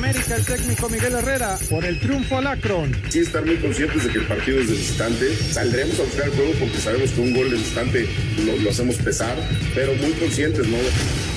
América 0.00 0.34
el 0.34 0.46
técnico 0.46 0.88
Miguel 0.88 1.12
Herrera 1.12 1.58
por 1.68 1.84
el 1.84 2.00
triunfo 2.00 2.38
al 2.38 2.46
Akron. 2.46 2.90
Sí, 3.10 3.18
estar 3.18 3.44
muy 3.44 3.56
conscientes 3.56 4.02
de 4.04 4.10
que 4.10 4.18
el 4.20 4.24
partido 4.24 4.58
es 4.58 4.68
de 4.68 4.76
visitante. 4.76 5.36
Saldremos 5.36 6.00
a 6.00 6.04
buscar 6.04 6.24
el 6.24 6.30
juego 6.30 6.52
porque 6.58 6.78
sabemos 6.78 7.10
que 7.10 7.20
un 7.20 7.34
gol 7.34 7.50
de 7.50 7.56
visitante 7.56 8.08
lo, 8.46 8.56
lo 8.56 8.70
hacemos 8.70 8.96
pesar, 8.96 9.36
pero 9.74 9.94
muy 9.96 10.12
conscientes, 10.12 10.66
¿no? 10.66 10.78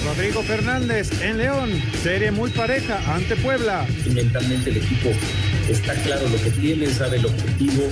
Rodrigo 0.05 0.43
Fernández 0.43 1.09
en 1.21 1.39
León, 1.39 1.71
serie 2.01 2.31
muy 2.31 2.51
pareja 2.51 3.01
ante 3.13 3.35
Puebla. 3.35 3.85
mentalmente 4.13 4.69
el 4.69 4.77
equipo 4.77 5.09
está 5.69 5.93
claro 6.03 6.27
lo 6.27 6.41
que 6.41 6.51
tiene, 6.51 6.87
sabe 6.93 7.17
el 7.17 7.25
objetivo 7.25 7.83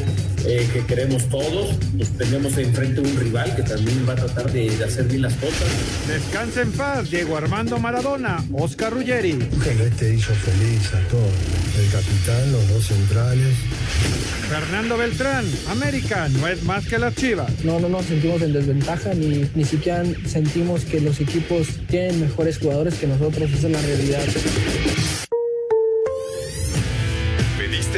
eh, 0.45 0.67
que 0.73 0.85
queremos 0.85 1.27
todos. 1.29 1.75
Nos 1.93 2.09
tenemos 2.17 2.57
enfrente 2.57 3.01
un 3.01 3.15
rival 3.17 3.55
que 3.55 3.63
también 3.63 4.05
va 4.07 4.13
a 4.13 4.15
tratar 4.15 4.51
de, 4.51 4.69
de 4.69 4.83
hacer 4.83 5.05
bien 5.05 5.23
las 5.23 5.33
cosas. 5.35 5.67
Descansa 6.07 6.61
en 6.61 6.71
paz, 6.71 7.09
Diego 7.09 7.37
Armando 7.37 7.79
Maradona, 7.79 8.43
Oscar 8.53 8.93
Ruggeri. 8.93 9.37
Este 9.81 10.13
hizo 10.13 10.33
feliz 10.33 10.93
a 10.93 10.99
todos. 11.09 11.31
El 11.79 11.89
capitán, 11.91 12.51
los 12.51 12.67
dos 12.69 12.85
centrales. 12.85 13.55
Fernando 14.49 14.97
Beltrán, 14.97 15.45
América 15.69 16.27
no 16.29 16.47
es 16.47 16.63
más 16.63 16.85
que 16.85 16.99
las 16.99 17.15
Chivas. 17.15 17.51
No, 17.63 17.79
no 17.79 17.87
nos 17.87 18.05
sentimos 18.05 18.41
en 18.41 18.53
desventaja, 18.53 19.13
ni, 19.13 19.49
ni 19.55 19.63
siquiera 19.63 20.03
sentimos 20.27 20.83
que 20.83 20.99
los 20.99 21.19
equipos 21.21 21.67
tienen 21.87 22.19
mejores 22.19 22.57
jugadores 22.57 22.95
que 22.95 23.07
nosotros, 23.07 23.49
esa 23.51 23.67
es 23.67 23.73
la 23.73 23.81
realidad. 23.81 24.23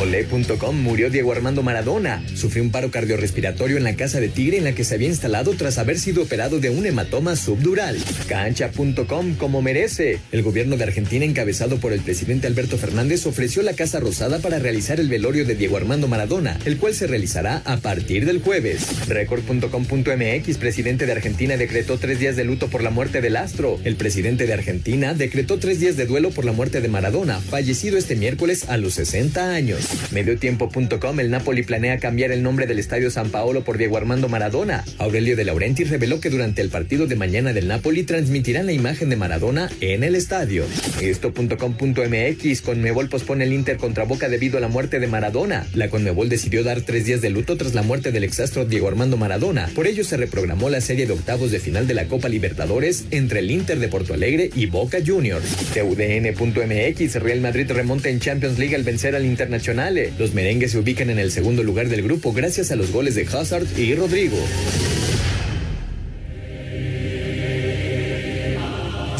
Olé.com 0.00 0.76
murió 0.76 1.08
Diego 1.08 1.32
Armando 1.32 1.62
Maradona. 1.62 2.22
Sufrió 2.34 2.62
un 2.62 2.70
paro 2.70 2.90
cardiorrespiratorio 2.90 3.78
en 3.78 3.84
la 3.84 3.96
casa 3.96 4.20
de 4.20 4.28
Tigre 4.28 4.58
en 4.58 4.64
la 4.64 4.72
que 4.72 4.84
se 4.84 4.94
había 4.94 5.08
instalado 5.08 5.52
tras 5.54 5.78
haber 5.78 5.98
sido 5.98 6.22
operado 6.22 6.60
de 6.60 6.68
un 6.68 6.84
hematoma 6.84 7.34
subdural. 7.34 7.96
Cancha.com 8.28 9.36
como 9.36 9.62
merece. 9.62 10.18
El 10.32 10.42
gobierno 10.42 10.76
de 10.76 10.84
Argentina, 10.84 11.24
encabezado 11.24 11.78
por 11.78 11.94
el 11.94 12.00
presidente 12.00 12.46
Alberto 12.46 12.76
Fernández, 12.76 13.26
ofreció 13.26 13.62
la 13.62 13.72
Casa 13.72 13.98
Rosada 13.98 14.38
para 14.38 14.58
realizar 14.58 15.00
el 15.00 15.08
velorio 15.08 15.46
de 15.46 15.54
Diego 15.54 15.78
Armando 15.78 16.08
Maradona, 16.08 16.58
el 16.66 16.76
cual 16.76 16.94
se 16.94 17.06
realizará 17.06 17.62
a 17.64 17.78
partir 17.78 18.26
del 18.26 18.42
jueves. 18.42 19.08
Record.com.mx, 19.08 20.58
presidente 20.58 21.06
de 21.06 21.12
Argentina, 21.12 21.56
decretó 21.56 21.98
tres 21.98 22.18
días 22.20 22.36
de 22.36 22.44
luto 22.44 22.68
por 22.68 22.82
la 22.82 22.90
muerte 22.90 23.22
del 23.22 23.36
astro. 23.36 23.80
El 23.84 23.96
presidente 23.96 24.46
de 24.46 24.52
Argentina 24.52 25.14
decretó 25.14 25.58
tres 25.58 25.80
días 25.80 25.96
de 25.96 26.04
duelo 26.04 26.30
por 26.30 26.44
la 26.44 26.52
muerte 26.52 26.82
de 26.82 26.88
Maradona, 26.88 27.40
fallecido 27.40 27.96
este 27.96 28.14
miércoles 28.14 28.68
a 28.68 28.76
los 28.76 28.94
60 28.94 29.54
años. 29.54 29.85
Mediotiempo.com, 30.12 31.20
el 31.20 31.30
Napoli 31.30 31.62
planea 31.62 31.98
cambiar 31.98 32.32
el 32.32 32.42
nombre 32.42 32.66
del 32.66 32.78
Estadio 32.78 33.10
San 33.10 33.30
Paolo 33.30 33.64
por 33.64 33.76
Diego 33.76 33.96
Armando 33.96 34.28
Maradona. 34.28 34.84
Aurelio 34.98 35.36
de 35.36 35.44
Laurentiis 35.44 35.90
reveló 35.90 36.20
que 36.20 36.30
durante 36.30 36.62
el 36.62 36.70
partido 36.70 37.06
de 37.06 37.16
mañana 37.16 37.52
del 37.52 37.68
Napoli 37.68 38.02
transmitirán 38.02 38.66
la 38.66 38.72
imagen 38.72 39.10
de 39.10 39.16
Maradona 39.16 39.70
en 39.80 40.04
el 40.04 40.14
estadio. 40.14 40.64
Esto.com.mx, 41.02 42.62
Conmebol 42.62 43.08
pospone 43.08 43.44
el 43.44 43.52
Inter 43.52 43.76
contra 43.76 44.04
Boca 44.04 44.28
debido 44.28 44.58
a 44.58 44.60
la 44.60 44.68
muerte 44.68 45.00
de 45.00 45.06
Maradona. 45.06 45.66
La 45.74 45.90
Conmebol 45.90 46.28
decidió 46.28 46.64
dar 46.64 46.80
tres 46.80 47.04
días 47.04 47.20
de 47.20 47.30
luto 47.30 47.56
tras 47.56 47.74
la 47.74 47.82
muerte 47.82 48.12
del 48.12 48.24
exastro 48.24 48.64
Diego 48.64 48.88
Armando 48.88 49.16
Maradona. 49.16 49.68
Por 49.74 49.86
ello 49.86 50.04
se 50.04 50.16
reprogramó 50.16 50.70
la 50.70 50.80
serie 50.80 51.06
de 51.06 51.12
octavos 51.12 51.50
de 51.50 51.60
final 51.60 51.86
de 51.86 51.94
la 51.94 52.06
Copa 52.06 52.28
Libertadores 52.28 53.04
entre 53.10 53.40
el 53.40 53.50
Inter 53.50 53.78
de 53.78 53.88
Porto 53.88 54.14
Alegre 54.14 54.50
y 54.54 54.66
Boca 54.66 54.98
Juniors. 55.04 55.48
TUDN.mx, 55.74 57.14
Real 57.16 57.40
Madrid 57.40 57.70
remonta 57.70 58.08
en 58.08 58.20
Champions 58.20 58.58
League 58.58 58.74
al 58.74 58.82
vencer 58.82 59.14
al 59.14 59.26
Internacional 59.26 59.75
los 59.76 60.32
merengues 60.32 60.72
se 60.72 60.78
ubican 60.78 61.10
en 61.10 61.18
el 61.18 61.30
segundo 61.30 61.62
lugar 61.62 61.88
del 61.88 62.02
grupo 62.02 62.32
gracias 62.32 62.70
a 62.70 62.76
los 62.76 62.90
goles 62.92 63.14
de 63.14 63.26
Hazard 63.26 63.66
y 63.76 63.94
Rodrigo. 63.94 64.38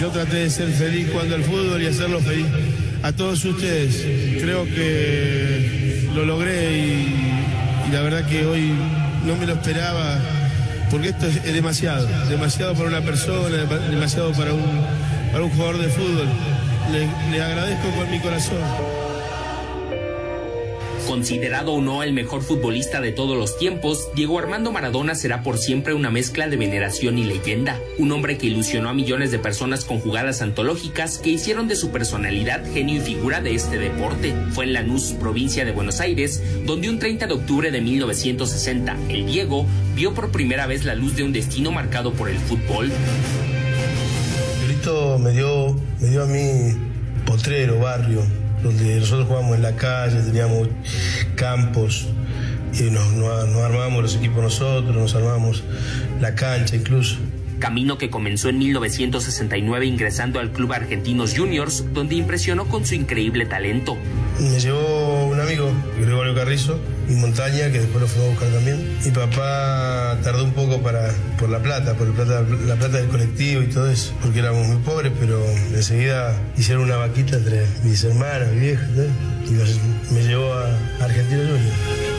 Yo 0.00 0.08
traté 0.08 0.36
de 0.36 0.50
ser 0.50 0.70
feliz 0.70 1.08
cuando 1.12 1.34
al 1.34 1.44
fútbol 1.44 1.82
y 1.82 1.86
hacerlo 1.86 2.20
feliz 2.20 2.46
a 3.02 3.12
todos 3.12 3.44
ustedes. 3.44 3.96
Creo 4.40 4.64
que 4.64 6.08
lo 6.14 6.24
logré 6.24 6.78
y, 6.78 7.06
y 7.88 7.92
la 7.92 8.00
verdad 8.00 8.26
que 8.26 8.46
hoy 8.46 8.72
no 9.26 9.36
me 9.36 9.46
lo 9.46 9.52
esperaba 9.52 10.18
porque 10.90 11.08
esto 11.08 11.26
es 11.26 11.52
demasiado, 11.52 12.08
demasiado 12.30 12.74
para 12.74 12.88
una 12.88 13.02
persona, 13.02 13.58
demasiado 13.90 14.32
para 14.32 14.54
un, 14.54 14.64
para 15.32 15.44
un 15.44 15.50
jugador 15.50 15.78
de 15.78 15.88
fútbol. 15.88 16.28
Le, 16.92 17.36
le 17.36 17.42
agradezco 17.42 17.90
con 17.90 18.10
mi 18.10 18.20
corazón. 18.20 19.16
Considerado 21.06 21.72
o 21.72 21.80
no 21.80 22.02
el 22.02 22.12
mejor 22.12 22.42
futbolista 22.42 23.00
de 23.00 23.12
todos 23.12 23.38
los 23.38 23.56
tiempos, 23.58 24.08
Diego 24.16 24.40
Armando 24.40 24.72
Maradona 24.72 25.14
será 25.14 25.42
por 25.42 25.56
siempre 25.56 25.94
una 25.94 26.10
mezcla 26.10 26.48
de 26.48 26.56
veneración 26.56 27.16
y 27.16 27.24
leyenda. 27.24 27.80
Un 27.98 28.10
hombre 28.10 28.38
que 28.38 28.48
ilusionó 28.48 28.88
a 28.88 28.94
millones 28.94 29.30
de 29.30 29.38
personas 29.38 29.84
con 29.84 30.00
jugadas 30.00 30.42
antológicas 30.42 31.18
que 31.18 31.30
hicieron 31.30 31.68
de 31.68 31.76
su 31.76 31.90
personalidad 31.90 32.64
genio 32.72 32.96
y 32.96 33.00
figura 33.00 33.40
de 33.40 33.54
este 33.54 33.78
deporte. 33.78 34.34
Fue 34.50 34.64
en 34.64 34.72
Lanús, 34.72 35.14
provincia 35.20 35.64
de 35.64 35.72
Buenos 35.72 36.00
Aires, 36.00 36.42
donde 36.64 36.90
un 36.90 36.98
30 36.98 37.28
de 37.28 37.34
octubre 37.34 37.70
de 37.70 37.80
1960, 37.80 38.96
el 39.08 39.26
Diego 39.26 39.64
vio 39.94 40.12
por 40.12 40.32
primera 40.32 40.66
vez 40.66 40.84
la 40.84 40.96
luz 40.96 41.14
de 41.14 41.22
un 41.22 41.32
destino 41.32 41.70
marcado 41.70 42.12
por 42.14 42.28
el 42.28 42.38
fútbol. 42.38 42.90
Me 45.20 45.32
dio, 45.32 45.74
me 46.00 46.08
dio 46.08 46.22
a 46.22 46.26
mí 46.26 46.72
potrero, 47.24 47.80
barrio, 47.80 48.22
donde 48.62 49.00
nosotros 49.00 49.26
jugábamos 49.26 49.56
en 49.56 49.62
la 49.62 49.76
calle, 49.76 50.20
teníamos 50.22 50.68
campos, 51.34 52.08
y 52.78 52.90
nos, 52.90 53.12
nos, 53.12 53.48
nos 53.48 53.62
armábamos 53.62 54.02
los 54.02 54.16
equipos 54.16 54.42
nosotros, 54.42 54.94
nos 54.94 55.14
armábamos 55.14 55.62
la 56.20 56.34
cancha 56.34 56.76
incluso. 56.76 57.16
Camino 57.58 57.98
que 57.98 58.10
comenzó 58.10 58.48
en 58.48 58.58
1969 58.58 59.86
ingresando 59.86 60.40
al 60.40 60.52
Club 60.52 60.72
Argentinos 60.72 61.34
Juniors, 61.36 61.84
donde 61.92 62.14
impresionó 62.14 62.66
con 62.66 62.84
su 62.84 62.94
increíble 62.94 63.46
talento. 63.46 63.96
Me 64.38 64.60
llevó 64.60 65.26
un 65.26 65.40
amigo, 65.40 65.72
Gregorio 65.98 66.34
Carrizo, 66.34 66.78
mi 67.08 67.16
montaña, 67.16 67.70
que 67.70 67.80
después 67.80 68.00
lo 68.00 68.06
fue 68.06 68.24
a 68.24 68.28
buscar 68.28 68.48
también. 68.48 68.98
Mi 69.04 69.10
papá 69.10 70.18
tardó 70.22 70.44
un 70.44 70.52
poco 70.52 70.82
para, 70.82 71.10
por 71.38 71.48
la 71.48 71.60
plata, 71.60 71.94
por 71.94 72.08
la 72.08 72.14
plata, 72.14 72.42
la 72.66 72.76
plata 72.76 72.98
del 72.98 73.08
colectivo 73.08 73.62
y 73.62 73.66
todo 73.66 73.90
eso, 73.90 74.12
porque 74.22 74.40
éramos 74.40 74.66
muy 74.66 74.78
pobres, 74.78 75.12
pero 75.18 75.42
enseguida 75.74 76.38
hicieron 76.56 76.84
una 76.84 76.96
vaquita 76.96 77.36
entre 77.36 77.66
mis 77.84 78.04
hermanas, 78.04 78.52
mi 78.52 78.60
vieja, 78.60 78.86
y 79.46 80.14
me 80.14 80.22
llevó 80.22 80.52
a 80.52 81.04
Argentinos 81.04 81.46
Juniors 81.46 82.16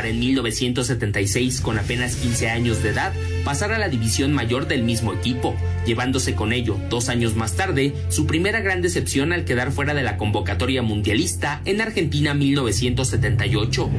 para 0.00 0.08
en 0.08 0.18
1976, 0.18 1.60
con 1.60 1.78
apenas 1.78 2.16
15 2.16 2.48
años 2.48 2.82
de 2.82 2.88
edad, 2.88 3.12
pasar 3.44 3.70
a 3.70 3.78
la 3.78 3.90
división 3.90 4.32
mayor 4.32 4.66
del 4.66 4.82
mismo 4.82 5.12
equipo, 5.12 5.54
llevándose 5.84 6.34
con 6.34 6.54
ello, 6.54 6.78
dos 6.88 7.10
años 7.10 7.36
más 7.36 7.52
tarde, 7.54 7.92
su 8.08 8.26
primera 8.26 8.60
gran 8.60 8.80
decepción 8.80 9.34
al 9.34 9.44
quedar 9.44 9.72
fuera 9.72 9.92
de 9.92 10.02
la 10.02 10.16
convocatoria 10.16 10.80
mundialista 10.80 11.60
en 11.66 11.82
Argentina 11.82 12.32
1978. 12.32 13.90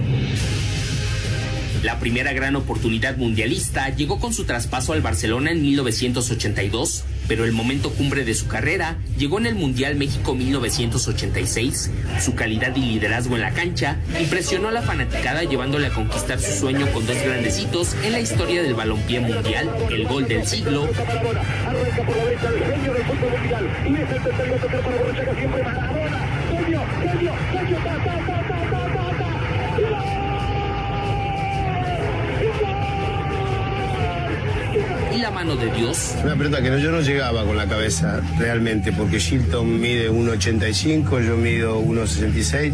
La 1.83 1.99
primera 1.99 2.33
gran 2.33 2.55
oportunidad 2.55 3.17
mundialista 3.17 3.95
llegó 3.95 4.19
con 4.19 4.33
su 4.33 4.45
traspaso 4.45 4.93
al 4.93 5.01
Barcelona 5.01 5.51
en 5.51 5.61
1982, 5.61 7.03
pero 7.31 7.45
el 7.45 7.53
momento 7.53 7.91
cumbre 7.91 8.25
de 8.25 8.33
su 8.33 8.49
carrera 8.49 8.97
llegó 9.17 9.39
en 9.39 9.45
el 9.45 9.55
Mundial 9.55 9.95
México 9.95 10.35
1986. 10.35 11.89
Su 12.19 12.35
calidad 12.35 12.75
y 12.75 12.81
liderazgo 12.81 13.35
en 13.35 13.41
la 13.41 13.51
cancha 13.51 13.95
impresionó 14.19 14.67
a 14.67 14.73
la 14.73 14.81
fanaticada 14.81 15.45
llevándole 15.45 15.87
a 15.87 15.91
conquistar 15.91 16.41
su 16.41 16.51
sueño 16.51 16.91
con 16.91 17.07
dos 17.07 17.15
grandecitos 17.23 17.95
en 18.03 18.11
la 18.11 18.19
historia 18.19 18.61
del 18.61 18.73
balompié 18.73 19.21
mundial, 19.21 19.73
el 19.89 20.07
gol 20.07 20.27
del 20.27 20.45
siglo. 20.45 20.89
Mano 35.31 35.55
de 35.55 35.71
Dios. 35.71 36.15
Una 36.23 36.35
pelota 36.35 36.61
que 36.61 36.69
no, 36.69 36.77
yo 36.77 36.91
no 36.91 37.01
llegaba 37.01 37.43
con 37.45 37.57
la 37.57 37.67
cabeza 37.67 38.21
realmente, 38.37 38.91
porque 38.91 39.19
Shilton 39.19 39.79
mide 39.79 40.11
1,85, 40.11 41.25
yo 41.25 41.37
mido 41.37 41.81
1,66 41.81 42.73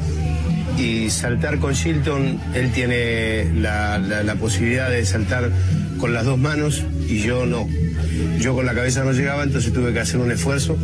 y 0.78 1.10
saltar 1.10 1.60
con 1.60 1.74
Shilton, 1.74 2.40
él 2.54 2.72
tiene 2.72 3.52
la, 3.56 3.98
la, 3.98 4.36
posibilidad 4.36 4.90
de 4.90 5.06
saltar 5.06 5.50
con 6.00 6.14
las 6.14 6.26
dos 6.26 6.38
manos 6.38 6.84
y 7.08 7.20
yo 7.20 7.46
no. 7.46 7.68
Yo 8.40 8.54
con 8.54 8.66
la 8.66 8.74
cabeza 8.74 9.04
no 9.04 9.12
llegaba, 9.12 9.44
entonces 9.44 9.74
tuve 9.74 9.94
que 9.94 10.00
hacer 10.00 10.20
un 10.20 10.32
esfuerzo, 10.32 10.78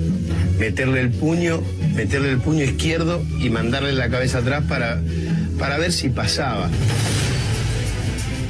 meterle 0.60 1.02
el 1.02 1.12
puño, 1.12 1.62
meterle 1.96 2.31
el 2.31 2.40
puño 2.40 2.64
izquierdo 2.64 3.24
y 3.40 3.50
mandarle 3.50 3.94
la 3.94 4.10
cabeza 4.10 4.40
atrás 4.40 4.64
para, 4.68 5.00
para 5.60 5.78
ver 5.78 5.92
si 5.92 6.10
pasaba. 6.10 6.70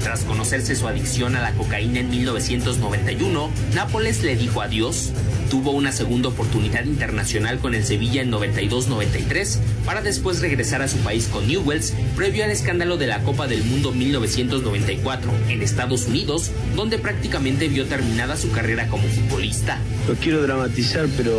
Tras 0.03 0.25
conocerse 0.25 0.75
su 0.75 0.87
adicción 0.89 1.37
a 1.37 1.41
la 1.41 1.53
cocaína 1.53 2.01
en 2.01 2.09
1991, 2.09 3.49
Nápoles 3.73 4.21
le 4.21 4.35
dijo 4.35 4.61
adiós. 4.61 5.13
Tuvo 5.49 5.71
una 5.71 5.93
segunda 5.93 6.27
oportunidad 6.27 6.83
internacional 6.83 7.59
con 7.59 7.73
el 7.73 7.85
Sevilla 7.85 8.21
en 8.21 8.29
92-93 8.29 9.59
para 9.85 10.01
después 10.01 10.41
regresar 10.41 10.81
a 10.81 10.87
su 10.87 10.97
país 10.97 11.27
con 11.27 11.47
Newells 11.47 11.93
previo 12.15 12.43
al 12.43 12.51
escándalo 12.51 12.97
de 12.97 13.07
la 13.07 13.19
Copa 13.23 13.47
del 13.47 13.63
Mundo 13.63 13.91
1994 13.91 15.31
en 15.49 15.61
Estados 15.61 16.07
Unidos, 16.07 16.51
donde 16.75 16.97
prácticamente 16.97 17.67
vio 17.67 17.85
terminada 17.85 18.37
su 18.37 18.51
carrera 18.51 18.87
como 18.87 19.07
futbolista. 19.07 19.79
No 20.07 20.15
quiero 20.15 20.41
dramatizar, 20.41 21.07
pero 21.17 21.35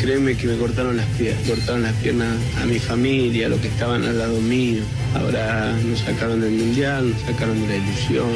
créeme 0.00 0.36
que 0.36 0.46
me 0.46 0.56
cortaron 0.56 0.96
las 0.96 1.06
piernas, 1.18 1.48
cortaron 1.48 1.82
las 1.82 1.94
piernas 1.94 2.36
a 2.60 2.66
mi 2.66 2.78
familia, 2.78 3.46
a 3.46 3.50
los 3.50 3.60
que 3.60 3.68
estaban 3.68 4.04
al 4.04 4.18
lado 4.18 4.40
mío. 4.40 4.82
Ahora 5.14 5.74
nos 5.84 6.00
sacaron 6.00 6.40
del 6.40 6.52
mundial, 6.52 7.10
nos 7.10 7.20
sacaron 7.22 7.60
de 7.62 7.68
la 7.68 7.76
ilusión 7.76 8.30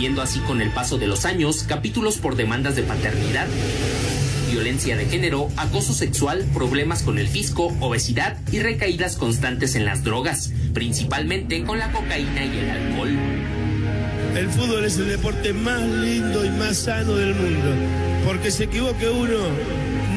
viendo 0.00 0.22
así 0.22 0.40
con 0.40 0.62
el 0.62 0.70
paso 0.70 0.96
de 0.96 1.06
los 1.06 1.26
años 1.26 1.62
capítulos 1.62 2.16
por 2.16 2.34
demandas 2.34 2.74
de 2.74 2.82
paternidad, 2.82 3.46
violencia 4.50 4.96
de 4.96 5.06
género, 5.06 5.48
acoso 5.56 5.92
sexual, 5.92 6.44
problemas 6.52 7.02
con 7.02 7.18
el 7.18 7.28
fisco, 7.28 7.74
obesidad 7.80 8.36
y 8.50 8.58
recaídas 8.58 9.16
constantes 9.16 9.74
en 9.74 9.84
las 9.84 10.02
drogas, 10.02 10.52
principalmente 10.74 11.62
con 11.64 11.78
la 11.78 11.92
cocaína 11.92 12.44
y 12.44 12.58
el 12.58 12.70
alcohol. 12.70 13.18
El 14.36 14.48
fútbol 14.48 14.84
es 14.84 14.96
el 14.98 15.08
deporte 15.08 15.52
más 15.52 15.82
lindo 15.82 16.44
y 16.44 16.50
más 16.50 16.76
sano 16.76 17.14
del 17.14 17.34
mundo, 17.34 17.74
porque 18.24 18.50
se 18.50 18.64
equivoque 18.64 19.08
uno, 19.08 19.38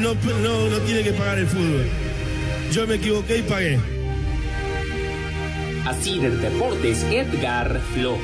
no, 0.02 0.14
no, 0.14 0.70
no 0.70 0.78
tiene 0.80 1.04
que 1.04 1.14
pagar 1.14 1.40
el 1.40 1.48
fútbol. 1.48 1.88
Yo 2.72 2.88
me 2.88 2.96
equivoqué 2.96 3.38
y 3.38 3.42
pagué. 3.44 3.80
Así 5.86 6.20
del 6.20 6.40
Deportes, 6.42 7.04
Edgar 7.12 7.82
Flores. 7.94 8.22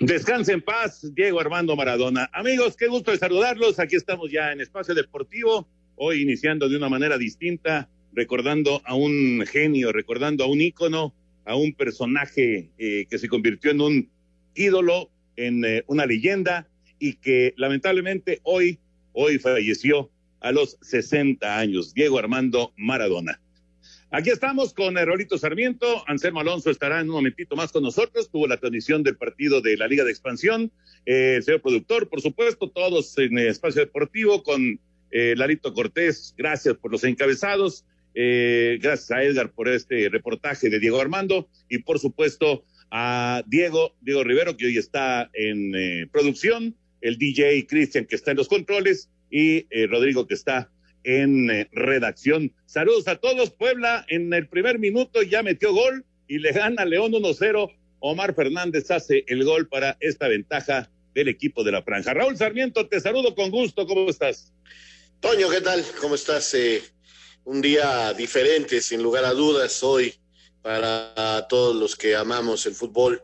Descanse 0.00 0.52
en 0.52 0.62
paz, 0.62 1.12
Diego 1.12 1.40
Armando 1.40 1.74
Maradona. 1.74 2.30
Amigos, 2.32 2.76
qué 2.76 2.86
gusto 2.86 3.10
de 3.10 3.18
saludarlos. 3.18 3.80
Aquí 3.80 3.96
estamos 3.96 4.30
ya 4.30 4.52
en 4.52 4.60
Espacio 4.60 4.94
Deportivo, 4.94 5.66
hoy 5.96 6.22
iniciando 6.22 6.68
de 6.68 6.76
una 6.76 6.88
manera 6.88 7.18
distinta, 7.18 7.88
recordando 8.12 8.80
a 8.84 8.94
un 8.94 9.44
genio, 9.44 9.90
recordando 9.90 10.44
a 10.44 10.46
un 10.46 10.60
ícono, 10.60 11.12
a 11.44 11.56
un 11.56 11.72
personaje 11.72 12.70
eh, 12.78 13.06
que 13.10 13.18
se 13.18 13.28
convirtió 13.28 13.72
en 13.72 13.80
un 13.80 14.10
ídolo, 14.54 15.10
en 15.34 15.64
eh, 15.64 15.82
una 15.88 16.06
leyenda 16.06 16.68
y 17.00 17.14
que 17.14 17.54
lamentablemente 17.56 18.38
hoy, 18.44 18.78
hoy 19.14 19.40
falleció 19.40 20.12
a 20.38 20.52
los 20.52 20.78
60 20.80 21.58
años, 21.58 21.92
Diego 21.92 22.20
Armando 22.20 22.72
Maradona. 22.76 23.40
Aquí 24.10 24.30
estamos 24.30 24.72
con 24.72 24.96
Rolito 24.96 25.36
Sarmiento. 25.36 26.02
Anselmo 26.06 26.40
Alonso 26.40 26.70
estará 26.70 26.98
en 27.00 27.10
un 27.10 27.16
momentito 27.16 27.56
más 27.56 27.72
con 27.72 27.82
nosotros. 27.82 28.30
Tuvo 28.30 28.46
la 28.46 28.56
transmisión 28.56 29.02
del 29.02 29.18
partido 29.18 29.60
de 29.60 29.76
la 29.76 29.86
Liga 29.86 30.02
de 30.02 30.10
Expansión. 30.10 30.72
Eh, 31.04 31.34
el 31.36 31.42
señor 31.42 31.60
productor, 31.60 32.08
por 32.08 32.22
supuesto, 32.22 32.70
todos 32.70 33.18
en 33.18 33.36
el 33.36 33.48
espacio 33.48 33.82
deportivo 33.82 34.42
con 34.42 34.80
eh, 35.10 35.34
Larito 35.36 35.74
Cortés. 35.74 36.34
Gracias 36.38 36.74
por 36.78 36.90
los 36.90 37.04
encabezados. 37.04 37.84
Eh, 38.14 38.78
gracias 38.80 39.10
a 39.10 39.22
Edgar 39.22 39.52
por 39.52 39.68
este 39.68 40.08
reportaje 40.08 40.70
de 40.70 40.78
Diego 40.78 41.02
Armando. 41.02 41.46
Y 41.68 41.80
por 41.80 41.98
supuesto 41.98 42.64
a 42.90 43.42
Diego, 43.46 43.94
Diego 44.00 44.24
Rivero, 44.24 44.56
que 44.56 44.66
hoy 44.66 44.78
está 44.78 45.28
en 45.34 46.08
producción. 46.10 46.74
El 47.02 47.18
DJ 47.18 47.66
Cristian, 47.66 48.06
que 48.06 48.16
está 48.16 48.30
en 48.30 48.38
los 48.38 48.48
controles. 48.48 49.10
Y 49.30 49.66
Rodrigo, 49.86 50.26
que 50.26 50.32
está 50.32 50.70
en 51.04 51.50
eh, 51.50 51.68
redacción. 51.72 52.52
Saludos 52.66 53.08
a 53.08 53.16
todos. 53.16 53.50
Puebla 53.50 54.04
en 54.08 54.32
el 54.32 54.48
primer 54.48 54.78
minuto 54.78 55.22
ya 55.22 55.42
metió 55.42 55.72
gol 55.72 56.04
y 56.26 56.38
le 56.38 56.52
gana 56.52 56.84
León 56.84 57.12
1-0. 57.12 57.72
Omar 58.00 58.34
Fernández 58.34 58.90
hace 58.90 59.24
el 59.26 59.44
gol 59.44 59.68
para 59.68 59.96
esta 60.00 60.28
ventaja 60.28 60.90
del 61.14 61.28
equipo 61.28 61.64
de 61.64 61.72
la 61.72 61.82
franja. 61.82 62.14
Raúl 62.14 62.36
Sarmiento, 62.36 62.88
te 62.88 63.00
saludo 63.00 63.34
con 63.34 63.50
gusto. 63.50 63.86
¿Cómo 63.86 64.08
estás? 64.08 64.52
Toño, 65.20 65.48
¿qué 65.50 65.60
tal? 65.60 65.84
¿Cómo 66.00 66.14
estás? 66.14 66.54
Eh, 66.54 66.82
un 67.44 67.62
día 67.62 68.12
diferente, 68.14 68.80
sin 68.80 69.02
lugar 69.02 69.24
a 69.24 69.32
dudas, 69.32 69.82
hoy 69.82 70.14
para 70.62 71.46
todos 71.48 71.74
los 71.74 71.96
que 71.96 72.14
amamos 72.14 72.66
el 72.66 72.74
fútbol, 72.74 73.22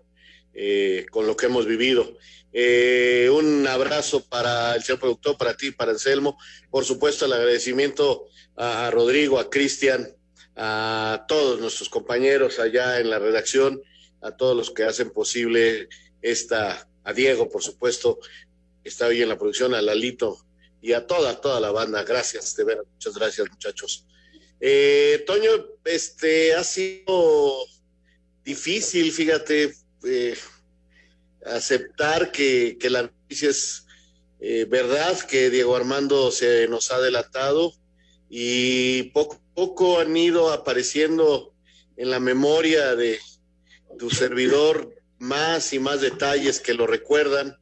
eh, 0.54 1.04
con 1.10 1.26
lo 1.26 1.36
que 1.36 1.46
hemos 1.46 1.66
vivido. 1.66 2.16
Eh, 2.56 3.28
un 3.32 3.66
abrazo 3.66 4.24
para 4.24 4.76
el 4.76 4.84
señor 4.84 5.00
productor, 5.00 5.36
para 5.36 5.56
ti, 5.56 5.72
para 5.72 5.90
Anselmo. 5.90 6.38
Por 6.70 6.84
supuesto, 6.84 7.26
el 7.26 7.32
agradecimiento 7.32 8.28
a, 8.56 8.92
Rodrigo, 8.92 9.40
a 9.40 9.50
Cristian, 9.50 10.14
a 10.54 11.24
todos 11.26 11.58
nuestros 11.58 11.88
compañeros 11.88 12.60
allá 12.60 13.00
en 13.00 13.10
la 13.10 13.18
redacción, 13.18 13.82
a 14.22 14.36
todos 14.36 14.56
los 14.56 14.70
que 14.70 14.84
hacen 14.84 15.10
posible 15.10 15.88
esta, 16.22 16.88
a 17.02 17.12
Diego, 17.12 17.48
por 17.48 17.64
supuesto, 17.64 18.20
que 18.84 18.88
está 18.88 19.08
hoy 19.08 19.20
en 19.20 19.30
la 19.30 19.36
producción, 19.36 19.74
a 19.74 19.82
Lalito 19.82 20.38
y 20.80 20.92
a 20.92 21.08
toda, 21.08 21.40
toda 21.40 21.58
la 21.58 21.72
banda. 21.72 22.04
Gracias, 22.04 22.54
de 22.54 22.62
verdad, 22.62 22.84
muchas 22.92 23.14
gracias, 23.14 23.50
muchachos. 23.50 24.06
Eh, 24.60 25.24
Toño, 25.26 25.50
este 25.84 26.54
ha 26.54 26.62
sido 26.62 27.66
difícil, 28.44 29.10
fíjate, 29.10 29.74
eh, 30.04 30.36
aceptar 31.44 32.32
que, 32.32 32.76
la 32.90 33.02
noticia 33.02 33.50
es 33.50 33.86
eh, 34.40 34.66
verdad, 34.68 35.18
que 35.20 35.50
Diego 35.50 35.76
Armando 35.76 36.30
se 36.30 36.68
nos 36.68 36.90
ha 36.90 37.00
delatado 37.00 37.72
y 38.28 39.04
poco 39.10 39.36
a 39.36 39.54
poco 39.54 40.00
han 40.00 40.16
ido 40.16 40.52
apareciendo 40.52 41.54
en 41.96 42.10
la 42.10 42.18
memoria 42.18 42.96
de 42.96 43.20
tu 43.98 44.10
servidor 44.10 44.94
más 45.18 45.72
y 45.72 45.78
más 45.78 46.00
detalles 46.00 46.60
que 46.60 46.74
lo 46.74 46.86
recuerdan, 46.86 47.56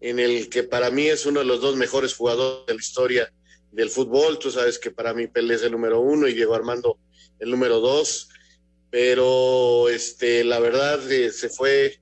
en 0.00 0.18
el 0.18 0.48
que 0.48 0.64
para 0.64 0.90
mí 0.90 1.06
es 1.06 1.26
uno 1.26 1.40
de 1.40 1.46
los 1.46 1.60
dos 1.60 1.76
mejores 1.76 2.14
jugadores 2.14 2.66
de 2.66 2.74
la 2.74 2.80
historia 2.80 3.32
del 3.70 3.90
fútbol. 3.90 4.38
Tú 4.38 4.50
sabes 4.50 4.78
que 4.78 4.90
para 4.90 5.14
mí 5.14 5.26
Pelé 5.26 5.54
es 5.54 5.62
el 5.62 5.72
número 5.72 6.00
uno 6.00 6.26
y 6.26 6.34
Diego 6.34 6.54
Armando 6.54 6.98
el 7.38 7.50
número 7.50 7.80
dos. 7.80 8.28
Pero 8.90 9.88
este, 9.88 10.42
la 10.42 10.58
verdad 10.58 11.10
eh, 11.12 11.30
se 11.30 11.48
fue 11.48 11.99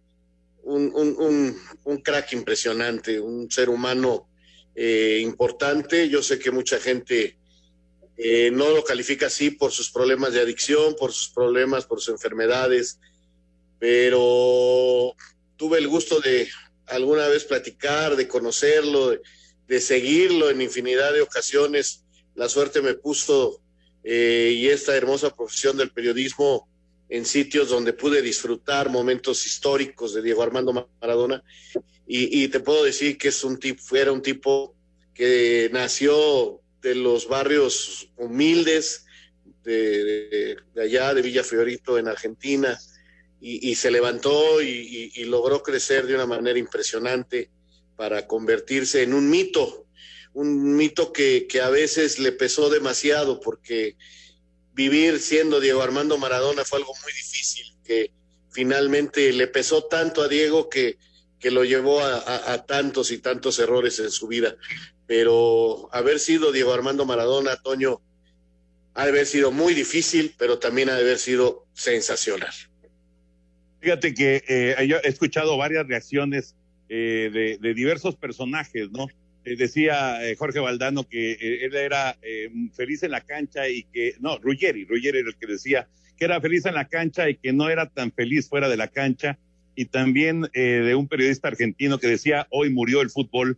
un, 0.63 1.55
un, 1.85 1.99
crack 1.99 2.33
impresionante, 2.33 3.21
un 3.21 3.51
ser 3.51 3.69
humano 3.69 4.29
eh, 4.75 5.21
importante. 5.23 6.09
Yo 6.09 6.23
sé 6.23 6.39
que 6.39 6.51
mucha 6.51 6.79
gente 6.79 7.39
eh, 8.17 8.51
no 8.53 8.71
lo 8.71 8.85
califica 8.85 9.27
así 9.27 9.51
por 9.51 9.73
sus 9.73 9.91
problemas 9.91 10.33
de 10.33 10.41
adicción, 10.41 10.97
por 10.99 11.13
sus 11.13 11.31
problemas, 11.31 11.87
por 11.87 12.01
sus 12.01 12.15
enfermedades, 12.15 12.99
pero 13.79 15.15
tuve 15.57 15.79
el 15.79 15.89
gusto 15.89 16.21
de 16.21 16.49
alguna 16.87 17.29
vez 17.29 17.45
platicar, 17.45 18.17
de 18.17 18.27
conocerlo, 18.27 19.17
de, 19.67 19.81
seguirlo 19.81 20.51
en 20.51 20.63
infinidad 20.63 21.13
de 21.13 21.21
ocasiones. 21.21 22.05
La 22.35 22.49
suerte 22.49 22.81
me 22.81 22.95
puso 22.95 23.61
eh, 24.03 24.53
y 24.57 24.69
esta 24.69 24.97
hermosa 24.97 25.35
profesión 25.35 25.77
del 25.77 25.91
periodismo 25.91 26.69
en 27.09 27.25
sitios 27.25 27.71
donde 27.71 27.93
pude 27.93 28.23
disfrutar 28.23 28.91
momentos 28.91 29.47
históricos 29.47 30.15
de 30.15 30.23
Diego 30.23 30.43
Armando 30.43 30.89
Maradona. 31.01 31.43
Y, 32.07 32.49
te 32.49 32.61
puedo 32.61 32.85
decir 32.85 33.19
que 33.19 33.29
es 33.29 33.45
un 33.45 33.59
tipo, 33.59 33.95
era 33.95 34.13
un 34.13 34.23
tipo 34.23 34.75
que 35.13 35.69
nació 35.73 36.61
de 36.81 36.95
los 36.95 37.29
barrios 37.29 38.11
humildes 38.17 39.05
de, 39.63 40.57
allá, 40.81 41.13
de 41.13 41.21
Villa 41.21 41.45
Fiorito 41.45 41.99
en 41.99 42.09
Argentina, 42.09 42.79
y, 43.41 43.75
se 43.75 43.91
levantó 43.91 44.63
y, 44.63 45.25
logró 45.25 45.63
crecer 45.63 46.07
de 46.07 46.15
una 46.15 46.27
manera 46.27 46.59
impresionante 46.59 47.51
para 47.95 48.27
convertirse 48.27 49.03
en 49.03 49.13
un 49.13 49.29
mito, 49.29 49.87
un 50.33 50.77
mito 50.77 51.13
que, 51.13 51.47
que 51.47 51.61
a 51.61 51.69
veces 51.69 52.19
le 52.19 52.33
pesó 52.33 52.71
demasiado 52.71 53.41
porque 53.41 53.97
vivir 54.79 55.19
siendo 55.19 55.59
Diego 55.59 55.83
Armando 55.83 56.19
Maradona 56.19 56.65
fue 56.65 56.79
algo 56.79 56.95
muy 57.03 57.13
difícil, 57.13 57.67
que 57.85 58.13
finalmente 58.53 59.33
le 59.33 59.49
pesó 59.49 59.83
tanto 59.83 60.23
a 60.23 60.29
Diego 60.29 60.71
que, 60.71 60.99
que 61.41 61.51
lo 61.51 61.65
llevó 61.65 62.01
a, 62.01 62.65
tantos 62.65 63.11
y 63.11 63.19
tantos 63.19 63.59
errores 63.59 63.99
en 63.99 64.13
su 64.13 64.29
vida. 64.29 64.55
Pero 65.09 65.89
haber 65.91 66.21
sido 66.21 66.53
Diego 66.53 66.73
Armando 66.73 67.05
Maradona, 67.05 67.57
Toño, 67.57 68.01
ha 68.95 69.03
de 69.03 69.11
haber 69.11 69.27
sido 69.27 69.51
muy 69.51 69.75
difícil, 69.75 70.37
pero 70.39 70.61
también 70.61 70.91
ha 70.91 70.95
de 70.95 71.03
haber 71.03 71.19
sido 71.19 71.67
sensacional. 71.73 72.55
Fíjate 73.81 74.15
que 74.15 74.45
eh, 74.47 74.87
yo 74.87 74.99
he 75.03 75.09
escuchado 75.09 75.57
varias 75.57 75.89
reacciones 75.89 76.55
eh, 76.89 77.59
de, 77.61 77.75
diversos 77.75 78.15
personajes, 78.15 78.93
¿no? 78.93 79.09
Eh, 79.49 79.57
decía 79.57 80.27
eh, 80.27 80.37
Jorge 80.37 80.61
Valdano 80.61 81.09
que 81.09 81.33
eh, 81.33 81.65
él 81.65 81.75
era 81.75 82.17
feliz 82.75 83.03
en 83.03 83.13
la 83.13 83.23
cancha 83.23 83.69
y 83.69 83.85
que, 83.85 84.15
no, 84.21 84.39
Ruggeri, 84.39 84.85
Ruggeri 84.85 85.19
era 85.19 85.29
el 85.29 85.37
que 85.37 85.47
decía 85.47 85.89
que 86.17 86.25
era 86.25 86.41
feliz 86.41 86.67
en 86.67 86.75
la 86.75 86.89
cancha 86.89 87.31
y 87.31 87.37
que 87.37 87.53
no 87.53 87.71
era 87.71 87.89
tan 87.89 88.13
feliz 88.13 88.49
fuera 88.49 88.69
de 88.69 88.77
la 88.77 88.89
cancha. 88.89 89.39
Y 89.77 89.85
también 89.85 90.49
de 90.53 90.93
un 90.97 91.07
periodista 91.07 91.47
argentino 91.47 91.99
que 91.99 92.09
decía, 92.09 92.49
hoy 92.51 92.71
murió 92.71 93.03
el 93.03 93.11
fútbol. 93.11 93.57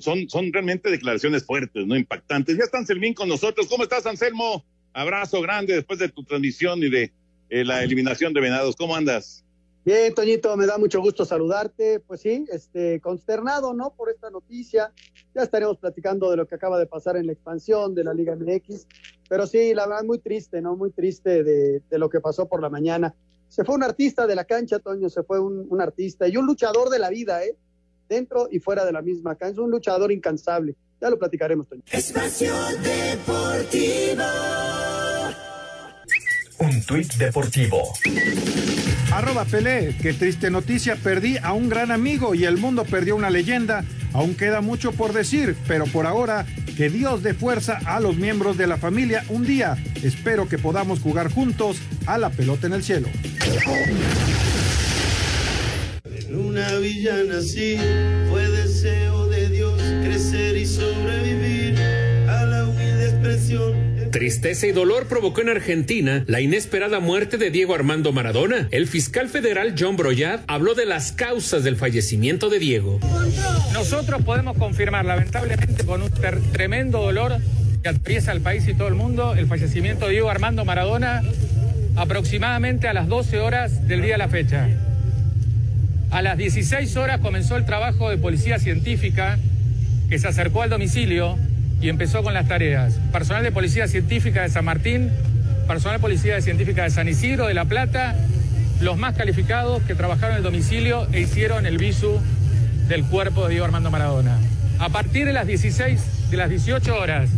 Son, 0.00 0.28
son 0.28 0.52
realmente 0.52 0.90
declaraciones 0.90 1.46
fuertes, 1.46 1.86
¿no? 1.86 1.96
Impactantes. 1.96 2.58
Ya 2.58 2.64
está 2.64 2.76
Anselmín 2.76 3.14
con 3.14 3.30
nosotros. 3.30 3.66
¿Cómo 3.68 3.84
estás, 3.84 4.04
Anselmo? 4.04 4.66
Abrazo 4.92 5.40
grande 5.40 5.74
después 5.74 5.98
de 5.98 6.10
tu 6.10 6.22
transmisión 6.22 6.82
y 6.82 6.90
de 6.90 7.12
la 7.48 7.82
eliminación 7.82 8.34
de 8.34 8.42
Venados. 8.42 8.76
¿Cómo 8.76 8.94
andas? 8.94 9.45
Bien, 9.86 10.12
Toñito, 10.12 10.56
me 10.56 10.66
da 10.66 10.78
mucho 10.78 11.00
gusto 11.00 11.24
saludarte. 11.24 12.00
Pues 12.00 12.20
sí, 12.20 12.44
este, 12.50 13.00
consternado, 13.00 13.72
¿no? 13.72 13.94
Por 13.94 14.10
esta 14.10 14.30
noticia. 14.30 14.92
Ya 15.32 15.42
estaremos 15.44 15.78
platicando 15.78 16.28
de 16.28 16.36
lo 16.36 16.44
que 16.44 16.56
acaba 16.56 16.76
de 16.76 16.86
pasar 16.86 17.16
en 17.16 17.26
la 17.26 17.32
expansión 17.32 17.94
de 17.94 18.02
la 18.02 18.12
Liga 18.12 18.34
MX. 18.34 18.84
Pero 19.28 19.46
sí, 19.46 19.74
la 19.74 19.86
verdad, 19.86 20.02
muy 20.02 20.18
triste, 20.18 20.60
¿no? 20.60 20.74
Muy 20.74 20.90
triste 20.90 21.44
de, 21.44 21.82
lo 21.92 22.10
que 22.10 22.20
pasó 22.20 22.48
por 22.48 22.60
la 22.60 22.68
mañana. 22.68 23.14
Se 23.46 23.64
fue 23.64 23.76
un 23.76 23.84
artista 23.84 24.26
de 24.26 24.34
la 24.34 24.44
cancha, 24.44 24.80
Toño, 24.80 25.08
se 25.08 25.22
fue 25.22 25.38
un, 25.38 25.68
un 25.70 25.80
artista 25.80 26.26
y 26.26 26.36
un 26.36 26.46
luchador 26.46 26.90
de 26.90 26.98
la 26.98 27.10
vida, 27.10 27.44
¿eh? 27.44 27.56
Dentro 28.08 28.48
y 28.50 28.58
fuera 28.58 28.84
de 28.84 28.90
la 28.90 29.02
misma 29.02 29.36
cancha, 29.36 29.60
un 29.60 29.70
luchador 29.70 30.10
incansable. 30.10 30.74
Ya 31.00 31.10
lo 31.10 31.16
platicaremos, 31.16 31.68
Toño. 31.68 31.82
Espacio 31.92 32.52
Deportivo. 32.82 34.24
Un 36.58 36.82
tuit 36.84 37.14
deportivo. 37.14 37.82
Arroba 39.12 39.44
Pelé, 39.44 39.94
qué 40.02 40.12
triste 40.12 40.50
noticia, 40.50 40.96
perdí 40.96 41.36
a 41.38 41.52
un 41.52 41.68
gran 41.68 41.90
amigo 41.90 42.34
y 42.34 42.44
el 42.44 42.58
mundo 42.58 42.84
perdió 42.84 43.16
una 43.16 43.30
leyenda. 43.30 43.84
Aún 44.12 44.34
queda 44.34 44.60
mucho 44.60 44.92
por 44.92 45.12
decir, 45.12 45.56
pero 45.66 45.86
por 45.86 46.06
ahora, 46.06 46.44
que 46.76 46.90
Dios 46.90 47.22
dé 47.22 47.32
fuerza 47.32 47.78
a 47.86 48.00
los 48.00 48.16
miembros 48.16 48.58
de 48.58 48.66
la 48.66 48.76
familia 48.76 49.24
un 49.28 49.46
día. 49.46 49.76
Espero 50.02 50.48
que 50.48 50.58
podamos 50.58 51.00
jugar 51.00 51.30
juntos 51.30 51.78
a 52.06 52.18
la 52.18 52.30
pelota 52.30 52.66
en 52.66 52.72
el 52.74 52.82
cielo. 52.82 53.08
En 56.04 56.36
una 56.36 56.74
villana 56.78 57.40
sí, 57.40 57.78
fue 58.28 58.48
deseo 58.48 59.28
de 59.28 59.48
Dios 59.48 59.80
crecer 60.02 60.56
y 60.56 60.66
sobrevivir 60.66 61.78
a 62.28 62.44
la 62.44 62.64
humilde 62.64 63.08
expresión 63.10 63.85
Tristeza 64.10 64.66
y 64.66 64.72
dolor 64.72 65.06
provocó 65.06 65.40
en 65.40 65.50
Argentina 65.50 66.24
la 66.26 66.40
inesperada 66.40 67.00
muerte 67.00 67.38
de 67.38 67.50
Diego 67.50 67.74
Armando 67.74 68.12
Maradona. 68.12 68.68
El 68.70 68.86
fiscal 68.86 69.28
federal 69.28 69.74
John 69.78 69.96
Broyat 69.96 70.42
habló 70.46 70.74
de 70.74 70.86
las 70.86 71.12
causas 71.12 71.64
del 71.64 71.76
fallecimiento 71.76 72.48
de 72.48 72.58
Diego. 72.58 73.00
Nosotros 73.72 74.22
podemos 74.22 74.56
confirmar, 74.56 75.04
lamentablemente, 75.04 75.84
con 75.84 76.02
un 76.02 76.10
tremendo 76.52 77.02
dolor 77.02 77.38
que 77.82 77.88
atraviesa 77.88 78.32
al 78.32 78.40
país 78.40 78.66
y 78.68 78.74
todo 78.74 78.88
el 78.88 78.94
mundo, 78.94 79.34
el 79.34 79.46
fallecimiento 79.46 80.06
de 80.06 80.12
Diego 80.12 80.30
Armando 80.30 80.64
Maradona 80.64 81.22
aproximadamente 81.96 82.88
a 82.88 82.92
las 82.92 83.08
12 83.08 83.38
horas 83.38 83.88
del 83.88 84.02
día 84.02 84.12
de 84.12 84.18
la 84.18 84.28
fecha. 84.28 84.68
A 86.10 86.22
las 86.22 86.38
16 86.38 86.96
horas 86.96 87.20
comenzó 87.20 87.56
el 87.56 87.64
trabajo 87.64 88.10
de 88.10 88.18
policía 88.18 88.58
científica 88.58 89.38
que 90.08 90.18
se 90.18 90.28
acercó 90.28 90.62
al 90.62 90.70
domicilio 90.70 91.36
y 91.80 91.88
empezó 91.88 92.22
con 92.22 92.34
las 92.34 92.48
tareas. 92.48 92.94
Personal 93.12 93.42
de 93.42 93.52
Policía 93.52 93.88
Científica 93.88 94.42
de 94.42 94.48
San 94.48 94.64
Martín, 94.64 95.10
personal 95.66 95.98
de 95.98 96.02
Policía 96.02 96.40
Científica 96.40 96.84
de 96.84 96.90
San 96.90 97.08
Isidro, 97.08 97.46
de 97.46 97.54
La 97.54 97.64
Plata, 97.64 98.16
los 98.80 98.96
más 98.98 99.16
calificados 99.16 99.82
que 99.82 99.94
trabajaron 99.94 100.32
en 100.32 100.36
el 100.38 100.42
domicilio 100.42 101.06
e 101.12 101.20
hicieron 101.20 101.66
el 101.66 101.78
visu 101.78 102.20
del 102.88 103.04
cuerpo 103.04 103.44
de 103.44 103.50
Diego 103.50 103.64
Armando 103.64 103.90
Maradona. 103.90 104.38
A 104.78 104.88
partir 104.90 105.26
de 105.26 105.32
las 105.32 105.46
16, 105.46 106.30
de 106.30 106.36
las 106.36 106.50
18 106.50 106.94
horas, 106.94 107.30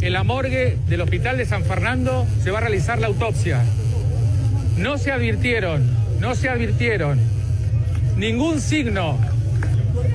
en 0.00 0.12
la 0.12 0.24
morgue 0.24 0.78
del 0.88 1.00
Hospital 1.00 1.38
de 1.38 1.46
San 1.46 1.64
Fernando 1.64 2.26
se 2.42 2.50
va 2.50 2.58
a 2.58 2.60
realizar 2.62 2.98
la 2.98 3.06
autopsia. 3.06 3.62
No 4.76 4.98
se 4.98 5.10
advirtieron, 5.10 5.82
no 6.20 6.34
se 6.34 6.48
advirtieron 6.48 7.18
ningún 8.16 8.60
signo 8.60 9.18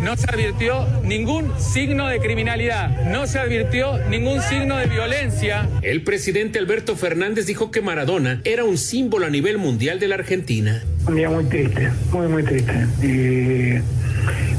no 0.01 0.17
se 0.17 0.27
advirtió 0.29 0.87
ningún 1.03 1.51
signo 1.59 2.07
de 2.07 2.19
criminalidad, 2.19 3.11
no 3.11 3.27
se 3.27 3.39
advirtió 3.39 3.97
ningún 4.09 4.41
signo 4.41 4.77
de 4.77 4.87
violencia. 4.87 5.69
El 5.81 6.01
presidente 6.03 6.59
Alberto 6.59 6.95
Fernández 6.95 7.45
dijo 7.45 7.71
que 7.71 7.81
Maradona 7.81 8.41
era 8.43 8.63
un 8.63 8.77
símbolo 8.77 9.27
a 9.27 9.29
nivel 9.29 9.57
mundial 9.57 9.99
de 9.99 10.07
la 10.07 10.15
Argentina. 10.15 10.83
Un 11.07 11.15
día 11.15 11.29
muy 11.29 11.43
triste, 11.45 11.89
muy, 12.11 12.27
muy 12.27 12.43
triste. 12.43 13.83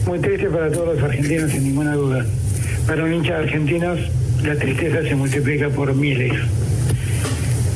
muy 0.07 0.19
triste 0.21 0.49
para 0.49 0.71
todos 0.71 0.95
los 0.95 1.03
argentinos, 1.03 1.51
sin 1.51 1.65
ninguna 1.65 1.95
duda. 1.95 2.25
Para 2.87 3.05
un 3.05 3.13
hincha 3.13 3.39
de 3.39 3.45
argentinos, 3.45 3.99
la 4.45 4.57
tristeza 4.57 5.03
se 5.03 5.15
multiplica 5.15 5.69
por 5.71 5.95
miles. 5.95 6.33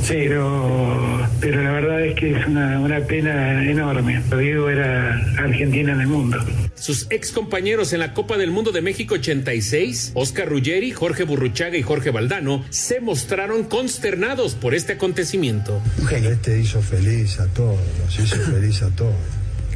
Pero, 0.08 1.26
pero 1.40 1.62
la 1.62 1.72
verdad 1.72 2.04
es 2.04 2.14
que 2.14 2.30
es 2.30 2.46
una, 2.46 2.78
una 2.78 3.00
pena 3.00 3.68
enorme. 3.68 4.22
Lo 4.30 4.38
digo, 4.38 4.68
era 4.68 5.16
Argentina 5.38 5.92
en 5.92 6.00
el 6.00 6.06
mundo. 6.06 6.38
Sus 6.76 7.06
ex 7.10 7.32
compañeros 7.32 7.92
en 7.92 8.00
la 8.00 8.14
Copa 8.14 8.36
del 8.36 8.50
Mundo 8.50 8.70
de 8.70 8.82
México 8.82 9.14
86, 9.14 10.12
Oscar 10.14 10.48
Ruggeri, 10.48 10.92
Jorge 10.92 11.24
Burruchaga 11.24 11.76
y 11.76 11.82
Jorge 11.82 12.10
Valdano, 12.10 12.64
se 12.70 13.00
mostraron 13.00 13.64
consternados 13.64 14.54
por 14.54 14.74
este 14.74 14.92
acontecimiento. 14.92 15.80
Este 16.12 16.60
hizo 16.60 16.80
feliz 16.82 17.40
a 17.40 17.46
todos, 17.48 17.80
nos 18.04 18.18
hizo 18.18 18.36
feliz 18.36 18.82
a 18.82 18.90
todos. 18.90 19.14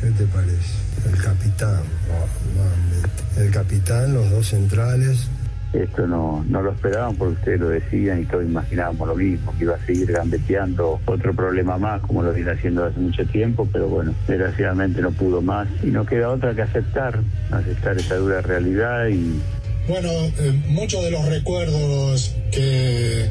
¿Qué 0.01 0.11
te 0.11 0.25
parece? 0.27 1.11
El 1.11 1.23
capitán, 1.23 1.83
oh, 2.11 3.41
el 3.41 3.51
capitán, 3.51 4.15
los 4.15 4.31
dos 4.31 4.49
centrales, 4.49 5.29
esto 5.73 6.07
no, 6.07 6.45
no 6.49 6.63
lo 6.63 6.73
esperaban 6.73 7.17
porque 7.17 7.35
ustedes 7.35 7.61
lo 7.61 7.69
decían 7.69 8.23
y 8.23 8.25
todos 8.25 8.45
imaginábamos 8.45 9.09
lo 9.09 9.15
mismo, 9.15 9.55
que 9.57 9.65
iba 9.65 9.77
a 9.77 9.87
seguir 9.87 10.13
gambeteando 10.13 11.01
otro 11.07 11.35
problema 11.35 11.79
más, 11.79 12.01
como 12.03 12.23
lo 12.23 12.33
viene 12.33 12.51
haciendo 12.51 12.85
hace 12.85 12.99
mucho 12.99 13.25
tiempo, 13.27 13.69
pero 13.73 13.89
bueno, 13.89 14.15
desgraciadamente 14.27 15.01
no 15.01 15.13
pudo 15.13 15.41
más 15.43 15.69
y 15.83 15.87
no 15.87 16.05
queda 16.05 16.31
otra 16.31 16.55
que 16.55 16.63
aceptar, 16.63 17.21
aceptar 17.51 17.99
esa 17.99 18.17
dura 18.17 18.41
realidad 18.41 19.09
y... 19.09 19.41
Bueno, 19.89 20.11
eh, 20.11 20.53
muchos 20.69 21.03
de 21.03 21.11
los 21.11 21.27
recuerdos 21.27 22.35
que 22.53 23.29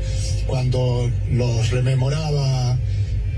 cuando 0.48 1.10
los 1.32 1.70
rememoraba 1.70 2.78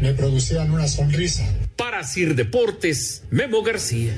me 0.01 0.13
producían 0.13 0.72
una 0.72 0.88
sonrisa. 0.88 1.43
Para 1.75 2.03
Sir 2.03 2.36
Deportes, 2.36 3.24
Memo 3.29 3.62
García. 3.62 4.13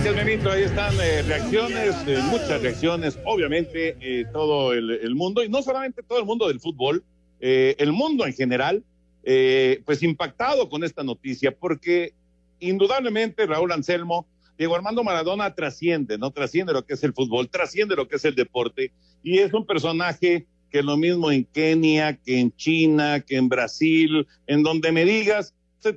Gracias, 0.00 0.26
Benito. 0.26 0.50
Ahí 0.52 0.62
están 0.62 0.94
eh, 1.00 1.22
reacciones, 1.22 1.96
eh, 2.06 2.20
muchas 2.30 2.62
reacciones, 2.62 3.18
obviamente 3.24 3.96
eh, 4.00 4.26
todo 4.32 4.72
el, 4.72 5.12
mundo, 5.16 5.42
y 5.42 5.48
no 5.48 5.60
solamente 5.60 6.04
todo 6.04 6.20
el 6.20 6.24
mundo 6.24 6.46
del 6.46 6.60
fútbol, 6.60 7.02
el 7.40 7.92
mundo 7.92 8.24
en 8.24 8.32
general, 8.32 8.84
pues 9.24 10.04
impactado 10.04 10.68
con 10.68 10.84
esta 10.84 11.02
noticia, 11.02 11.50
porque 11.50 12.12
indudablemente 12.60 13.44
Raúl 13.44 13.72
Anselmo, 13.72 14.28
Diego 14.56 14.76
Armando 14.76 15.02
Maradona 15.02 15.52
trasciende, 15.52 16.16
¿no? 16.16 16.30
Trasciende 16.30 16.72
lo 16.72 16.86
que 16.86 16.94
es 16.94 17.02
el 17.02 17.12
fútbol, 17.12 17.48
trasciende 17.48 17.96
lo 17.96 18.06
que 18.06 18.16
es 18.16 18.24
el 18.24 18.36
deporte, 18.36 18.92
y 19.24 19.38
es 19.38 19.52
un 19.52 19.66
personaje 19.66 20.46
que 20.70 20.80
lo 20.80 20.96
mismo 20.96 21.32
en 21.32 21.44
Kenia, 21.44 22.16
que 22.18 22.38
en 22.38 22.54
China, 22.54 23.18
que 23.18 23.36
en 23.36 23.48
Brasil, 23.48 24.28
en 24.46 24.62
donde 24.62 24.92
me 24.92 25.04
digas, 25.04 25.54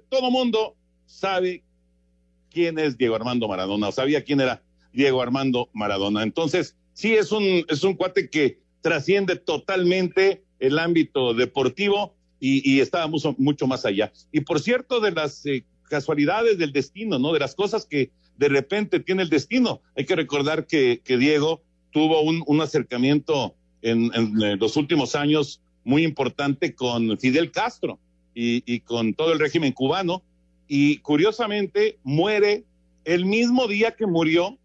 todo 0.09 0.31
mundo 0.31 0.75
sabe 1.05 1.61
quién 2.51 2.77
es 2.77 2.97
Diego 2.97 3.15
Armando 3.15 3.47
Maradona, 3.47 3.87
o 3.87 3.91
sabía 3.91 4.23
quién 4.23 4.41
era 4.41 4.61
Diego 4.93 5.21
Armando 5.21 5.69
Maradona. 5.73 6.23
Entonces, 6.23 6.75
sí 6.93 7.13
es 7.13 7.31
un, 7.31 7.65
es 7.67 7.83
un 7.83 7.95
cuate 7.95 8.29
que 8.29 8.59
trasciende 8.81 9.35
totalmente 9.37 10.43
el 10.59 10.77
ámbito 10.77 11.33
deportivo 11.33 12.15
y, 12.39 12.69
y 12.69 12.81
está 12.81 13.07
mucho, 13.07 13.67
más 13.67 13.85
allá. 13.85 14.11
Y 14.31 14.41
por 14.41 14.59
cierto, 14.59 14.99
de 14.99 15.11
las 15.11 15.45
eh, 15.45 15.65
casualidades 15.89 16.57
del 16.57 16.71
destino, 16.71 17.19
¿no? 17.19 17.33
De 17.33 17.39
las 17.39 17.55
cosas 17.55 17.85
que 17.85 18.11
de 18.37 18.49
repente 18.49 18.99
tiene 18.99 19.23
el 19.23 19.29
destino. 19.29 19.81
Hay 19.95 20.05
que 20.05 20.15
recordar 20.15 20.65
que, 20.65 21.01
Diego 21.05 21.61
tuvo 21.91 22.21
un, 22.21 22.43
un 22.47 22.61
acercamiento 22.61 23.55
en, 23.81 24.11
los 24.59 24.77
últimos 24.77 25.15
años 25.15 25.61
muy 25.83 26.03
importante 26.03 26.75
con 26.75 27.17
Fidel 27.17 27.51
Castro 27.51 27.99
y 28.33 28.79
con 28.81 29.13
todo 29.13 29.33
el 29.33 29.39
régimen 29.39 29.73
cubano 29.73 30.23
y 30.73 30.99
curiosamente 30.99 31.99
muere 32.01 32.63
el 33.03 33.25
mismo 33.25 33.67
día 33.67 33.91
que 33.91 34.05
murió 34.05 34.57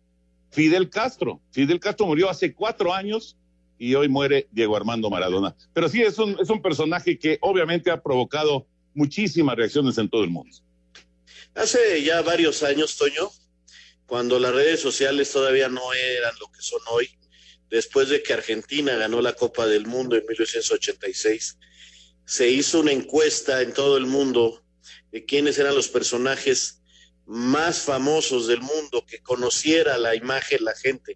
Fidel 0.53 0.89
Castro. 0.89 1.41
Fidel 1.51 1.81
Castro 1.81 2.07
murió 2.07 2.31
hace 2.31 2.55
cuatro 2.55 2.95
años 2.95 3.37
y 3.77 3.93
hoy 3.97 4.09
muere 4.09 4.47
Diego 4.53 4.77
Armando 4.77 5.11
Maradona. 5.11 5.57
Pero 5.75 5.89
sí, 5.89 6.03
es 6.03 6.17
un, 6.21 6.39
es 6.41 6.49
un 6.49 6.63
personaje 6.63 7.19
que 7.19 7.39
obviamente 7.41 7.91
ha 7.91 8.01
provocado 8.01 8.69
muchísimas 8.95 9.57
reacciones 9.57 9.99
en 9.99 10.09
todo 10.09 10.23
el 10.23 10.31
mundo. 10.31 10.57
Hace 11.57 12.01
ya 12.05 12.23
varios 12.23 12.63
años, 12.63 12.97
Toño, 12.97 13.29
cuando 14.07 14.39
las 14.39 14.55
redes 14.55 14.79
sociales 14.79 15.33
todavía 15.33 15.69
no 15.69 15.93
eran 15.93 16.35
lo 16.41 16.47
que 16.53 16.63
son 16.63 16.83
hoy, 16.93 17.11
después 17.69 18.11
de 18.11 18.23
que 18.23 18.33
Argentina 18.33 18.95
ganó 18.95 19.21
la 19.21 19.33
Copa 19.33 19.67
del 19.67 19.89
Mundo 19.89 20.15
en 20.15 20.25
1986, 20.25 21.59
se 22.25 22.49
hizo 22.49 22.79
una 22.79 22.93
encuesta 22.93 23.61
en 23.61 23.75
todo 23.75 23.97
el 23.97 24.07
mundo 24.07 24.63
de 25.13 25.25
quiénes 25.25 25.59
eran 25.59 25.75
los 25.75 25.89
personajes 25.89 26.83
más 27.27 27.81
famosos 27.81 28.47
del 28.47 28.61
mundo, 28.61 29.05
que 29.07 29.21
conociera 29.21 29.99
la 29.99 30.15
imagen 30.15 30.65
la 30.65 30.75
gente. 30.75 31.15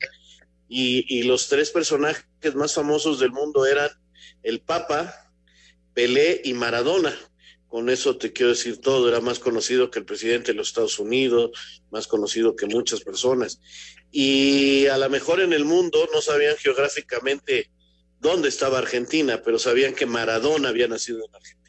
Y, 0.68 1.04
y 1.08 1.24
los 1.24 1.48
tres 1.48 1.70
personajes 1.70 2.24
más 2.54 2.74
famosos 2.74 3.20
del 3.20 3.32
mundo 3.32 3.66
eran 3.66 3.90
el 4.42 4.60
Papa, 4.60 5.32
Pelé 5.94 6.40
y 6.44 6.54
Maradona. 6.54 7.16
Con 7.68 7.88
eso 7.88 8.16
te 8.16 8.32
quiero 8.32 8.50
decir 8.50 8.80
todo, 8.80 9.08
era 9.08 9.20
más 9.20 9.38
conocido 9.38 9.90
que 9.90 10.00
el 10.00 10.04
presidente 10.04 10.50
de 10.50 10.58
los 10.58 10.68
Estados 10.68 10.98
Unidos, 10.98 11.52
más 11.90 12.08
conocido 12.08 12.56
que 12.56 12.66
muchas 12.66 13.00
personas. 13.02 13.60
Y 14.10 14.86
a 14.86 14.98
lo 14.98 15.08
mejor 15.08 15.40
en 15.40 15.52
el 15.52 15.64
mundo 15.64 16.08
no 16.12 16.20
sabían 16.20 16.56
geográficamente 16.56 17.70
dónde 18.18 18.48
estaba 18.48 18.78
Argentina, 18.78 19.40
pero 19.44 19.58
sabían 19.58 19.94
que 19.94 20.06
Maradona 20.06 20.68
había 20.68 20.88
nacido 20.88 21.24
en 21.24 21.34
Argentina. 21.34 21.59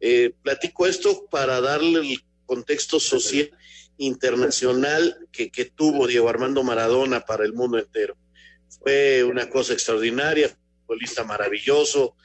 Eh, 0.00 0.32
platico 0.42 0.86
esto 0.86 1.26
para 1.30 1.60
darle 1.60 2.00
el 2.00 2.24
contexto 2.46 2.98
social 2.98 3.50
internacional 3.98 5.28
que, 5.30 5.50
que 5.50 5.66
tuvo 5.66 6.06
Diego 6.06 6.28
Armando 6.28 6.62
Maradona 6.62 7.20
para 7.20 7.44
el 7.44 7.52
mundo 7.52 7.78
entero. 7.78 8.16
Fue 8.82 9.24
una 9.24 9.50
cosa 9.50 9.74
extraordinaria, 9.74 10.56
futbolista 10.86 11.22
maravilloso, 11.24 12.16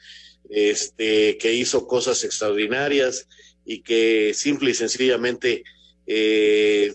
este, 0.48 1.38
que 1.38 1.52
hizo 1.52 1.86
cosas 1.86 2.24
extraordinarias 2.24 3.28
y 3.64 3.82
que 3.82 4.32
simple 4.34 4.70
y 4.70 4.74
sencillamente, 4.74 5.64
eh, 6.06 6.94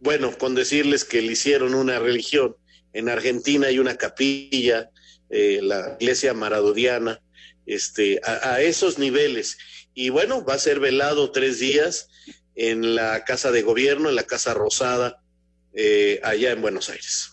bueno, 0.00 0.36
con 0.36 0.54
decirles 0.54 1.04
que 1.04 1.20
le 1.22 1.32
hicieron 1.32 1.74
una 1.74 1.98
religión. 1.98 2.56
En 2.92 3.08
Argentina 3.08 3.68
hay 3.68 3.78
una 3.78 3.96
capilla, 3.96 4.90
eh, 5.28 5.60
la 5.62 5.96
iglesia 6.00 6.34
maradoniana, 6.34 7.20
este, 7.74 8.20
a, 8.24 8.60
esos 8.60 8.98
niveles. 8.98 9.58
Y 9.94 10.10
bueno, 10.10 10.44
va 10.44 10.54
a 10.54 10.58
ser 10.58 10.80
velado 10.80 11.30
tres 11.30 11.58
días 11.58 12.08
en 12.54 12.94
la 12.94 13.24
Casa 13.24 13.50
de 13.50 13.62
Gobierno, 13.62 14.08
en 14.08 14.16
la 14.16 14.24
Casa 14.24 14.54
Rosada, 14.54 15.22
eh, 15.72 16.20
allá 16.22 16.52
en 16.52 16.62
Buenos 16.62 16.90
Aires. 16.90 17.32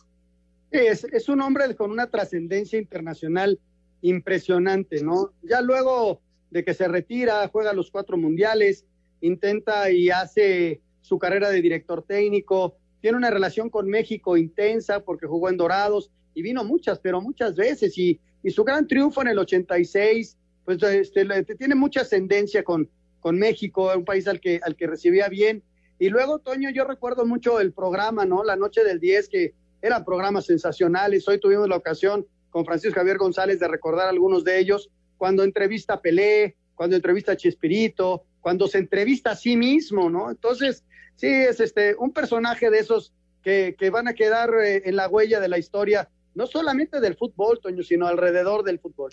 Es, 0.72 1.04
es 1.06 1.30
un 1.30 1.42
hombre 1.42 1.76
con 1.76 1.92
una 1.92 2.10
trascendencia 2.10 2.78
internacional 2.78 3.60
impresionante, 4.02 5.02
¿no? 5.02 5.34
Ya 5.42 5.62
luego 5.62 6.22
de 6.52 6.64
que 6.64 6.74
se 6.74 6.88
retira, 6.88 7.48
juega 7.50 7.74
los 7.74 7.92
cuatro 7.92 8.18
mundiales, 8.18 8.86
intenta 9.22 9.90
y 9.92 10.10
hace 10.10 10.82
su 11.02 11.18
carrera 11.18 11.50
de 11.50 11.62
director 11.62 12.04
técnico, 12.04 12.78
tiene 13.02 13.18
una 13.18 13.30
relación 13.30 13.70
con 13.70 13.90
México 13.90 14.38
intensa 14.38 15.00
porque 15.00 15.28
jugó 15.28 15.50
en 15.50 15.58
Dorados 15.58 16.12
y 16.34 16.42
vino 16.42 16.64
muchas, 16.64 17.00
pero 17.00 17.22
muchas 17.22 17.56
veces 17.56 17.98
y, 17.98 18.20
y 18.48 18.52
su 18.52 18.64
gran 18.64 18.88
triunfo 18.88 19.22
en 19.22 19.28
el 19.28 19.40
86, 19.40 20.38
pues 20.64 20.82
este, 20.82 21.26
tiene 21.58 21.76
mucha 21.76 22.00
ascendencia 22.00 22.64
con, 22.64 22.90
con 23.20 23.38
México, 23.38 23.92
un 23.94 24.06
país 24.06 24.26
al 24.26 24.40
que, 24.40 24.62
al 24.64 24.78
que 24.78 24.88
recibía 24.88 25.28
bien. 25.28 25.62
Y 26.00 26.08
luego, 26.08 26.40
Toño, 26.40 26.70
yo 26.70 26.86
recuerdo 26.86 27.26
mucho 27.26 27.60
el 27.60 27.74
programa, 27.74 28.24
¿no? 28.24 28.46
La 28.46 28.56
noche 28.56 28.86
del 28.86 29.02
10, 29.02 29.28
que 29.28 29.54
eran 29.82 30.06
programas 30.06 30.46
sensacionales. 30.46 31.28
Hoy 31.28 31.42
tuvimos 31.42 31.68
la 31.68 31.76
ocasión 31.76 32.26
con 32.50 32.64
Francisco 32.64 32.96
Javier 32.96 33.18
González 33.18 33.60
de 33.60 33.68
recordar 33.68 34.08
algunos 34.08 34.46
de 34.46 34.60
ellos, 34.60 34.90
cuando 35.18 35.44
entrevista 35.44 35.96
a 35.96 36.02
Pelé, 36.02 36.56
cuando 36.74 36.96
entrevista 36.96 37.34
a 37.34 37.36
Chespirito, 37.36 38.24
cuando 38.40 38.70
se 38.70 38.78
entrevista 38.78 39.32
a 39.32 39.36
sí 39.36 39.58
mismo, 39.58 40.10
¿no? 40.10 40.32
Entonces, 40.32 40.86
sí, 41.18 41.28
es 41.28 41.60
este, 41.60 41.98
un 42.00 42.14
personaje 42.14 42.70
de 42.70 42.80
esos 42.80 43.12
que, 43.44 43.76
que 43.78 43.90
van 43.90 44.08
a 44.08 44.14
quedar 44.14 44.52
eh, 44.64 44.84
en 44.86 44.96
la 44.96 45.10
huella 45.10 45.42
de 45.42 45.50
la 45.50 45.58
historia, 45.58 46.08
no 46.38 46.46
solamente 46.46 47.02
del 47.02 47.16
fútbol, 47.16 47.60
Toño, 47.60 47.82
sino 47.82 48.08
alrededor 48.08 48.64
del 48.64 48.78
fútbol. 48.78 49.12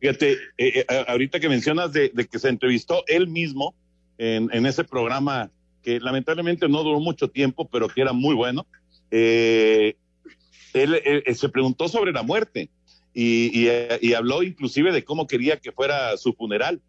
Fíjate, 0.00 0.32
eh, 0.32 0.86
eh, 0.88 1.04
ahorita 1.06 1.38
que 1.38 1.50
mencionas 1.50 1.92
de, 1.92 2.10
que 2.10 2.38
se 2.38 2.48
entrevistó 2.48 3.04
él 3.06 3.28
mismo 3.28 3.74
en, 4.16 4.64
ese 4.64 4.84
programa 4.84 5.50
que 5.82 6.00
lamentablemente 6.00 6.66
no 6.66 6.82
duró 6.82 6.98
mucho 6.98 7.28
tiempo, 7.28 7.68
pero 7.68 7.88
que 7.88 8.00
era 8.00 8.14
muy 8.14 8.34
bueno, 8.34 8.66
eh, 9.10 9.96
él, 10.72 11.24
se 11.34 11.48
preguntó 11.50 11.88
sobre 11.88 12.12
la 12.12 12.22
muerte 12.22 12.70
y, 13.12 13.50
y, 13.52 13.70
y, 14.00 14.14
habló 14.14 14.42
inclusive 14.42 14.92
de 14.92 15.04
cómo 15.04 15.26
quería 15.26 15.58
que 15.58 15.72
fuera 15.72 16.16
su 16.16 16.32
funeral, 16.32 16.80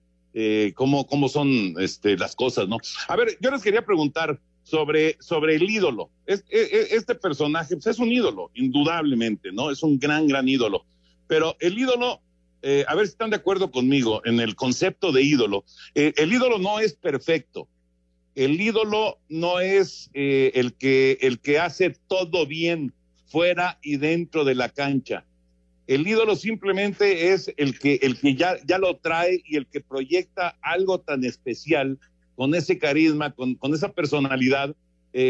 cómo, 0.76 1.08
cómo 1.08 1.28
son 1.28 1.76
este, 1.80 2.18
las 2.18 2.36
cosas, 2.36 2.70
¿no? 2.70 2.78
A 3.10 3.16
ver, 3.18 3.38
yo 3.42 3.52
les 3.52 3.62
quería 3.62 3.86
preguntar 3.86 4.40
sobre, 4.66 5.16
sobre 5.22 5.56
el 5.56 5.70
ídolo. 5.70 6.10
Es, 6.26 6.44
es, 6.50 6.92
este 6.92 7.16
personaje 7.16 7.76
pues 7.76 7.88
es 7.88 8.00
un 8.00 8.12
ídolo, 8.12 8.52
indudablemente, 8.56 9.52
¿no? 9.54 9.72
Es 9.72 9.84
un 9.84 9.98
gran, 9.98 10.28
gran 10.28 10.50
ídolo. 10.50 10.86
Pero 11.28 11.56
el 11.60 11.78
ídolo 11.78 12.22
eh, 12.68 12.84
a 12.88 12.96
ver 12.96 13.06
si 13.06 13.12
están 13.12 13.30
de 13.30 13.36
acuerdo 13.36 13.70
conmigo 13.70 14.24
en 14.26 14.40
el 14.40 14.56
concepto 14.56 15.12
de 15.12 15.22
ídolo. 15.22 15.66
Eh, 15.94 16.14
el 16.18 16.34
ídolo 16.34 16.58
no 16.58 16.80
es 16.80 16.94
perfecto. 16.94 17.68
El 18.34 18.60
ídolo 18.60 19.20
no 19.30 19.60
es 19.60 20.10
eh, 20.16 20.52
el, 20.56 20.74
que, 20.74 21.20
el 21.22 21.40
que 21.40 21.60
hace 21.60 21.96
todo 22.08 22.48
bien 22.48 22.92
fuera 23.28 23.78
y 23.84 23.98
dentro 23.98 24.44
de 24.44 24.56
la 24.56 24.70
cancha. 24.70 25.26
El 25.86 26.08
ídolo 26.08 26.36
simplemente 26.36 27.34
es 27.34 27.54
el 27.58 27.78
que, 27.78 28.00
el 28.02 28.20
que 28.20 28.34
ya, 28.34 28.58
ya 28.66 28.80
lo 28.80 28.98
trae 28.98 29.44
y 29.46 29.58
el 29.58 29.68
que 29.68 29.82
proyecta 29.82 30.58
algo 30.64 31.00
tan 31.00 31.24
especial 31.24 32.00
con 32.36 32.54
ese 32.56 32.78
carisma, 32.78 33.32
con, 33.32 33.56
con 33.56 33.74
esa 33.74 33.92
personalidad, 33.92 34.76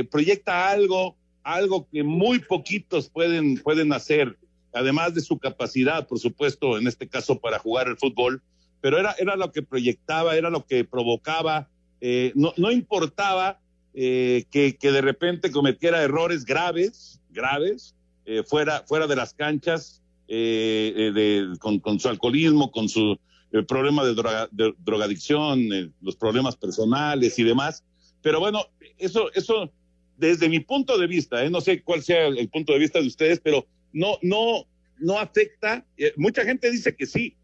proyecta 0.09 0.69
algo, 0.69 1.15
algo 1.43 1.87
que 1.91 2.03
muy 2.03 2.39
poquitos 2.39 3.07
pueden, 3.07 3.57
pueden 3.57 3.93
hacer 3.93 4.35
además 4.75 5.13
de 5.13 5.21
su 5.21 5.39
capacidad, 5.39 6.07
por 6.07 6.19
supuesto, 6.19 6.77
en 6.77 6.87
este 6.87 7.07
caso 7.07 7.39
para 7.39 7.59
jugar 7.59 7.87
el 7.87 7.97
fútbol, 7.97 8.41
pero 8.81 8.99
era, 8.99 9.15
era 9.17 9.35
lo 9.35 9.51
que 9.51 9.63
proyectaba, 9.63 10.35
era 10.35 10.49
lo 10.49 10.65
que 10.65 10.83
provocaba, 10.83 11.69
eh, 12.01 12.33
no, 12.35 12.53
no, 12.57 12.71
importaba 12.71 13.59
eh, 13.93 14.45
que, 14.51 14.75
que, 14.75 14.91
de 14.91 15.01
repente 15.01 15.49
cometiera 15.49 16.03
errores 16.03 16.45
graves, 16.45 17.21
graves, 17.31 17.95
eh, 18.25 18.43
fuera, 18.45 18.83
fuera 18.85 19.07
de 19.07 19.15
las 19.15 19.33
canchas, 19.33 20.03
eh, 20.27 21.11
de, 21.13 21.57
con, 21.59 21.79
con, 21.79 21.99
su 21.99 22.09
alcoholismo, 22.09 22.71
con 22.71 22.89
su 22.89 23.17
problema 23.63 24.03
de, 24.03 24.15
droga, 24.15 24.49
de 24.51 24.73
drogadicción, 24.79 25.93
los 26.01 26.15
problemas 26.15 26.55
personales 26.57 27.37
y 27.39 27.43
demás. 27.43 27.83
Pero 28.21 28.39
bueno, 28.39 28.65
eso, 28.97 29.31
eso 29.33 29.71
desde 30.17 30.49
mi 30.49 30.59
punto 30.59 30.97
de 30.97 31.07
vista, 31.07 31.47
no 31.49 31.61
sé 31.61 31.81
cuál 31.81 32.01
sea 32.01 32.27
el 32.27 32.49
punto 32.49 32.73
de 32.73 32.79
vista 32.79 32.99
de 32.99 33.07
ustedes, 33.07 33.39
pero 33.39 33.67
no, 33.93 34.17
no, 34.21 34.65
no 34.99 35.19
afecta, 35.19 35.85
mucha 36.15 36.43
gente 36.43 36.71
dice 36.71 36.95
que 36.95 37.05
sí, 37.05 37.35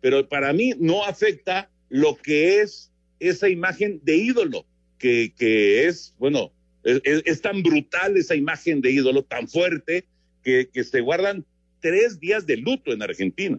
pero 0.00 0.28
para 0.28 0.52
mí 0.52 0.72
no 0.78 1.04
afecta 1.04 1.70
lo 1.88 2.16
que 2.16 2.60
es 2.60 2.90
esa 3.20 3.48
imagen 3.48 4.00
de 4.04 4.16
ídolo, 4.16 4.66
que, 4.98 5.32
que 5.36 5.86
es, 5.86 6.14
bueno, 6.18 6.52
es, 6.82 7.00
es, 7.04 7.40
tan 7.40 7.62
brutal 7.62 8.16
esa 8.16 8.34
imagen 8.34 8.80
de 8.80 8.92
ídolo, 8.92 9.22
tan 9.22 9.48
fuerte, 9.48 10.04
que, 10.42 10.68
que 10.72 10.84
se 10.84 11.00
guardan 11.00 11.44
tres 11.80 12.20
días 12.20 12.46
de 12.46 12.58
luto 12.58 12.92
en 12.92 13.02
Argentina. 13.02 13.58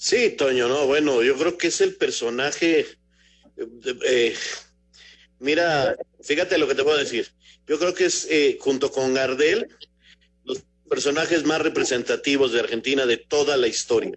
Sí, 0.00 0.30
Toño, 0.30 0.68
no, 0.68 0.86
bueno, 0.86 1.24
yo 1.24 1.36
creo 1.36 1.58
que 1.58 1.66
es 1.66 1.80
el 1.80 1.96
personaje, 1.96 2.86
eh, 3.56 3.66
eh, 4.06 4.34
mira, 5.40 5.96
fíjate 6.22 6.56
lo 6.56 6.68
que 6.68 6.76
te 6.76 6.84
puedo 6.84 6.96
decir, 6.96 7.26
yo 7.66 7.80
creo 7.80 7.94
que 7.94 8.04
es 8.04 8.28
eh, 8.30 8.58
junto 8.60 8.92
con 8.92 9.12
Gardel, 9.12 9.66
personajes 10.88 11.44
más 11.44 11.60
representativos 11.60 12.52
de 12.52 12.60
Argentina 12.60 13.06
de 13.06 13.16
toda 13.16 13.56
la 13.56 13.66
historia. 13.66 14.16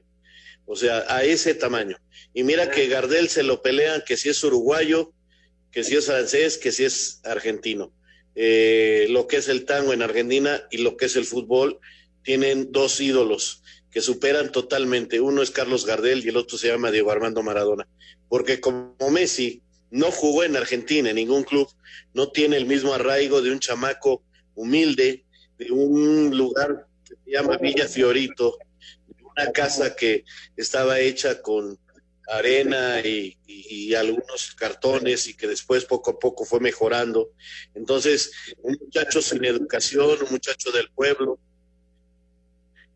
O 0.65 0.75
sea, 0.75 1.03
a 1.07 1.23
ese 1.23 1.55
tamaño. 1.55 1.97
Y 2.33 2.43
mira 2.43 2.69
que 2.69 2.87
Gardel 2.87 3.27
se 3.27 3.41
lo 3.41 3.63
pelean 3.63 4.03
que 4.05 4.17
si 4.17 4.29
es 4.29 4.43
uruguayo, 4.43 5.11
que 5.71 5.83
si 5.83 5.95
es 5.95 6.05
francés, 6.05 6.59
que 6.59 6.71
si 6.71 6.85
es 6.85 7.21
argentino. 7.23 7.91
Eh, 8.35 9.07
lo 9.09 9.27
que 9.27 9.37
es 9.37 9.49
el 9.49 9.65
tango 9.65 9.93
en 9.93 10.03
Argentina 10.03 10.63
y 10.69 10.77
lo 10.77 10.95
que 10.95 11.07
es 11.07 11.15
el 11.15 11.25
fútbol 11.25 11.79
tienen 12.23 12.71
dos 12.71 13.01
ídolos 13.01 13.63
que 13.91 14.01
superan 14.01 14.51
totalmente. 14.51 15.19
Uno 15.19 15.41
es 15.41 15.51
Carlos 15.51 15.85
Gardel 15.85 16.25
y 16.25 16.29
el 16.29 16.37
otro 16.37 16.57
se 16.57 16.69
llama 16.69 16.91
Diego 16.91 17.11
Armando 17.11 17.43
Maradona. 17.43 17.87
Porque 18.29 18.61
como 18.61 18.95
Messi 19.11 19.61
no 19.89 20.11
jugó 20.11 20.43
en 20.43 20.55
Argentina, 20.55 21.09
en 21.09 21.17
ningún 21.17 21.43
club, 21.43 21.67
no 22.13 22.31
tiene 22.31 22.57
el 22.57 22.65
mismo 22.65 22.93
arraigo 22.93 23.41
de 23.41 23.51
un 23.51 23.59
chamaco 23.59 24.23
humilde, 24.55 25.25
de 25.57 25.71
un 25.71 26.35
lugar 26.35 26.87
que 27.07 27.15
se 27.25 27.31
llama 27.31 27.57
Villa 27.57 27.87
Fiorito, 27.87 28.57
de 29.07 29.23
una 29.23 29.51
casa 29.51 29.95
que 29.95 30.23
estaba 30.55 30.99
hecha 30.99 31.41
con 31.41 31.77
arena 32.27 33.01
y, 33.01 33.37
y, 33.45 33.89
y, 33.89 33.95
algunos 33.95 34.55
cartones 34.55 35.27
y 35.27 35.33
que 35.33 35.47
después 35.47 35.83
poco 35.83 36.11
a 36.11 36.19
poco 36.19 36.45
fue 36.45 36.61
mejorando. 36.61 37.31
Entonces, 37.73 38.31
un 38.61 38.77
muchacho 38.79 39.21
sin 39.21 39.43
educación, 39.43 40.17
un 40.23 40.31
muchacho 40.31 40.71
del 40.71 40.89
pueblo, 40.91 41.39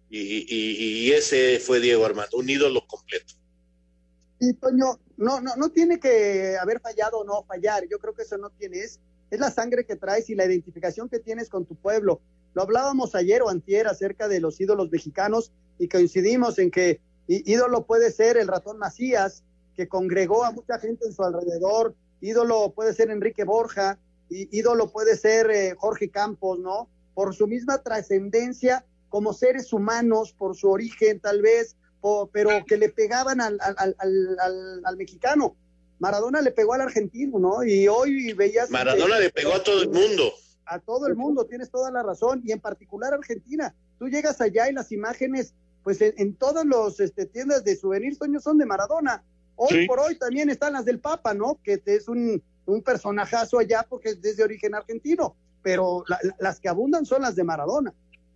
y, 0.10 1.12
ese 1.12 1.60
fue 1.60 1.80
Diego 1.80 2.06
Armando, 2.06 2.38
un 2.38 2.50
ídolo 2.50 2.86
completo. 2.88 3.34
Y 4.39 4.54
Toño, 4.54 5.00
no, 5.18 5.41
no, 5.41 5.56
no 5.56 5.70
tiene 5.70 6.00
que 6.00 6.58
haber 6.58 6.80
fallado 6.80 7.20
o 7.20 7.24
no 7.24 7.44
fallar, 7.44 7.88
yo 7.89 8.00
creo 8.00 8.13
que 8.13 8.24
eso 8.24 8.38
no 8.38 8.50
tiene, 8.50 8.80
es, 8.80 9.00
es 9.32 9.39
la 9.39 9.52
sangre 9.52 9.86
que 9.86 9.96
traes 9.96 10.30
y 10.30 10.36
la 10.36 10.46
identificación 10.46 11.10
que 11.10 11.20
tienes 11.20 11.50
con 11.50 11.65
tu 11.65 11.76
pueblo. 11.76 12.22
Lo 12.54 12.62
hablábamos 12.62 13.15
ayer 13.15 13.41
o 13.41 13.50
antier 13.50 13.88
acerca 13.88 14.28
de 14.28 14.39
los 14.39 14.60
ídolos 14.62 14.91
mexicanos 14.91 15.52
y 15.80 15.88
coincidimos 15.88 16.60
en 16.60 16.72
que 16.72 17.02
ídolo 17.28 17.86
puede 17.86 18.12
ser 18.12 18.38
el 18.38 18.48
ratón 18.48 18.78
Macías, 18.78 19.44
que 19.76 19.88
congregó 19.88 20.46
a 20.46 20.52
mucha 20.52 20.80
gente 20.80 21.06
en 21.06 21.13
su 21.13 21.24
alrededor 21.24 21.96
ídolo 22.22 22.74
puede 22.74 22.94
ser 22.94 23.12
Enrique 23.12 23.44
Borja, 23.44 24.00
ídolo 24.30 24.91
puede 24.91 25.15
ser 25.15 25.52
eh, 25.52 25.76
Jorge 25.78 26.10
Campos, 26.10 26.60
¿no? 26.60 26.89
Por 27.13 27.36
su 27.36 27.48
misma 27.48 27.82
trascendencia 27.82 28.86
como 29.15 29.32
seres 29.32 29.71
humanos, 29.71 30.34
por 30.38 30.58
su 30.58 30.69
origen 30.69 31.21
tal 31.21 31.41
vez, 31.41 31.78
pero 32.34 32.49
que 32.67 32.75
le 32.75 32.89
pegaban 32.89 33.39
al, 33.39 33.58
al, 33.62 33.95
al, 33.97 34.82
al, 34.84 34.97
mexicano. 34.97 35.56
Maradona 35.99 36.41
le 36.41 36.51
pegó 36.51 36.73
al 36.73 36.82
argentino, 36.82 37.39
¿no? 37.39 37.63
Y 37.63 37.88
hoy 37.88 38.34
veías... 38.34 38.69
Maradona 38.69 39.17
le 39.17 39.30
pegó 39.30 39.54
a 39.54 39.63
todo 39.63 39.84
el 39.84 39.89
mundo. 39.89 40.34
A 40.65 40.80
todo 40.80 41.08
el 41.08 41.15
mundo, 41.15 41.45
tienes 41.45 41.71
toda 41.71 41.91
la 41.91 42.04
razón, 42.04 42.41
y 42.43 42.51
en 42.51 42.60
particular 42.60 43.13
Argentina. 43.13 43.73
Tú 43.99 44.10
llegas 44.10 44.41
allá 44.41 44.69
y 44.69 44.73
las 44.73 44.91
imágenes, 44.91 45.54
pues 45.82 46.01
en, 46.01 46.13
en 46.17 46.36
todas 46.36 46.65
las 46.65 46.99
este, 46.99 47.25
tiendas 47.25 47.63
de 47.63 47.78
souvenirs 47.78 48.19
son 48.43 48.58
de 48.58 48.65
Maradona. 48.65 49.23
Hoy 49.56 49.88
por 49.88 50.01
hoy 50.01 50.19
también 50.19 50.49
están 50.49 50.73
las 50.73 50.84
del 50.84 50.99
Papa, 50.99 51.34
¿no? 51.34 51.58
Que 51.63 51.82
es 51.86 52.10
un, 52.10 52.43
un 52.65 52.82
personajazo 52.82 53.60
allá 53.60 53.86
porque 53.88 54.10
es 54.10 54.36
de 54.36 54.43
origen 54.43 54.75
argentino, 54.75 55.38
pero 55.63 56.04
las 56.38 56.60
que 56.60 56.67
abundan 56.67 57.06
son 57.06 57.21
las 57.21 57.38
de 57.38 57.45
Maradona. 57.45 57.93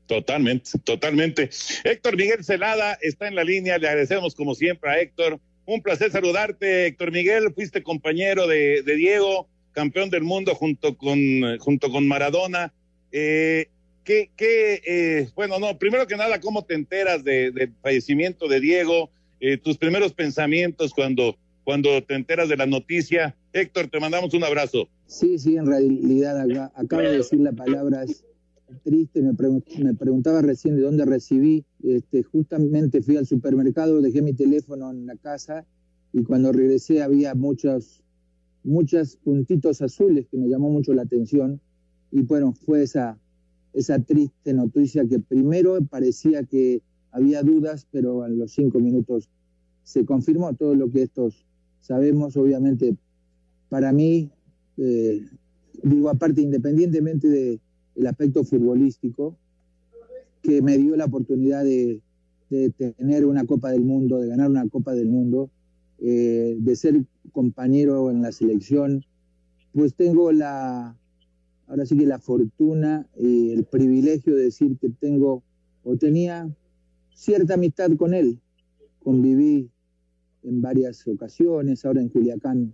Totalmente, 0.10 0.72
totalmente. 0.84 1.52
Héctor 1.84 2.18
Miguel 2.18 2.44
Celada 2.44 2.98
está 3.00 3.28
en 3.28 3.36
la 3.36 3.44
línea, 3.44 3.78
le 3.78 3.88
agradecemos 3.88 4.34
como 4.34 4.56
siempre 4.56 4.90
a 4.90 5.00
Héctor. 5.00 5.40
Un 5.68 5.84
placer 5.84 6.10
saludarte, 6.10 6.88
Héctor 6.88 7.12
Miguel, 7.12 7.54
fuiste 7.54 7.84
compañero 7.84 8.48
de, 8.48 8.82
Diego, 8.82 9.48
campeón 9.72 10.10
del 10.10 10.24
mundo 10.24 10.56
junto 10.56 10.98
con, 10.98 11.20
junto 11.60 11.92
con 11.92 12.08
Maradona. 12.08 12.74
Eh, 13.12 13.68
¿qué, 14.04 14.32
qué 14.36 14.82
eh, 14.84 15.30
bueno, 15.36 15.60
no, 15.60 15.78
primero 15.78 16.08
que 16.08 16.18
nada, 16.18 16.42
¿cómo 16.42 16.66
te 16.66 16.74
enteras 16.74 17.24
del 17.24 17.72
fallecimiento 17.84 18.48
de 18.48 18.62
Diego? 18.62 19.12
Eh, 19.40 19.58
tus 19.58 19.78
primeros 19.78 20.14
pensamientos 20.14 20.92
cuando, 20.92 21.38
cuando 21.64 22.04
te 22.04 22.16
enteras 22.16 22.50
de 22.50 22.58
la 22.58 22.66
noticia. 22.66 23.36
Héctor, 23.54 23.90
te 23.90 24.00
mandamos 24.00 24.34
un 24.34 24.44
abrazo. 24.44 24.90
Sí, 25.06 25.38
sí, 25.38 25.56
en 25.56 25.68
realidad 25.68 26.72
acaba 26.74 27.04
de 27.04 27.18
decir 27.18 27.42
la 27.42 27.52
palabra 27.52 28.06
triste, 28.84 29.22
me, 29.22 29.34
me, 29.84 29.94
preguntaba 29.96 30.42
recién 30.42 30.76
de 30.76 30.82
dónde 30.82 31.06
recibí, 31.06 31.66
este, 31.84 32.24
justamente 32.24 33.02
fui 33.02 33.18
al 33.18 33.26
supermercado, 33.26 34.02
dejé 34.02 34.22
mi 34.22 34.34
teléfono 34.34 34.92
en 34.92 35.06
la 35.06 35.16
casa 35.16 35.66
y 36.14 36.24
cuando 36.24 36.52
regresé 36.52 37.02
había 37.02 37.36
muchos, 37.36 38.04
muchos 38.64 39.18
puntitos 39.18 39.82
azules 39.82 40.28
que 40.30 40.38
me 40.38 40.48
llamó 40.48 40.70
mucho 40.70 40.94
la 40.94 41.04
atención 41.04 41.60
y 42.12 42.24
bueno, 42.24 42.54
fue 42.54 42.84
esa, 42.84 43.18
esa 43.74 44.00
triste 44.00 44.54
noticia 44.54 45.08
que 45.08 45.20
primero 45.20 45.78
parecía 45.86 46.44
que 46.44 46.82
había 47.12 47.44
dudas, 47.44 47.88
pero 47.92 48.26
en 48.26 48.38
los 48.38 48.52
cinco 48.52 48.80
minutos 48.80 49.30
se 49.84 50.06
confirmó 50.06 50.54
todo 50.54 50.76
lo 50.76 50.90
que 50.92 51.04
estos 51.04 51.46
sabemos, 51.82 52.38
obviamente, 52.38 52.96
para 53.70 53.92
mí, 53.94 54.30
eh, 54.78 55.26
digo 55.84 56.10
aparte, 56.10 56.42
independientemente 56.42 57.28
de, 57.28 57.60
el 58.00 58.08
aspecto 58.08 58.46
futbolístico, 58.46 59.36
que 60.42 60.62
me 60.62 60.78
dio 60.78 60.96
la 60.96 61.06
oportunidad 61.06 61.66
de, 61.66 62.02
tener 62.50 63.26
una 63.26 63.46
Copa 63.46 63.70
del 63.70 63.82
Mundo, 63.82 64.20
de 64.20 64.28
ganar 64.28 64.50
una 64.50 64.68
Copa 64.70 64.94
del 64.94 65.08
Mundo, 65.08 65.52
eh, 66.00 66.58
de 66.60 66.76
ser 66.76 67.04
compañero 67.32 68.10
en 68.10 68.24
la 68.24 68.32
selección, 68.32 69.06
pues 69.74 69.94
tengo 69.94 70.32
la, 70.32 70.98
ahora 71.68 71.86
sí 71.86 71.96
que 71.96 72.08
la 72.08 72.18
fortuna 72.18 73.06
y 73.20 73.52
el 73.52 73.66
privilegio 73.66 74.36
de 74.36 74.46
decir 74.46 74.78
que 74.80 74.90
tengo 74.90 75.44
o 75.84 75.96
tenía 75.98 76.50
cierta 77.14 77.54
amistad 77.54 77.92
con 77.98 78.16
él. 78.16 78.40
Conviví 79.04 79.70
en 80.44 80.62
varias 80.62 81.06
ocasiones, 81.08 81.86
ahora 81.86 82.02
en 82.02 82.10
Culiacán 82.10 82.74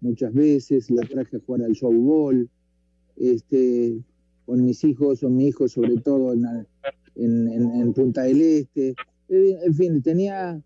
muchas 0.00 0.34
veces, 0.34 0.90
lo 0.90 1.00
traje 1.02 1.36
a 1.36 1.40
jugar 1.40 1.62
al 1.62 1.72
showball, 1.72 2.50
este, 3.16 4.02
con 4.46 4.64
mis 4.64 4.82
hijos 4.84 5.22
o 5.22 5.28
mi 5.28 5.48
hijo 5.48 5.68
sobre 5.68 5.96
todo 5.98 6.32
en, 6.32 7.92
Punta 7.92 8.22
del 8.22 8.40
Este. 8.40 8.94
Eh, 9.28 9.58
en 9.64 9.74
fin, 9.74 10.02
tenía 10.02 10.62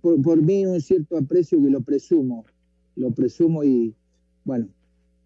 por, 0.00 0.40
mí 0.40 0.64
un 0.66 0.80
cierto 0.80 1.18
aprecio 1.18 1.60
que 1.60 1.70
lo 1.70 1.80
presumo, 1.80 2.44
lo 2.96 3.10
presumo 3.10 3.64
y 3.64 3.94
bueno, 4.44 4.68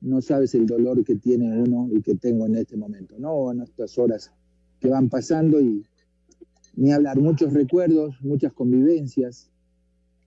no 0.01 0.23
sabes 0.23 0.55
el 0.55 0.67
dolor 0.67 1.05
que 1.05 1.17
tiene 1.17 1.59
uno 1.59 1.89
y 1.93 2.01
que 2.01 2.15
tengo 2.15 2.47
en 2.47 2.57
este 2.57 2.77
momento, 2.77 3.17
¿no? 3.19 3.51
En 3.53 3.61
estas 3.61 3.99
horas 3.99 4.33
que 4.81 4.89
van 4.89 5.09
pasando 5.09 5.61
y 5.61 5.85
ni 6.77 6.93
hablar, 6.93 7.19
muchos 7.19 7.53
recuerdos, 7.53 8.15
muchas 8.21 8.53
convivencias, 8.53 9.51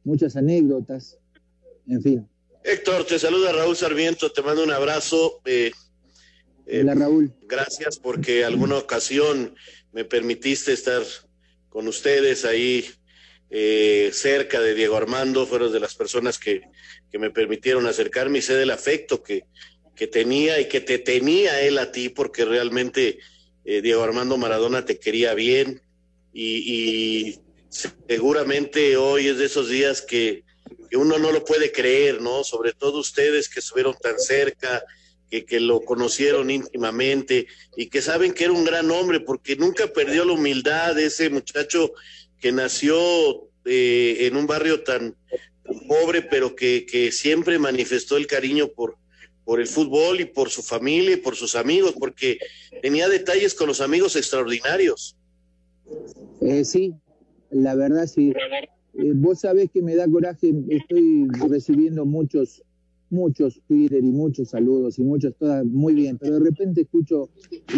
muchas 0.04 0.36
anécdotas, 0.36 1.18
en 1.88 2.02
fin. 2.02 2.28
Héctor, 2.64 3.06
te 3.06 3.20
saluda 3.20 3.54
Raúl 3.54 3.76
Sarmiento, 3.76 4.32
te 4.32 4.42
mando 4.42 4.64
un 4.64 4.72
abrazo. 4.72 5.40
Eh, 5.46 5.72
eh, 6.70 6.82
Hola, 6.82 6.96
Raúl. 6.96 7.34
Gracias 7.42 8.00
porque 8.00 8.46
alguna 8.46 8.78
ocasión 8.78 9.56
me 9.92 10.06
permitiste 10.06 10.72
estar 10.72 11.04
con 11.70 11.88
ustedes 11.88 12.46
ahí 12.46 12.86
eh, 13.52 14.12
cerca 14.14 14.62
de 14.62 14.76
Diego 14.76 14.96
Armando, 14.96 15.48
fueron 15.48 15.72
de 15.72 15.80
las 15.80 15.96
personas 15.96 16.38
que, 16.38 16.62
me 17.14 17.32
permitieron 17.32 17.88
acercarme 17.88 18.38
y 18.38 18.42
sé 18.44 18.54
del 18.54 18.70
afecto 18.70 19.24
que, 19.24 19.46
que, 19.96 20.06
tenía 20.06 20.60
y 20.60 20.68
que 20.68 20.80
te 20.80 21.00
tenía 21.00 21.62
él 21.62 21.80
a 21.80 21.92
ti, 21.92 22.10
porque 22.10 22.46
realmente 22.46 23.18
eh, 23.66 23.82
Diego 23.82 24.04
Armando 24.04 24.38
Maradona 24.38 24.86
te 24.86 25.00
quería 25.00 25.34
bien 25.34 25.82
y, 26.32 27.40
seguramente 28.08 28.98
hoy 28.98 29.28
es 29.28 29.38
de 29.38 29.46
esos 29.46 29.70
días 29.70 30.02
que, 30.02 30.44
que, 30.90 30.98
uno 30.98 31.18
no 31.18 31.32
lo 31.32 31.44
puede 31.44 31.72
creer, 31.72 32.22
¿no? 32.22 32.44
Sobre 32.44 32.74
todo 32.74 33.00
ustedes 33.00 33.50
que 33.50 33.60
estuvieron 33.60 33.96
tan 34.00 34.20
cerca, 34.20 34.84
que, 35.30 35.60
lo 35.60 35.82
conocieron 35.82 36.50
íntimamente 36.50 37.48
y 37.78 37.88
que 37.88 38.02
saben 38.02 38.34
que 38.34 38.46
era 38.46 38.54
un 38.54 38.66
gran 38.66 38.90
hombre 38.92 39.20
porque 39.20 39.56
nunca 39.56 39.88
perdió 39.88 40.26
la 40.26 40.34
humildad 40.34 40.96
de 40.96 41.06
ese 41.06 41.30
muchacho 41.30 41.92
que 42.40 42.52
nació 42.52 42.98
eh, 43.66 44.18
en 44.22 44.36
un 44.36 44.48
barrio 44.48 44.84
tan, 44.84 45.16
pobre, 45.88 46.22
pero 46.22 46.56
que, 46.56 46.86
que, 46.86 47.12
siempre 47.12 47.60
manifestó 47.60 48.18
el 48.18 48.28
cariño 48.28 48.70
por, 48.70 48.98
por 49.46 49.60
el 49.60 49.68
fútbol 49.68 50.22
y 50.22 50.26
por 50.26 50.50
su 50.50 50.62
familia 50.62 51.14
y 51.14 51.18
por 51.18 51.36
sus 51.36 51.56
amigos, 51.56 51.94
porque 51.98 52.40
tenía 52.82 53.08
detalles 53.08 53.54
con 53.54 53.68
los 53.68 53.82
amigos 53.82 54.16
extraordinarios. 54.16 55.16
Eh, 56.42 56.64
sí, 56.66 56.94
la 57.50 57.76
verdad 57.76 58.08
sí. 58.08 58.34
Eh, 58.94 59.12
vos 59.16 59.42
sabés 59.42 59.70
que 59.72 59.82
me 59.82 59.96
da 59.96 60.08
coraje, 60.08 60.54
estoy 60.70 61.28
recibiendo 61.50 62.06
muchos 62.06 62.64
muchos 63.10 63.62
Twitter 63.68 64.04
y 64.04 64.12
muchos 64.12 64.50
saludos 64.50 65.00
y 65.00 65.04
muchos, 65.04 65.36
todas 65.36 65.66
muy 65.66 65.94
bien, 65.94 66.18
pero 66.18 66.36
de 66.36 66.42
repente 66.42 66.82
escucho, 66.82 67.30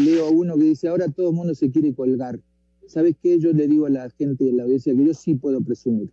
leo 0.03 0.29
uno 0.31 0.55
que 0.57 0.63
dice, 0.63 0.87
ahora 0.87 1.09
todo 1.09 1.29
el 1.29 1.35
mundo 1.35 1.55
se 1.55 1.71
quiere 1.71 1.93
colgar. 1.93 2.39
¿Sabes 2.87 3.15
qué? 3.21 3.39
Yo 3.39 3.53
le 3.53 3.67
digo 3.67 3.85
a 3.85 3.89
la 3.89 4.09
gente 4.09 4.43
de 4.43 4.53
la 4.53 4.63
audiencia 4.63 4.93
que 4.93 5.05
yo 5.05 5.13
sí 5.13 5.35
puedo 5.35 5.61
presumir. 5.61 6.11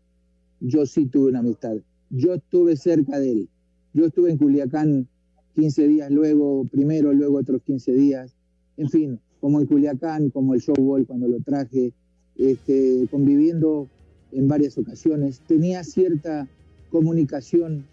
Yo 0.60 0.86
sí 0.86 1.06
tuve 1.06 1.30
una 1.30 1.40
amistad. 1.40 1.76
Yo 2.10 2.34
estuve 2.34 2.76
cerca 2.76 3.18
de 3.18 3.32
él. 3.32 3.48
Yo 3.94 4.06
estuve 4.06 4.30
en 4.30 4.38
Culiacán 4.38 5.08
15 5.54 5.88
días 5.88 6.10
luego, 6.10 6.64
primero, 6.70 7.12
luego 7.12 7.38
otros 7.38 7.62
15 7.62 7.92
días. 7.92 8.36
En 8.76 8.88
fin, 8.88 9.18
como 9.40 9.60
en 9.60 9.66
Culiacán, 9.66 10.30
como 10.30 10.54
el 10.54 10.60
showball 10.60 11.06
cuando 11.06 11.26
lo 11.26 11.40
traje, 11.40 11.92
este, 12.36 13.08
conviviendo 13.10 13.88
en 14.32 14.46
varias 14.46 14.78
ocasiones. 14.78 15.40
Tenía 15.48 15.82
cierta 15.82 16.46
comunicación 16.90 17.84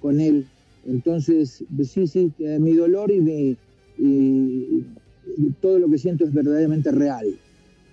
con 0.00 0.20
él 0.20 0.46
entonces, 0.88 1.64
sí, 1.84 2.06
sí, 2.06 2.32
mi 2.60 2.74
dolor 2.74 3.10
y, 3.10 3.56
todo 5.60 5.78
lo 5.78 5.88
que 5.88 5.98
siento 5.98 6.24
es 6.24 6.32
verdaderamente 6.32 6.90
real. 6.92 7.26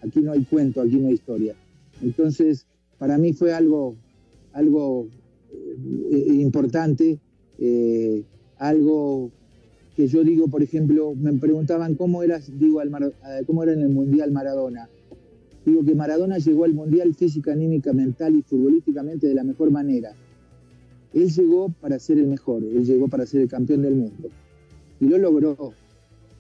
Aquí 0.02 0.22
no 0.22 0.34
hay 0.34 0.44
cuento, 0.44 0.82
aquí 0.82 0.98
no 0.98 1.08
hay 1.08 1.16
historia. 1.16 1.56
Entonces, 2.02 2.66
para 2.98 3.18
mí 3.18 3.34
fue 3.34 3.54
algo, 3.54 3.96
algo 4.54 5.08
eh, 6.12 6.28
importante, 6.34 7.20
eh, 7.60 8.24
algo 8.58 9.32
que 9.96 10.08
yo 10.08 10.24
digo, 10.24 10.48
por 10.48 10.64
ejemplo, 10.64 11.14
me 11.16 11.34
preguntaban 11.34 11.96
cómo 11.96 12.24
era, 12.24 12.40
digo, 12.60 12.80
al 12.80 12.90
eh, 12.90 13.44
cómo 13.46 13.64
era 13.64 13.74
en 13.74 13.82
el 13.82 13.90
Mundial 13.90 14.32
Maradona. 14.32 14.90
Digo 15.66 15.84
que 15.86 15.96
Maradona 15.96 16.38
llegó 16.40 16.66
al 16.66 16.74
Mundial 16.74 17.14
física, 17.14 17.54
anímica, 17.54 17.94
mental 17.94 18.36
y 18.36 18.42
futbolísticamente 18.42 19.28
de 19.28 19.34
la 19.34 19.44
mejor 19.44 19.72
manera. 19.72 20.14
Él 21.14 21.30
llegó 21.32 21.70
para 21.82 22.00
ser 22.00 22.18
el 22.18 22.28
mejor, 22.28 22.64
él 22.64 22.86
llegó 22.86 23.08
para 23.08 23.26
ser 23.26 23.42
el 23.42 23.48
campeón 23.48 23.84
del 23.84 23.96
mundo. 23.96 24.30
Y 25.00 25.06
lo 25.06 25.18
logró. 25.18 25.74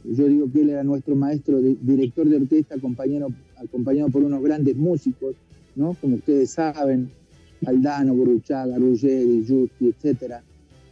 Yo 0.03 0.25
digo 0.27 0.51
que 0.51 0.61
él 0.61 0.69
era 0.71 0.83
nuestro 0.83 1.15
maestro, 1.15 1.61
director 1.61 2.27
de 2.27 2.37
orquesta, 2.37 2.75
acompañado, 2.75 3.29
acompañado 3.55 4.09
por 4.09 4.23
unos 4.23 4.41
grandes 4.43 4.75
músicos, 4.75 5.35
¿no? 5.75 5.95
Como 6.01 6.15
ustedes 6.15 6.49
saben, 6.49 7.09
Aldano, 7.65 8.13
Burruchaga, 8.13 8.77
Ruggeri, 8.77 9.45
Justi, 9.47 9.87
etc. 9.87 10.41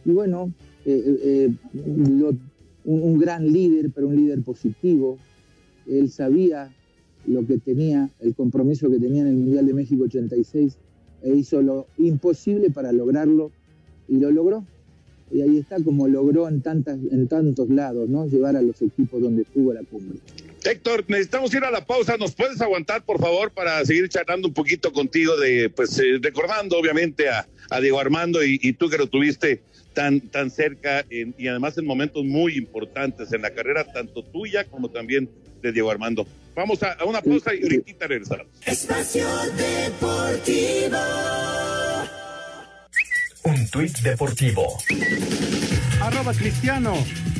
Y 0.04 0.10
bueno, 0.12 0.52
eh, 0.84 1.02
eh, 1.06 1.54
eh, 1.74 2.34
un, 2.84 3.18
gran 3.18 3.52
líder, 3.52 3.90
pero 3.94 4.08
un 4.08 4.16
líder 4.16 4.42
positivo. 4.42 5.18
Él 5.86 6.10
sabía 6.10 6.70
lo 7.26 7.46
que 7.46 7.58
tenía, 7.58 8.10
el 8.20 8.34
compromiso 8.34 8.90
que 8.90 8.98
tenía 8.98 9.22
en 9.22 9.28
el 9.28 9.36
Mundial 9.36 9.66
de 9.66 9.74
México 9.74 10.04
86, 10.04 10.78
e 11.22 11.34
hizo 11.34 11.62
lo 11.62 11.86
imposible 11.98 12.70
para 12.70 12.92
lograrlo 12.92 13.52
y 14.08 14.18
lo 14.18 14.30
logró. 14.30 14.64
y 15.30 15.40
ahí 15.40 15.58
está 15.58 15.76
como 15.82 16.08
logró 16.08 16.48
en, 16.48 16.60
tantas, 16.60 16.98
en 17.10 17.26
tantos 17.28 17.68
lados, 17.70 18.08
¿no? 18.08 18.26
Llevar 18.26 18.56
a 18.56 18.62
los 18.62 18.80
equipos 18.82 19.22
donde 19.22 19.42
estuvo 19.42 19.72
la 19.72 19.82
cumbre. 19.82 20.18
Héctor, 20.64 21.04
necesitamos 21.08 21.52
ir 21.54 21.64
a 21.64 21.70
la 21.70 21.84
pausa. 21.84 22.16
¿Nos 22.16 22.34
puedes 22.34 22.60
aguantar, 22.60 23.04
por 23.04 23.18
favor, 23.18 23.50
para 23.50 23.84
seguir 23.84 24.08
charlando 24.08 24.48
un 24.48 24.54
poquito 24.54 24.92
contigo 24.92 25.36
de, 25.36 25.70
pues, 25.70 25.98
eh, 25.98 26.18
recordando 26.20 26.78
obviamente 26.78 27.28
a, 27.28 27.46
a 27.70 27.80
Diego 27.80 27.98
Armando 27.98 28.44
y, 28.44 28.60
y, 28.62 28.72
tú 28.74 28.88
que 28.88 28.98
lo 28.98 29.06
tuviste 29.08 29.62
tan, 29.92 30.20
tan 30.20 30.50
cerca 30.50 31.04
en, 31.10 31.34
y 31.38 31.48
además 31.48 31.76
en 31.78 31.86
momentos 31.86 32.24
muy 32.24 32.56
importantes 32.56 33.32
en 33.32 33.42
la 33.42 33.50
carrera, 33.50 33.90
tanto 33.92 34.22
tuya 34.22 34.64
como 34.64 34.88
también 34.90 35.28
de 35.62 35.72
Diego 35.72 35.90
Armando. 35.90 36.26
Vamos 36.54 36.82
a, 36.82 36.92
a 36.92 37.04
una 37.04 37.22
pausa 37.22 37.54
y 37.54 37.62
ahorita 37.62 38.06
regresamos. 38.06 38.46
Espacio 38.66 39.26
Deportivo. 39.56 40.98
Tuit 43.72 44.00
deportivo. 44.00 44.76
Arroba 46.02 46.34
Cristiano. 46.34 46.92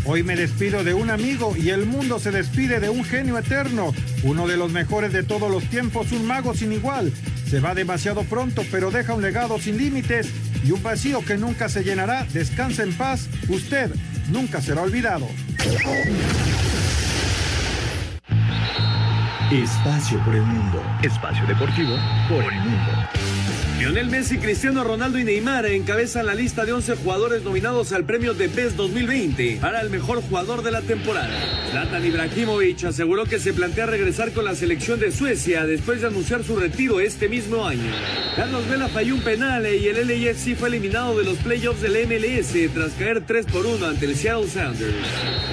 Hoy 0.06 0.22
me 0.22 0.34
despido 0.34 0.82
de 0.82 0.94
un 0.94 1.10
amigo 1.10 1.54
y 1.54 1.68
el 1.68 1.84
mundo 1.84 2.18
se 2.18 2.30
despide 2.30 2.80
de 2.80 2.88
un 2.88 3.04
genio 3.04 3.36
eterno, 3.36 3.92
uno 4.22 4.48
de 4.48 4.56
los 4.56 4.72
mejores 4.72 5.12
de 5.12 5.24
todos 5.24 5.50
los 5.50 5.62
tiempos, 5.64 6.10
un 6.10 6.26
mago 6.26 6.54
sin 6.54 6.72
igual. 6.72 7.12
Se 7.46 7.60
va 7.60 7.74
demasiado 7.74 8.22
pronto, 8.24 8.62
pero 8.70 8.90
deja 8.90 9.12
un 9.12 9.20
legado 9.20 9.58
sin 9.58 9.76
límites 9.76 10.30
y 10.64 10.70
un 10.70 10.82
vacío 10.82 11.22
que 11.22 11.36
nunca 11.36 11.68
se 11.68 11.84
llenará. 11.84 12.26
Descansa 12.32 12.82
en 12.82 12.94
paz, 12.94 13.28
usted 13.50 13.90
nunca 14.30 14.62
será 14.62 14.80
olvidado. 14.80 15.28
Espacio 19.52 20.18
por 20.24 20.34
el 20.34 20.42
mundo. 20.42 20.82
Espacio 21.02 21.46
deportivo 21.46 21.94
por 22.30 22.42
el 22.42 22.58
mundo. 22.58 23.21
Lionel 23.82 24.10
Messi, 24.10 24.38
Cristiano 24.38 24.84
Ronaldo 24.84 25.18
y 25.18 25.24
Neymar 25.24 25.66
encabezan 25.66 26.26
la 26.26 26.36
lista 26.36 26.64
de 26.64 26.72
11 26.72 26.94
jugadores 26.98 27.42
nominados 27.42 27.90
al 27.90 28.04
premio 28.04 28.32
de 28.32 28.48
PES 28.48 28.76
2020 28.76 29.58
para 29.60 29.80
el 29.80 29.90
mejor 29.90 30.22
jugador 30.22 30.62
de 30.62 30.70
la 30.70 30.82
temporada. 30.82 31.36
Zlatan 31.68 32.06
Ibrahimovic 32.06 32.84
aseguró 32.84 33.24
que 33.24 33.40
se 33.40 33.52
plantea 33.52 33.86
regresar 33.86 34.30
con 34.30 34.44
la 34.44 34.54
selección 34.54 35.00
de 35.00 35.10
Suecia 35.10 35.66
después 35.66 36.00
de 36.00 36.06
anunciar 36.06 36.44
su 36.44 36.54
retiro 36.54 37.00
este 37.00 37.28
mismo 37.28 37.66
año. 37.66 37.90
Carlos 38.36 38.68
Vela 38.68 38.86
falló 38.86 39.16
un 39.16 39.22
penal 39.22 39.66
y 39.66 39.88
el 39.88 40.06
LAFC 40.06 40.54
fue 40.54 40.68
eliminado 40.68 41.18
de 41.18 41.24
los 41.24 41.38
playoffs 41.38 41.82
del 41.82 42.06
MLS 42.06 42.72
tras 42.72 42.92
caer 42.92 43.24
3 43.26 43.46
por 43.46 43.66
1 43.66 43.84
ante 43.84 44.06
el 44.06 44.14
Seattle 44.14 44.48
Sounders. 44.48 44.94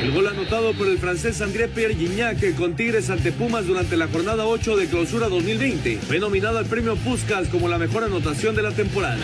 El 0.03 0.11
gol 0.11 0.27
anotado 0.27 0.73
por 0.73 0.87
el 0.87 0.99
francés 0.99 1.41
André 1.41 1.67
Pierre 1.67 1.95
Gignac 1.95 2.55
con 2.55 2.75
Tigres 2.75 3.09
ante 3.09 3.31
Pumas 3.31 3.65
durante 3.65 3.97
la 3.97 4.07
jornada 4.07 4.45
8 4.45 4.77
de 4.77 4.85
clausura 4.85 5.29
2020 5.29 5.97
fue 5.97 6.19
nominado 6.19 6.59
al 6.59 6.67
premio 6.67 6.95
Puskas 6.95 7.47
como 7.47 7.67
la 7.67 7.79
mejor 7.79 8.03
anotación 8.03 8.18
de 8.21 8.61
la 8.61 8.71
temporada. 8.71 9.17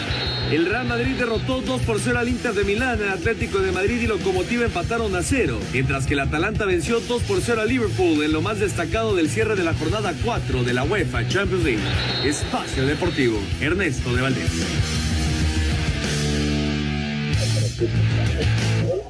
El 0.51 0.65
Real 0.65 0.87
Madrid 0.87 1.15
derrotó 1.17 1.61
2 1.61 1.81
por 1.81 1.99
0 1.99 2.17
al 2.17 2.29
Inter 2.29 2.53
de 2.53 2.63
Milán, 2.63 3.01
el 3.01 3.09
Atlético 3.09 3.59
de 3.59 3.71
Madrid 3.71 4.01
y 4.01 4.07
Locomotiva 4.07 4.65
empataron 4.65 5.13
a 5.15 5.21
0, 5.21 5.59
mientras 5.73 6.07
que 6.07 6.13
el 6.13 6.21
Atalanta 6.21 6.65
venció 6.65 7.01
2 7.01 7.23
por 7.23 7.41
0 7.41 7.61
a 7.61 7.65
Liverpool 7.65 8.23
en 8.23 8.31
lo 8.31 8.41
más 8.41 8.59
destacado 8.59 9.13
del 9.13 9.29
cierre 9.29 9.55
de 9.55 9.63
la 9.63 9.73
jornada 9.73 10.13
4 10.23 10.63
de 10.63 10.73
la 10.73 10.83
UEFA 10.85 11.27
Champions 11.27 11.63
League. 11.63 11.83
Espacio 12.23 12.85
Deportivo, 12.85 13.37
Ernesto 13.59 14.15
de 14.15 14.21
Valdés. 14.21 14.51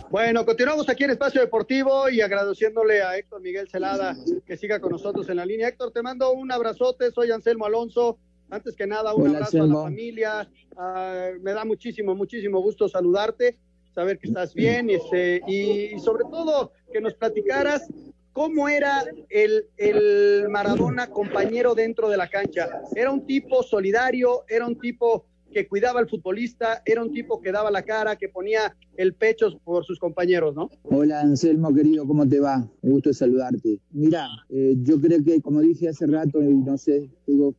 Bueno, 0.10 0.45
continuamos 0.45 0.89
aquí 0.89 1.04
en 1.04 1.12
Espacio 1.12 1.41
Deportivo 1.41 2.10
y 2.10 2.21
agradeciéndole 2.21 3.04
a 3.04 3.17
Héctor 3.17 3.41
Miguel 3.41 3.69
Celada 3.69 4.15
que 4.48 4.58
siga 4.58 4.80
con 4.80 4.91
nosotros 4.91 5.30
en 5.30 5.38
la 5.38 5.45
línea. 5.45 5.67
Héctor, 5.67 5.91
te 5.91 6.02
mando 6.02 6.32
un 6.32 6.52
abrazote, 6.52 7.12
soy 7.12 7.32
Anselmo 7.32 7.65
Alonso. 7.65 8.17
Antes 8.50 8.76
que 8.76 8.86
nada, 8.86 9.14
un 9.14 9.24
Hola, 9.24 9.38
abrazo 9.38 9.64
a 9.64 9.68
la 9.68 9.76
familia. 9.76 10.50
Ah, 10.78 11.30
me 11.42 11.54
da 11.54 11.66
muchísimo, 11.66 12.16
muchísimo 12.16 12.62
gusto 12.62 12.88
saludarte, 12.88 13.58
saber 13.94 14.20
que 14.20 14.28
estás 14.28 14.54
bien 14.54 14.90
este, 14.90 15.42
y, 15.48 16.00
sobre 16.00 16.26
todo 16.26 16.72
que 16.92 17.02
nos 17.02 17.14
platicaras 17.14 17.88
cómo 18.34 18.68
era 18.68 19.04
el, 19.30 19.68
el 19.78 20.50
Maradona 20.50 21.08
compañero 21.10 21.74
dentro 21.74 22.10
de 22.10 22.18
la 22.18 22.30
cancha. 22.30 22.82
Era 22.96 23.12
un 23.12 23.26
tipo 23.26 23.64
solidario, 23.64 24.44
era 24.50 24.68
un 24.68 24.78
tipo 24.78 25.26
que 25.56 25.70
cuidaba 25.70 26.02
al 26.02 26.10
futbolista, 26.10 26.82
era 26.86 27.02
un 27.02 27.14
tipo 27.14 27.40
que 27.40 27.50
daba 27.50 27.72
la 27.72 27.84
cara, 27.84 28.18
que 28.18 28.28
ponía 28.28 28.76
el 28.98 29.14
pecho 29.14 29.58
por 29.64 29.86
sus 29.86 29.98
compañeros, 30.00 30.54
¿no? 30.54 30.70
Hola 30.84 31.22
Anselmo, 31.22 31.74
querido, 31.74 32.06
¿cómo 32.06 32.28
te 32.28 32.42
va? 32.42 32.70
Un 32.82 32.92
gusto 32.92 33.14
saludarte. 33.14 33.80
Mira, 33.92 34.28
eh, 34.50 34.76
yo 34.80 35.00
creo 35.00 35.24
que, 35.24 35.42
como 35.42 35.62
dije 35.62 35.88
hace 35.88 36.08
rato, 36.08 36.42
y 36.42 36.54
no 36.54 36.78
sé, 36.78 37.10
digo, 37.26 37.56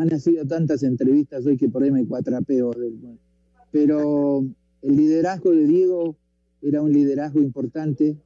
han 0.00 0.08
nacido 0.08 0.46
tantas 0.46 0.82
entrevistas 0.84 1.44
hoy 1.46 1.56
que 1.56 1.68
por 1.68 1.82
ahí 1.82 1.90
me 1.90 2.06
cuatrapeo. 2.06 2.70
del- 2.72 3.18
Pero 3.72 4.44
el 4.82 4.96
liderazgo 4.96 5.50
de 5.50 5.66
Diego 5.66 6.16
era 6.62 6.80
un 6.82 6.92
liderazgo 6.92 7.40
importante, 7.42 8.16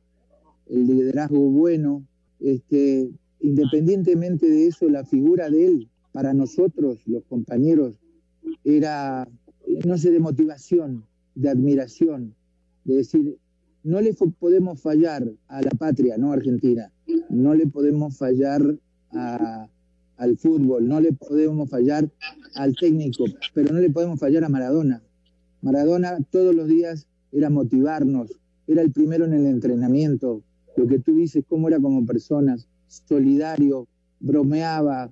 el 0.69 0.87
liderazgo 0.87 1.41
bueno. 1.51 2.05
Este, 2.41 3.11
independientemente 3.41 4.49
de 4.49 4.67
eso, 4.67 4.89
la 4.89 5.05
figura 5.05 5.49
de 5.51 5.67
él, 5.67 5.89
para 6.13 6.35
nosotros, 6.35 6.99
los 7.07 7.25
compañeros, 7.25 7.95
era, 8.65 9.27
no 9.87 9.97
sé, 9.97 10.11
de 10.11 10.21
motivación, 10.21 11.05
de 11.35 11.49
admiración, 11.49 12.35
de 12.85 12.97
decir, 12.97 13.37
no 13.83 14.01
le 14.01 14.13
podemos 14.15 14.81
fallar 14.81 15.25
a 15.49 15.63
la 15.63 15.71
patria, 15.71 16.17
no 16.19 16.33
Argentina, 16.33 16.93
no 17.31 17.55
le 17.55 17.67
podemos 17.67 18.17
fallar 18.17 18.63
a- 19.13 19.69
al 20.23 20.37
fútbol, 20.39 20.87
no 20.87 21.01
le 21.01 21.13
podemos 21.13 21.69
fallar 21.69 22.09
al 22.55 22.77
técnico, 22.77 23.25
pero 23.55 23.75
no 23.75 23.81
le 23.81 23.91
podemos 23.91 24.21
fallar 24.21 24.45
a 24.45 24.49
Maradona. 24.49 25.03
Maradona 25.63 26.19
todos 26.31 26.55
los 26.55 26.69
días 26.69 27.09
era 27.33 27.51
motivarnos, 27.51 28.31
era 28.69 28.83
el 28.83 28.93
primero 28.93 29.25
en 29.25 29.35
el 29.35 29.47
entrenamiento, 29.47 30.43
lo 30.77 30.87
que 30.87 31.01
tú 31.01 31.17
dices, 31.17 31.43
cómo 31.49 31.69
era 31.69 31.81
como 31.81 32.07
personas, 32.07 32.69
solidario, 32.87 33.89
bromeaba, 34.21 35.11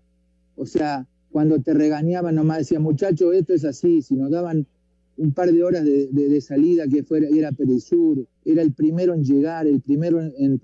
o 0.54 0.64
sea, 0.64 1.08
cuando 1.32 1.58
te 1.58 1.74
regañaban 1.74 2.36
nomás 2.36 2.58
decía, 2.58 2.78
muchacho, 2.78 3.32
esto 3.32 3.52
es 3.52 3.64
así, 3.64 4.02
si 4.02 4.14
nos 4.14 4.30
daban 4.30 4.64
un 5.16 5.32
par 5.32 5.50
de 5.50 5.64
horas 5.64 5.84
de, 5.84 6.40
salida 6.40 6.86
que 6.86 7.02
fuera, 7.02 7.26
era 7.28 7.50
Perisur, 7.50 8.24
era 8.44 8.62
el 8.62 8.72
primero 8.72 9.12
en 9.12 9.24
llegar, 9.24 9.66
el 9.66 9.80
primero 9.80 10.20
en, 10.22 10.34
en 10.38 10.58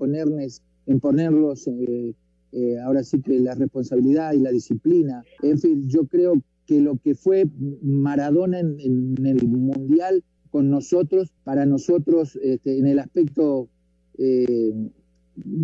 ponerlos, 1.00 1.66
eh, 1.66 2.14
eh, 2.56 2.78
ahora 2.80 3.04
sí 3.04 3.20
que 3.20 3.38
la 3.38 3.54
responsabilidad 3.54 4.32
y 4.32 4.38
la 4.38 4.50
disciplina. 4.50 5.22
En 5.42 5.58
fin, 5.58 5.86
yo 5.90 6.06
creo 6.06 6.40
que 6.64 6.80
lo 6.80 6.96
que 6.96 7.14
fue 7.14 7.44
Maradona 7.82 8.60
en, 8.60 9.14
el 9.26 9.46
Mundial 9.46 10.24
con 10.50 10.70
nosotros, 10.70 11.34
para 11.44 11.66
nosotros, 11.66 12.38
este, 12.42 12.78
en 12.78 12.86
el 12.86 12.98
aspecto 12.98 13.68
eh, 14.16 14.72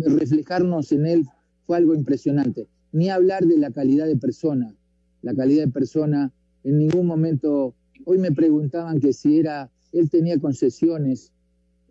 reflejarnos 0.05 0.91
en 0.91 1.07
él 1.07 1.25
fue 1.65 1.77
algo 1.77 1.95
impresionante. 1.95 2.67
Ni 2.91 3.09
hablar 3.09 3.43
de 3.43 3.57
la 3.57 3.71
calidad 3.71 4.05
de 4.05 4.17
persona, 4.17 4.75
la 5.23 5.33
calidad 5.33 5.65
de 5.65 5.71
persona, 5.71 6.31
en 6.63 6.77
ningún 6.77 7.07
momento, 7.07 7.73
hoy 8.05 8.19
me 8.19 8.31
preguntaban 8.31 8.99
que 8.99 9.13
si 9.13 9.39
era, 9.39 9.71
él 9.93 10.11
tenía 10.11 10.37
concesiones, 10.37 11.31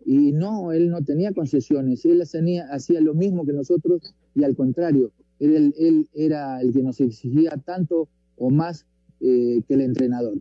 y 0.05 0.31
no, 0.31 0.71
él 0.71 0.89
no 0.89 1.03
tenía 1.03 1.33
concesiones, 1.33 2.05
él 2.05 2.21
hacía 2.21 3.01
lo 3.01 3.13
mismo 3.13 3.45
que 3.45 3.51
nosotros 3.51 4.15
y 4.35 4.43
al 4.43 4.55
contrario, 4.55 5.11
él, 5.39 5.73
él- 5.77 6.07
era 6.13 6.61
el 6.61 6.71
que 6.73 6.81
nos 6.81 6.99
exigía 7.01 7.51
tanto 7.65 8.07
o 8.37 8.49
más 8.49 8.85
eh, 9.21 9.61
que 9.67 9.73
el 9.75 9.81
entrenador. 9.81 10.35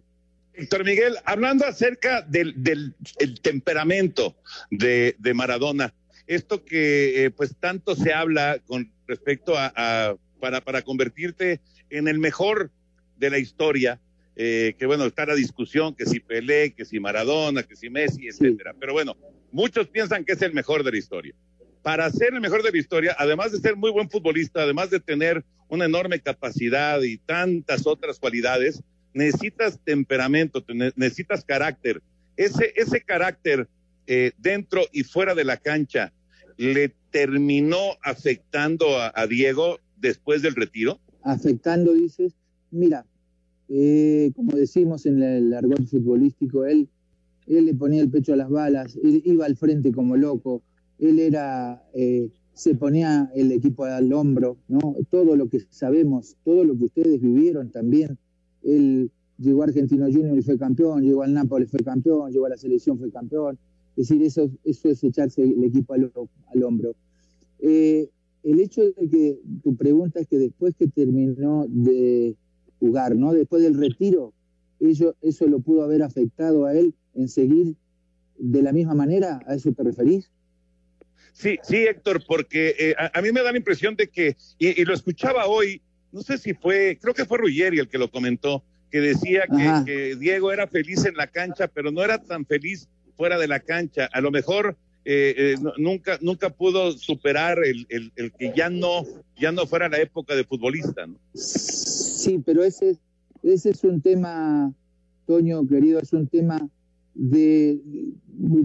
Héctor 0.55 0.85
Miguel, 0.85 1.15
hablando 1.25 1.65
acerca 1.65 2.23
del, 2.23 2.55
del 2.63 2.95
el 3.19 3.41
temperamento 3.41 4.37
de, 4.71 5.17
de 5.19 5.35
Maradona, 5.35 5.95
esto 6.27 6.65
que 6.65 7.25
eh, 7.25 7.31
pues 7.31 7.57
tanto 7.59 7.97
se 7.97 8.13
habla 8.13 8.59
con 8.67 8.91
respecto 9.07 9.57
a, 9.57 9.73
a- 9.75 10.17
para, 10.41 10.61
para 10.61 10.83
convertirte 10.83 11.61
en 11.91 12.09
el 12.09 12.19
mejor 12.19 12.71
de 13.19 13.31
la 13.31 13.39
historia, 13.39 14.01
eh, 14.35 14.75
que 14.79 14.87
bueno, 14.87 15.05
está 15.07 15.25
la 15.27 15.35
discusión 15.37 15.95
que 15.95 16.05
si 16.07 16.19
Pelé, 16.21 16.73
que 16.73 16.85
si 16.85 16.99
Maradona, 16.99 17.63
que 17.63 17.77
si 17.77 17.89
Messi, 17.91 18.27
etcétera. 18.29 18.75
Pero 18.79 18.93
bueno, 18.93 19.17
muchos 19.53 19.87
piensan 19.89 20.25
que 20.25 20.33
es 20.33 20.43
el 20.43 20.53
mejor 20.53 20.83
de 20.85 20.91
la 20.93 20.99
historia. 20.99 21.35
Para 21.83 22.09
ser 22.11 22.35
el 22.35 22.41
mejor 22.41 22.63
de 22.63 22.71
la 22.71 22.79
historia, 22.79 23.17
además 23.19 23.53
de 23.53 23.59
ser 23.59 23.77
muy 23.77 23.91
buen 23.91 24.09
futbolista, 24.09 24.63
además 24.63 24.91
de 24.91 25.01
tener 25.01 25.45
una 25.69 25.87
enorme 25.87 26.21
capacidad 26.21 27.01
y 27.03 27.19
tantas 27.19 27.87
otras 27.87 28.19
cualidades, 28.19 28.83
necesitas 29.15 29.81
temperamento, 29.85 30.63
te- 30.63 30.75
ne- 30.75 30.93
necesitas 30.97 31.45
carácter. 31.45 32.01
Ese, 32.37 32.73
ese 32.77 33.01
carácter 33.01 33.69
eh, 34.07 34.33
dentro 34.39 34.83
y 34.93 35.03
fuera 35.05 35.35
de 35.35 35.45
la 35.45 35.57
cancha 35.57 36.13
le 36.57 36.93
terminó 37.11 37.97
afectando 38.03 38.99
a, 38.99 39.13
a 39.15 39.27
Diego 39.27 39.79
después 39.99 40.43
del 40.43 40.55
retiro. 40.55 41.01
afectando, 41.25 41.93
dices, 41.93 42.35
mira, 42.71 43.05
eh, 43.69 44.31
como 44.37 44.53
decimos 44.57 45.07
en 45.07 45.23
el 45.23 45.53
argot 45.55 45.85
futbolístico, 45.87 46.65
él, 46.65 46.89
él 47.47 47.65
le 47.67 47.75
ponía 47.75 48.03
el 48.03 48.11
pecho 48.11 48.33
a 48.35 48.37
las 48.37 48.51
balas, 48.51 48.97
él 49.03 49.23
iba 49.25 49.47
al 49.47 49.57
frente 49.57 49.93
como 49.93 50.17
loco, 50.17 50.63
él 51.03 51.19
era, 51.19 51.83
eh, 51.95 52.31
se 52.55 52.77
ponía 52.77 53.31
el 53.35 53.51
equipo 53.51 53.85
al 53.85 54.13
hombro, 54.13 54.59
¿no? 54.69 54.95
Todo 55.11 55.35
lo 55.37 55.49
que 55.49 55.61
sabemos, 55.69 56.37
todo 56.45 56.65
lo 56.65 56.79
que 56.79 56.85
ustedes 56.85 57.21
vivieron 57.21 57.71
también, 57.71 58.19
él 58.63 59.11
llegó 59.37 59.63
a 59.63 59.67
Argentino 59.67 60.07
Junior 60.07 60.39
y 60.39 60.43
fue 60.43 60.57
campeón, 60.57 61.03
llegó 61.03 61.23
al 61.23 61.35
Nápoles 61.35 61.71
fue 61.71 61.81
campeón, 61.81 62.31
llegó 62.31 62.47
a 62.47 62.51
la 62.51 62.57
selección 62.57 62.99
fue 62.99 63.11
campeón, 63.11 63.59
Es 63.97 64.09
decir, 64.09 64.23
eso, 64.23 64.49
eso 64.63 64.89
es 64.91 65.03
echarse 65.03 65.43
el 65.43 65.65
equipo 65.65 65.95
al, 65.95 66.63
hombro. 66.63 66.95
Eh, 67.59 68.09
el 68.45 68.61
hecho 68.61 68.83
de 68.83 69.09
que 69.09 69.41
tu 69.63 69.75
pregunta 69.75 70.21
es 70.21 70.29
que 70.29 70.39
después 70.39 70.77
que 70.77 70.87
terminó 70.87 71.67
de 71.69 72.37
jugar, 72.79 73.17
¿no? 73.17 73.33
Después 73.33 73.63
del 73.63 73.75
retiro, 73.75 74.33
eso 74.79 75.47
lo 75.49 75.61
pudo 75.61 75.83
haber 75.83 76.03
afectado 76.03 76.67
a 76.67 76.75
él 76.75 76.95
en 77.15 77.29
seguir 77.29 77.75
de 78.39 78.63
la 78.63 78.73
misma 78.73 78.95
manera, 78.95 79.41
¿a 79.47 79.55
eso 79.55 79.73
te 79.73 79.83
referís? 79.83 80.31
Sí, 81.33 81.59
sí, 81.63 81.77
Héctor, 81.77 82.23
porque 82.27 82.75
eh, 82.79 82.95
a, 82.97 83.21
mí 83.23 83.33
me 83.33 83.43
da 83.43 83.53
la 83.53 83.59
impresión 83.59 83.97
de 83.97 84.09
que, 84.09 84.37
y, 84.59 84.85
lo 84.85 84.95
escuchaba 84.95 85.47
hoy, 85.47 85.81
no 86.13 86.23
sé 86.23 86.39
si 86.39 86.55
fue, 86.55 86.99
creo 87.01 87.15
que 87.15 87.25
fue 87.25 87.39
Ruggeri 87.39 87.79
el 87.79 87.89
que 87.89 87.99
lo 87.99 88.11
comentó, 88.11 88.63
que 88.91 89.01
decía 89.01 89.45
que, 89.87 90.17
Diego 90.17 90.53
era 90.53 90.67
feliz 90.67 91.05
en 91.07 91.17
la 91.17 91.27
cancha, 91.27 91.67
pero 91.69 91.91
no 91.91 92.05
era 92.05 92.19
tan 92.19 92.45
feliz 92.45 92.89
fuera 93.17 93.39
de 93.39 93.49
la 93.49 93.61
cancha. 93.61 94.09
A 94.13 94.21
lo 94.21 94.31
mejor 94.31 94.77
eh, 95.05 95.35
eh, 95.37 95.55
nunca, 95.79 96.19
nunca 96.21 96.51
pudo 96.51 96.93
superar 96.93 97.59
el, 97.65 97.87
el, 97.89 98.13
el, 98.17 98.33
que 98.33 98.53
ya 98.55 98.69
no, 98.69 99.05
ya 99.41 99.51
no 99.51 99.67
fuera 99.67 99.89
la 99.89 99.99
época 100.01 100.35
de 100.35 100.45
futbolista, 100.45 101.07
¿no? 101.07 101.17
Sí, 101.35 102.41
pero 102.45 102.63
ese, 102.63 102.99
ese 103.43 103.71
es 103.71 103.83
un 103.83 104.01
tema, 104.01 104.73
Toño, 105.27 105.67
querido, 105.67 105.99
es 105.99 106.13
un 106.13 106.29
tema 106.29 106.69
de 107.15 107.81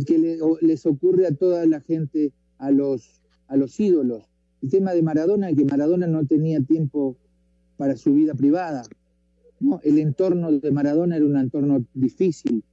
que 0.06 0.40
les 0.62 0.86
ocurre 0.86 1.28
a 1.28 1.34
toda 1.34 1.66
la 1.66 1.82
gente, 1.82 2.32
a 2.58 2.72
los, 2.72 3.22
a 3.48 3.58
los 3.58 3.80
ídolos. 3.80 4.24
El 4.62 4.70
tema 4.70 4.94
de 4.94 5.04
Maradona, 5.04 5.54
que 5.54 5.66
Maradona 5.66 6.08
no 6.08 6.26
tenía 6.26 6.62
tiempo 6.62 7.16
para 7.78 7.96
su 7.96 8.14
vida 8.14 8.34
privada. 8.34 8.84
¿no? 9.60 9.80
El 9.84 10.00
entorno 10.00 10.52
de 10.52 10.72
Maradona 10.72 11.18
era 11.18 11.26
un 11.26 11.38
entorno 11.38 11.86
difícil, 11.94 12.64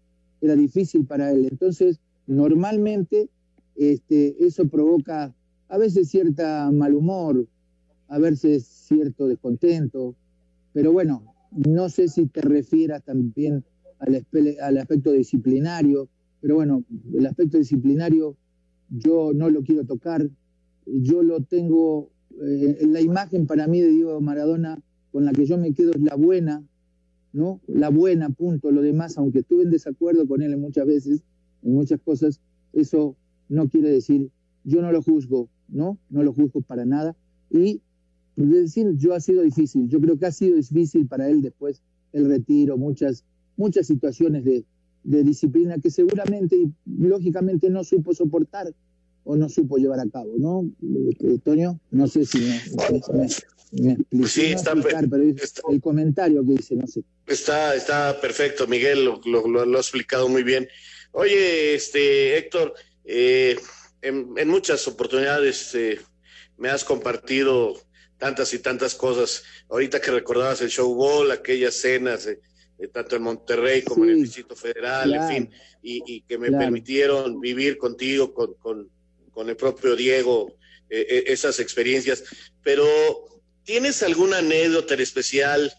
era 0.41 0.57
difícil 0.57 1.05
para 1.07 1.31
él. 1.31 1.47
Entonces, 1.51 2.01
normalmente 2.27 3.29
este, 3.77 4.45
eso 4.45 4.67
provoca 4.69 5.35
a 5.69 5.79
veces 5.79 6.09
cierta 6.09 6.71
mal 6.71 6.95
humor, 6.95 7.47
a 8.09 8.19
veces 8.19 8.65
cierto 8.65 9.27
descontento, 9.27 10.15
pero 10.73 10.93
bueno, 10.93 11.35
no 11.51 11.89
sé 11.89 12.09
si 12.09 12.27
te 12.27 12.41
refieras 12.41 13.03
también 13.05 13.65
al, 13.99 14.77
aspecto 14.79 15.13
disciplinario, 15.13 16.09
pero 16.41 16.57
bueno, 16.57 16.85
el 17.15 17.27
aspecto 17.27 17.59
disciplinario 17.59 18.37
yo 18.91 19.33
no 19.35 19.51
lo 19.51 19.63
quiero 19.63 19.85
tocar, 19.85 20.29
yo 20.87 21.23
lo 21.23 21.41
tengo, 21.41 22.11
eh, 22.41 22.87
la 22.87 23.01
imagen 23.01 23.47
para 23.47 23.67
mí 23.67 23.81
de 23.81 23.91
Diego 23.91 24.21
Maradona 24.21 24.83
con 25.13 25.25
la 25.25 25.33
que 25.33 25.47
yo 25.47 25.59
me 25.59 25.73
quedo 25.73 25.93
es 25.93 26.01
la 26.01 26.17
buena, 26.17 26.65
¿no? 27.33 27.61
La 27.67 27.89
buena, 27.89 28.31
punto. 28.31 28.71
Lo 28.71 28.83
demás, 28.83 29.17
aunque 29.17 29.41
estuve 29.41 29.63
en 29.63 29.71
desacuerdo 29.71 30.27
con 30.27 30.43
él 30.43 30.57
muchas 30.57 30.87
veces, 30.87 31.23
en 31.63 31.75
muchas 31.75 32.01
cosas, 32.01 32.41
eso 32.73 33.17
no 33.49 33.69
quiere 33.69 33.91
decir, 33.91 34.31
yo 34.65 34.83
no 34.83 34.91
lo 34.93 35.03
juzgo, 35.03 35.49
¿no? 35.69 35.99
No 36.11 36.23
lo 36.23 36.33
juzgo 36.33 36.61
para 36.63 36.85
nada. 36.85 37.17
Y 37.51 37.81
decir, 38.37 38.97
yo 38.97 39.15
ha 39.15 39.21
sido 39.21 39.43
difícil, 39.43 39.89
yo 39.89 40.01
creo 40.01 40.19
que 40.19 40.27
ha 40.27 40.33
sido 40.33 40.57
difícil 40.57 41.07
para 41.07 41.29
él 41.29 41.43
después 41.43 41.83
el 42.13 42.27
retiro, 42.27 42.77
muchas 42.77 43.25
muchas 43.57 43.87
situaciones 43.87 44.45
de, 44.45 44.65
disciplina 45.05 45.79
que 45.79 45.91
seguramente 45.91 46.57
y 46.57 46.73
lógicamente 46.87 47.71
no 47.71 47.85
supo 47.85 48.15
soportar 48.15 48.73
o 49.25 49.37
no 49.37 49.49
supo 49.49 49.77
llevar 49.77 50.01
a 50.01 50.09
cabo, 50.09 50.35
¿no? 50.37 50.71
Eh, 51.21 51.39
Toño, 51.43 51.79
no 51.91 52.07
sé 52.07 52.27
si 52.27 52.39
me, 52.41 53.29
me, 54.11 54.27
sí, 54.29 54.53
está, 54.53 54.75
pero 54.75 55.23
el 55.71 55.81
comentario 55.81 56.45
que 56.45 56.53
dice, 56.53 56.77
no 56.77 56.87
sé. 56.87 57.03
Está, 57.27 57.75
está 57.75 58.21
perfecto, 58.21 58.67
Miguel, 58.67 59.05
lo, 59.05 59.21
lo, 59.25 59.77
ha 59.77 59.81
explicado 59.81 60.29
muy 60.29 60.43
bien. 60.43 60.69
Oye, 61.13 61.75
este 61.75 62.37
Héctor, 62.37 62.75
eh, 63.05 63.57
en, 64.03 64.49
muchas 64.49 64.87
oportunidades 64.87 65.75
eh, 65.75 66.01
me 66.59 66.69
has 66.69 66.85
compartido 66.85 67.75
tantas 68.19 68.53
y 68.55 68.59
tantas 68.59 68.95
cosas. 68.95 69.43
Ahorita 69.69 70.01
que 70.01 70.11
recordabas 70.11 70.61
el 70.61 70.71
show 70.71 70.95
ball, 70.95 71.31
aquellas 71.31 71.75
cenas, 71.75 72.27
eh, 72.27 72.41
tanto 72.93 73.17
en 73.17 73.23
Monterrey 73.23 73.83
como 73.83 74.05
en 74.05 74.11
el 74.11 74.23
Distrito 74.23 74.57
Federal, 74.57 75.15
en 75.15 75.29
fin, 75.29 75.51
y, 75.83 76.23
que 76.23 76.39
me 76.39 76.51
permitieron 76.51 77.41
vivir 77.41 77.79
contigo, 77.79 78.35
con, 78.35 78.55
con, 79.33 79.49
el 79.49 79.57
propio 79.57 79.97
Diego, 79.97 80.57
eh, 80.91 81.07
eh, 81.09 81.25
esas 81.29 81.61
experiencias. 81.61 82.25
Pero, 82.63 82.87
¿tienes 83.65 84.03
alguna 84.03 84.39
anécdota 84.39 84.95
especial 84.95 85.73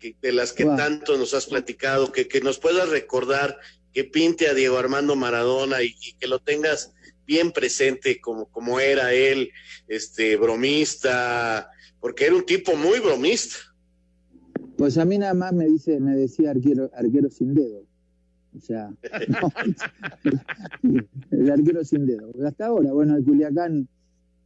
de 0.00 0.32
las 0.32 0.52
que 0.52 0.64
tanto 0.64 1.16
nos 1.16 1.34
has 1.34 1.46
platicado, 1.46 2.12
que, 2.12 2.28
que 2.28 2.40
nos 2.40 2.58
puedas 2.58 2.88
recordar, 2.88 3.58
que 3.92 4.04
pinte 4.04 4.48
a 4.48 4.54
Diego 4.54 4.78
Armando 4.78 5.16
Maradona 5.16 5.82
y, 5.82 5.94
y 6.00 6.12
que 6.14 6.28
lo 6.28 6.38
tengas 6.38 6.92
bien 7.28 7.52
presente 7.52 8.20
como, 8.20 8.50
como 8.50 8.80
era 8.80 9.12
él, 9.12 9.52
este 9.86 10.36
bromista, 10.36 11.70
porque 12.00 12.24
era 12.24 12.34
un 12.34 12.46
tipo 12.46 12.74
muy 12.74 13.00
bromista. 13.00 13.56
Pues 14.78 14.96
a 14.96 15.04
mí 15.04 15.18
nada 15.18 15.34
más 15.34 15.52
me 15.52 15.66
dice, 15.66 15.98
me 15.98 16.14
decía 16.14 16.52
arquero, 16.52 16.88
arquero 16.94 17.28
sin 17.30 17.52
dedo. 17.52 17.84
O 18.56 18.60
sea, 18.60 18.94
el 21.32 21.50
arquero 21.50 21.84
sin 21.84 22.06
dedo. 22.06 22.30
Hasta 22.46 22.66
ahora, 22.66 22.92
bueno, 22.92 23.16
el 23.16 23.24
Culiacán, 23.24 23.88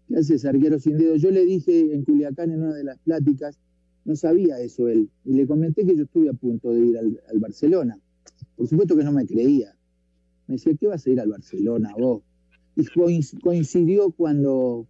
¿qué 0.08 0.16
haces 0.16 0.46
arquero 0.46 0.78
sin 0.78 0.96
dedo? 0.96 1.16
Yo 1.16 1.30
le 1.30 1.44
dije 1.44 1.92
en 1.92 2.02
Culiacán 2.04 2.50
en 2.50 2.62
una 2.62 2.72
de 2.72 2.82
las 2.82 2.98
pláticas, 3.00 3.58
no 4.06 4.16
sabía 4.16 4.58
eso 4.58 4.88
él, 4.88 5.10
y 5.26 5.34
le 5.34 5.46
comenté 5.46 5.84
que 5.84 5.94
yo 5.94 6.04
estuve 6.04 6.30
a 6.30 6.32
punto 6.32 6.72
de 6.72 6.80
ir 6.80 6.96
al, 6.98 7.38
Barcelona. 7.38 7.98
Por 8.56 8.66
supuesto 8.66 8.96
que 8.96 9.04
no 9.04 9.12
me 9.12 9.26
creía. 9.26 9.76
Me 10.46 10.54
decía, 10.54 10.72
¿qué 10.80 10.86
vas 10.86 11.06
a 11.06 11.10
ir 11.10 11.20
al 11.20 11.28
Barcelona 11.28 11.92
vos? 11.98 12.22
Y 12.74 12.86
coincidió 13.42 14.10
cuando, 14.12 14.86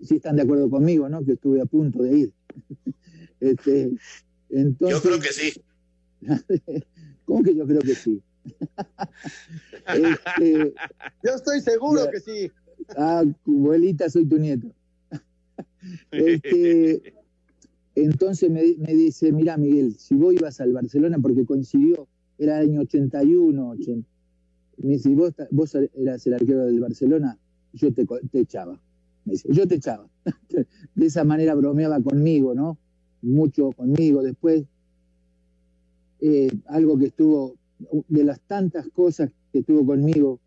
si 0.00 0.14
están 0.16 0.36
de 0.36 0.42
acuerdo 0.42 0.70
conmigo, 0.70 1.08
¿no? 1.08 1.24
Que 1.24 1.32
estuve 1.32 1.60
a 1.60 1.66
punto 1.66 2.04
de 2.04 2.16
ir. 2.16 2.32
este, 3.40 3.90
yo 4.52 5.00
creo 5.00 5.20
que 5.20 5.32
sí. 5.32 5.52
¿Cómo 7.24 7.42
que 7.42 7.54
yo 7.54 7.66
creo 7.66 7.80
que 7.80 7.94
sí? 7.94 8.22
Este, 9.86 10.74
yo 11.24 11.34
estoy 11.34 11.60
seguro 11.60 12.08
que 12.10 12.20
sí. 12.20 12.50
Ah, 12.96 13.24
abuelita, 13.46 14.08
soy 14.08 14.26
tu 14.26 14.38
nieto. 14.38 14.68
Este, 16.12 17.14
entonces 17.94 18.48
me, 18.50 18.62
dice, 18.62 19.32
mira 19.32 19.56
Miguel, 19.56 19.96
si 19.98 20.14
vos 20.14 20.32
ibas 20.32 20.60
al 20.60 20.72
Barcelona, 20.72 21.18
porque 21.20 21.44
coincidió, 21.44 22.06
era 22.38 22.60
el 22.60 22.70
año 22.70 22.80
81, 22.82 23.74
me 24.76 24.88
dice, 24.88 25.08
si 25.08 25.14
vos, 25.14 25.34
vos 25.50 25.74
eras 25.74 26.26
el 26.26 26.34
arquero 26.34 26.66
del 26.66 26.80
Barcelona, 26.80 27.38
yo 27.72 27.92
te, 27.92 28.06
te 28.06 28.40
echaba. 28.40 28.80
Me 29.24 29.32
dice, 29.32 29.48
yo 29.50 29.66
te 29.66 29.76
echaba. 29.76 30.08
De 30.94 31.06
esa 31.06 31.24
manera 31.24 31.54
bromeaba 31.54 32.00
conmigo, 32.00 32.54
¿no? 32.54 32.78
Mucho 33.22 33.72
conmigo. 33.72 34.22
Después, 34.22 34.64
eh, 36.20 36.50
algo 36.66 36.98
que 36.98 37.06
estuvo, 37.06 37.54
de 38.08 38.24
las 38.24 38.40
tantas 38.40 38.88
cosas 38.88 39.30
que 39.52 39.60
estuvo 39.60 39.86
conmigo, 39.86 40.40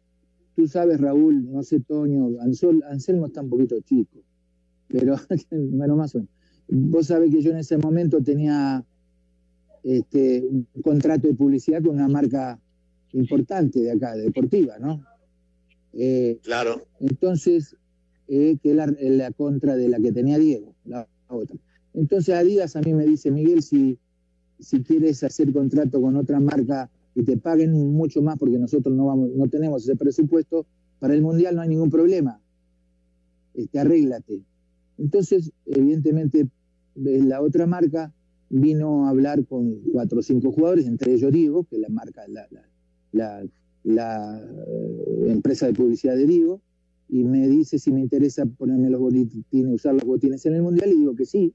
tú 0.56 0.68
sabes, 0.68 1.00
Raúl, 1.00 1.52
no 1.52 1.64
sé, 1.64 1.80
Toño, 1.80 2.40
Anselmo 2.42 3.28
está 3.28 3.42
un 3.42 3.50
poquito 3.50 3.80
chico, 3.82 4.20
pero 4.88 5.16
bueno, 5.52 5.96
más 5.96 6.16
o 6.16 6.20
menos. 6.20 6.32
Vos 6.68 7.08
sabés 7.08 7.32
que 7.32 7.42
yo 7.42 7.52
en 7.52 7.58
ese 7.58 7.78
momento 7.78 8.24
tenía 8.24 8.84
este, 9.84 10.44
un 10.50 10.68
contrato 10.82 11.28
de 11.28 11.36
publicidad 11.36 11.84
con 11.84 11.96
una 11.96 12.08
marca 12.08 12.60
importante 13.14 13.82
de 13.82 13.92
acá, 13.92 14.16
deportiva, 14.16 14.80
¿no? 14.80 15.06
Eh, 15.94 16.40
claro. 16.42 16.82
Entonces, 17.00 17.76
eh, 18.28 18.58
que 18.62 18.74
la, 18.74 18.88
la 19.00 19.32
contra 19.32 19.76
de 19.76 19.88
la 19.88 20.00
que 20.00 20.12
tenía 20.12 20.40
Diego, 20.40 20.74
la 20.86 21.08
otra. 21.28 21.58
Entonces 21.96 22.36
Adidas 22.36 22.76
a 22.76 22.82
mí 22.82 22.94
me 22.94 23.06
dice, 23.06 23.32
Miguel, 23.32 23.62
si, 23.62 23.98
si 24.60 24.84
quieres 24.84 25.24
hacer 25.24 25.52
contrato 25.54 26.02
con 26.02 26.16
otra 26.16 26.40
marca 26.40 26.90
y 27.16 27.24
te 27.24 27.38
paguen 27.38 27.72
mucho 27.94 28.22
más 28.22 28.38
porque 28.38 28.58
nosotros 28.58 28.94
no, 28.96 29.06
vamos, 29.06 29.30
no 29.36 29.48
tenemos 29.48 29.84
ese 29.84 29.96
presupuesto, 29.96 30.66
para 31.00 31.14
el 31.14 31.22
Mundial 31.22 31.56
no 31.56 31.62
hay 31.62 31.70
ningún 31.70 31.90
problema. 31.90 32.42
Este, 33.54 33.80
arréglate. 33.80 34.42
Entonces, 34.98 35.52
evidentemente, 35.66 36.48
la 36.96 37.42
otra 37.42 37.66
marca 37.66 38.14
vino 38.50 39.06
a 39.06 39.10
hablar 39.10 39.46
con 39.46 39.76
cuatro 39.92 40.20
o 40.20 40.22
cinco 40.22 40.52
jugadores, 40.52 40.88
entre 40.88 41.14
ellos 41.14 41.32
Diego, 41.32 41.64
que 41.64 41.78
es 41.78 41.82
la 41.82 41.90
marca, 41.90 42.28
la, 42.28 42.48
la, 43.12 43.46
la, 43.84 44.42
eh, 44.68 45.26
empresa 45.28 45.68
de 45.68 45.74
publicidad 45.74 46.16
de 46.16 46.26
Diego, 46.26 46.62
y 47.10 47.24
me 47.24 47.48
dice 47.48 47.80
si 47.80 47.92
me 47.92 48.02
interesa 48.02 48.46
ponerme 48.46 48.90
los 48.90 49.00
botines, 49.00 49.74
usar 49.74 49.94
los 49.94 50.04
botines 50.04 50.46
en 50.46 50.56
el 50.56 50.62
Mundial, 50.62 50.92
y 50.92 51.00
digo 51.00 51.16
que 51.16 51.26
sí. 51.26 51.54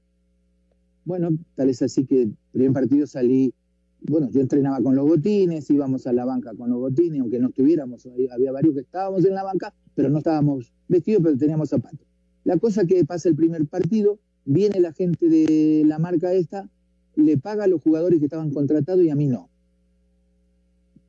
Bueno, 1.03 1.29
tal 1.55 1.69
es 1.69 1.81
así 1.81 2.05
que 2.05 2.23
el 2.23 2.35
primer 2.51 2.73
partido 2.73 3.07
salí, 3.07 3.53
bueno, 4.01 4.29
yo 4.31 4.41
entrenaba 4.41 4.81
con 4.81 4.95
los 4.95 5.07
botines, 5.07 5.69
íbamos 5.69 6.05
a 6.05 6.13
la 6.13 6.25
banca 6.25 6.53
con 6.55 6.69
los 6.69 6.79
botines, 6.79 7.21
aunque 7.21 7.39
no 7.39 7.49
estuviéramos, 7.49 8.07
había 8.31 8.51
varios 8.51 8.75
que 8.75 8.81
estábamos 8.81 9.25
en 9.25 9.33
la 9.33 9.43
banca, 9.43 9.73
pero 9.95 10.09
no 10.09 10.19
estábamos 10.19 10.71
vestidos, 10.87 11.23
pero 11.23 11.37
teníamos 11.37 11.69
zapatos. 11.69 12.07
La 12.43 12.57
cosa 12.57 12.85
que 12.85 13.03
pasa 13.05 13.29
el 13.29 13.35
primer 13.35 13.65
partido, 13.67 14.19
viene 14.45 14.79
la 14.79 14.93
gente 14.93 15.27
de 15.27 15.83
la 15.85 15.99
marca 15.99 16.33
esta, 16.33 16.69
le 17.15 17.37
paga 17.37 17.65
a 17.65 17.67
los 17.67 17.81
jugadores 17.81 18.19
que 18.19 18.25
estaban 18.25 18.51
contratados 18.51 19.03
y 19.03 19.09
a 19.09 19.15
mí 19.15 19.27
no. 19.27 19.49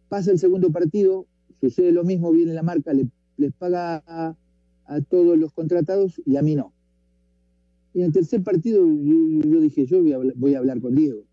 Pasa 0.08 0.30
el 0.30 0.38
segundo 0.38 0.70
partido, 0.70 1.26
sucede 1.60 1.92
lo 1.92 2.04
mismo, 2.04 2.32
viene 2.32 2.52
la 2.52 2.62
marca, 2.62 2.92
le, 2.92 3.08
les 3.36 3.52
paga 3.52 4.02
a, 4.06 4.36
a 4.86 5.00
todos 5.00 5.38
los 5.38 5.52
contratados 5.52 6.20
y 6.26 6.36
a 6.36 6.42
mí 6.42 6.54
no. 6.54 6.72
Y 7.94 8.00
en 8.00 8.06
el 8.06 8.12
tercer 8.12 8.42
partido 8.42 8.86
yo, 8.86 9.60
dije, 9.60 9.86
yo 9.86 10.02
voy 10.36 10.54
a, 10.54 10.58
hablar, 10.58 10.80
con 10.80 10.94
Diego. 10.94 11.24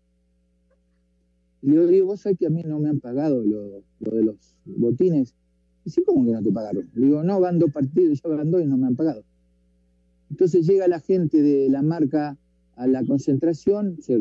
Y 1.62 1.70
le 1.70 1.86
digo, 1.86 2.06
vos 2.06 2.20
sabés 2.20 2.38
que 2.38 2.46
a 2.46 2.50
mí 2.50 2.62
no 2.64 2.78
me 2.78 2.88
han 2.88 3.00
pagado 3.00 3.42
lo, 3.42 3.82
de 3.98 4.24
los 4.24 4.56
botines. 4.64 5.34
Y 5.82 5.90
dice, 5.90 6.02
¿cómo 6.04 6.24
que 6.24 6.32
no 6.32 6.42
te 6.42 6.52
pagaron? 6.52 6.88
Le 6.94 7.06
digo, 7.06 7.22
no, 7.22 7.40
van 7.40 7.58
dos 7.58 7.70
partidos, 7.72 8.20
ya 8.22 8.28
van 8.28 8.50
dos 8.50 8.62
y 8.62 8.66
no 8.66 8.76
me 8.76 8.86
han 8.86 8.96
pagado. 8.96 9.24
Entonces 10.30 10.66
llega 10.66 10.86
la 10.88 11.00
gente 11.00 11.42
de 11.42 11.68
la 11.68 11.82
marca 11.82 12.38
a 12.76 12.86
la 12.86 13.04
concentración 13.04 13.98
se, 14.00 14.16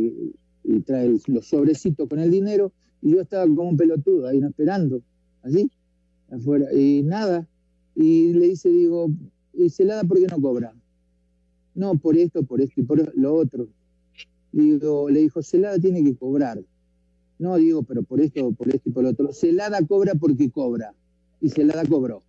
y 0.64 0.80
trae 0.82 1.18
los 1.28 1.48
sobrecitos 1.48 2.10
con 2.10 2.20
el 2.20 2.32
dinero 2.32 2.74
y 3.02 3.12
yo 3.12 3.22
estaba 3.22 3.44
como 3.44 3.70
un 3.70 3.78
pelotudo 3.78 4.28
ahí 4.28 4.40
esperando, 4.40 5.02
así, 5.44 5.70
afuera, 6.30 6.74
y 6.74 7.02
nada. 7.04 7.48
Y 7.96 8.34
le 8.34 8.48
dice, 8.50 8.70
digo, 8.70 9.10
¿y 9.54 9.70
Celada 9.70 10.04
por 10.04 10.20
qué 10.20 10.28
no 10.28 10.42
cobra? 10.42 10.74
No, 11.80 11.98
por 11.98 12.18
esto, 12.18 12.44
por 12.44 12.60
esto 12.60 12.82
y 12.82 12.84
por 12.84 13.18
lo 13.18 13.34
otro. 13.34 13.70
Digo, 14.52 15.10
le 15.10 15.22
dijo, 15.22 15.42
Celada 15.42 15.80
tiene 15.80 16.04
que 16.04 16.14
cobrar. 16.14 16.62
No, 17.38 17.56
digo, 17.56 17.84
pero 17.84 18.04
por 18.04 18.20
esto, 18.20 18.52
por 18.52 18.68
esto 18.68 18.90
y 18.90 18.92
por 18.92 19.04
lo 19.04 19.12
otro. 19.12 19.32
Celada 19.32 19.80
cobra 19.88 20.14
porque 20.16 20.52
cobra. 20.52 20.94
Y 21.40 21.48
Celada 21.48 21.86
cobró. 21.86 22.22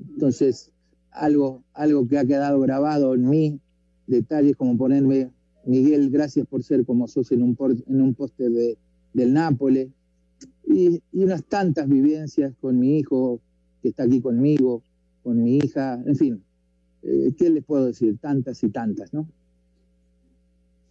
Entonces, 0.00 0.72
algo, 1.10 1.62
algo 1.74 2.08
que 2.08 2.16
ha 2.16 2.24
quedado 2.24 2.58
grabado 2.60 3.14
en 3.14 3.28
mí, 3.28 3.60
detalles 4.06 4.56
como 4.56 4.78
ponerme, 4.78 5.30
Miguel, 5.66 6.08
gracias 6.08 6.46
por 6.46 6.62
ser 6.62 6.86
como 6.86 7.08
sos 7.08 7.30
en 7.32 7.42
un, 7.42 7.54
en 7.88 8.00
un 8.00 8.14
póster 8.14 8.50
de, 8.50 8.78
del 9.12 9.34
Nápoles, 9.34 9.90
y, 10.66 11.02
y, 11.12 11.24
unas 11.24 11.44
tantas 11.44 11.86
vivencias 11.86 12.54
con 12.58 12.78
mi 12.78 13.00
hijo 13.00 13.42
que 13.82 13.90
está 13.90 14.04
aquí 14.04 14.22
conmigo, 14.22 14.82
con 15.22 15.42
mi 15.42 15.58
hija, 15.58 16.02
en 16.06 16.16
fin, 16.16 16.42
eh, 17.02 17.32
¿qué 17.36 17.50
les 17.50 17.64
puedo 17.64 17.86
decir? 17.86 18.18
Tantas 18.18 18.62
y 18.62 18.70
tantas, 18.70 19.12
¿no? 19.12 19.28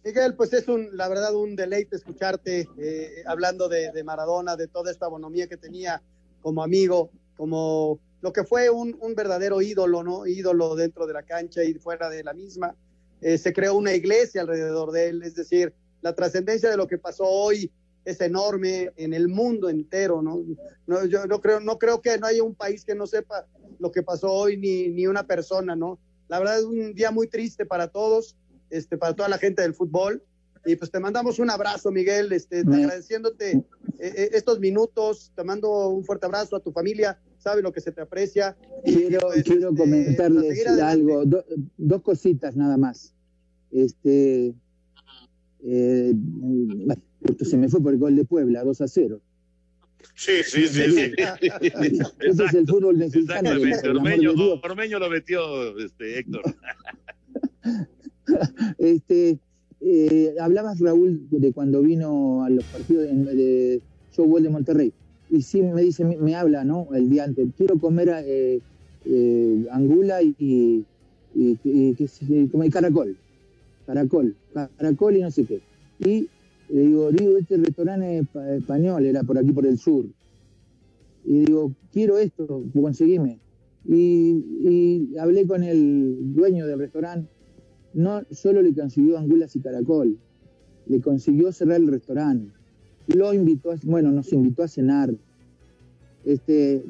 Miguel, 0.04 0.34
pues 0.34 0.52
es 0.54 0.66
un, 0.68 0.96
la 0.96 1.08
verdad, 1.08 1.34
un 1.34 1.54
deleite 1.54 1.96
escucharte 1.96 2.66
eh, 2.78 3.22
hablando 3.26 3.68
de, 3.68 3.92
de, 3.92 4.02
Maradona, 4.02 4.56
de 4.56 4.66
toda 4.66 4.90
esta 4.90 5.06
bonomía 5.08 5.46
que 5.46 5.58
tenía 5.58 6.02
como 6.40 6.62
amigo, 6.62 7.10
como 7.36 7.98
lo 8.22 8.32
que 8.32 8.44
fue 8.44 8.70
un, 8.70 8.96
un, 9.00 9.14
verdadero 9.14 9.60
ídolo, 9.60 10.02
¿no? 10.02 10.26
Ídolo 10.26 10.74
dentro 10.74 11.06
de 11.06 11.12
la 11.12 11.22
cancha 11.22 11.62
y 11.64 11.74
fuera 11.74 12.08
de 12.08 12.24
la 12.24 12.32
misma. 12.32 12.74
Eh, 13.20 13.36
se 13.36 13.52
creó 13.52 13.74
una 13.74 13.92
iglesia 13.94 14.40
alrededor 14.40 14.92
de 14.92 15.08
él, 15.08 15.22
es 15.22 15.34
decir, 15.34 15.74
la 16.00 16.14
trascendencia 16.14 16.70
de 16.70 16.78
lo 16.78 16.86
que 16.86 16.96
pasó 16.96 17.24
hoy 17.24 17.70
es 18.04 18.20
enorme 18.22 18.92
en 18.96 19.12
el 19.12 19.28
mundo 19.28 19.68
entero, 19.68 20.22
¿no? 20.22 20.42
no 20.86 21.04
yo 21.04 21.26
no 21.26 21.40
creo, 21.40 21.60
no 21.60 21.78
creo 21.78 22.00
que 22.00 22.16
no 22.16 22.26
haya 22.26 22.42
un 22.42 22.54
país 22.54 22.84
que 22.84 22.94
no 22.94 23.06
sepa 23.06 23.46
lo 23.80 23.90
que 23.90 24.02
pasó 24.02 24.32
hoy, 24.32 24.56
ni, 24.56 24.88
ni 24.88 25.06
una 25.06 25.26
persona, 25.26 25.74
¿no? 25.74 25.98
La 26.28 26.38
verdad 26.38 26.60
es 26.60 26.64
un 26.64 26.94
día 26.94 27.10
muy 27.10 27.26
triste 27.26 27.66
para 27.66 27.88
todos, 27.88 28.36
este, 28.70 28.96
para 28.96 29.14
toda 29.14 29.28
la 29.28 29.38
gente 29.38 29.62
del 29.62 29.74
fútbol. 29.74 30.22
Y 30.64 30.76
pues 30.76 30.90
te 30.90 31.00
mandamos 31.00 31.38
un 31.38 31.50
abrazo, 31.50 31.90
Miguel, 31.90 32.32
este, 32.32 32.64
te 32.64 32.74
agradeciéndote 32.76 33.52
eh, 33.52 33.64
eh, 33.98 34.30
estos 34.34 34.60
minutos, 34.60 35.32
te 35.34 35.42
mando 35.42 35.88
un 35.88 36.04
fuerte 36.04 36.26
abrazo 36.26 36.54
a 36.54 36.60
tu 36.60 36.70
familia, 36.70 37.18
sabe 37.38 37.62
lo 37.62 37.72
que 37.72 37.80
se 37.80 37.92
te 37.92 38.02
aprecia. 38.02 38.56
Quiero, 38.84 39.20
pues, 39.20 39.42
quiero 39.42 39.70
este, 39.70 39.80
comentarles 39.80 40.66
algo, 40.82 41.24
do, 41.24 41.44
dos 41.78 42.02
cositas 42.02 42.56
nada 42.56 42.76
más. 42.76 43.14
Este, 43.70 44.54
eh, 45.64 46.14
se 47.44 47.56
me 47.56 47.68
fue 47.68 47.82
por 47.82 47.92
el 47.94 47.98
gol 47.98 48.16
de 48.16 48.24
Puebla, 48.24 48.62
2 48.62 48.80
a 48.82 48.88
0. 48.88 49.20
Sí, 50.14 50.42
sí, 50.44 50.68
sí. 50.68 50.82
sí. 50.92 51.12
Ese 52.20 52.44
es 52.44 52.54
el 52.54 52.66
fútbol 52.66 52.96
mexicano. 52.96 53.50
Ormeño, 53.50 54.32
Ormeño 54.62 54.98
lo 54.98 55.08
metió, 55.08 55.78
este, 55.78 56.18
Héctor. 56.18 56.42
este, 58.78 59.38
eh, 59.80 60.34
hablabas, 60.38 60.78
Raúl, 60.78 61.26
de 61.30 61.52
cuando 61.52 61.82
vino 61.82 62.44
a 62.44 62.50
los 62.50 62.64
partidos 62.64 63.04
de, 63.04 63.34
de 63.34 63.80
Showball 64.12 64.42
de 64.42 64.50
Monterrey. 64.50 64.92
Y 65.30 65.42
sí 65.42 65.62
me 65.62 65.82
dice, 65.82 66.04
me, 66.04 66.16
me, 66.16 66.34
habla, 66.34 66.64
¿no? 66.64 66.88
El 66.92 67.08
día 67.08 67.24
antes, 67.24 67.48
quiero 67.56 67.78
comer 67.78 68.12
eh, 68.24 68.60
eh, 69.06 69.66
angula 69.70 70.22
y, 70.22 70.34
y, 70.38 70.84
y, 71.34 71.58
y, 71.64 71.96
y, 72.28 72.48
como 72.48 72.64
el 72.64 72.72
caracol. 72.72 73.16
Caracol, 73.86 74.36
caracol 74.76 75.16
y 75.16 75.20
no 75.22 75.30
sé 75.30 75.44
qué. 75.44 75.60
Y 75.98 76.28
le 76.72 76.82
digo, 76.82 77.10
digo, 77.10 77.36
este 77.36 77.56
restaurante 77.56 78.18
es 78.18 78.26
español, 78.60 79.04
era 79.04 79.22
por 79.22 79.38
aquí 79.38 79.52
por 79.52 79.66
el 79.66 79.78
sur. 79.78 80.06
Y 81.24 81.40
digo, 81.40 81.72
quiero 81.92 82.18
esto, 82.18 82.64
conseguime. 82.72 83.38
Y, 83.88 85.16
hablé 85.18 85.46
con 85.46 85.64
el 85.64 86.34
dueño 86.34 86.66
del 86.66 86.78
restaurante, 86.78 87.28
no 87.94 88.22
solo 88.30 88.62
le 88.62 88.72
consiguió 88.72 89.18
angulas 89.18 89.56
y 89.56 89.60
caracol, 89.60 90.16
le 90.86 91.00
consiguió 91.00 91.50
cerrar 91.52 91.80
el 91.80 91.88
restaurante. 91.88 92.52
Lo 93.08 93.34
invitó, 93.34 93.74
bueno, 93.84 94.12
nos 94.12 94.32
invitó 94.32 94.62
a 94.62 94.68
cenar. 94.68 95.12
Este, 96.24 96.84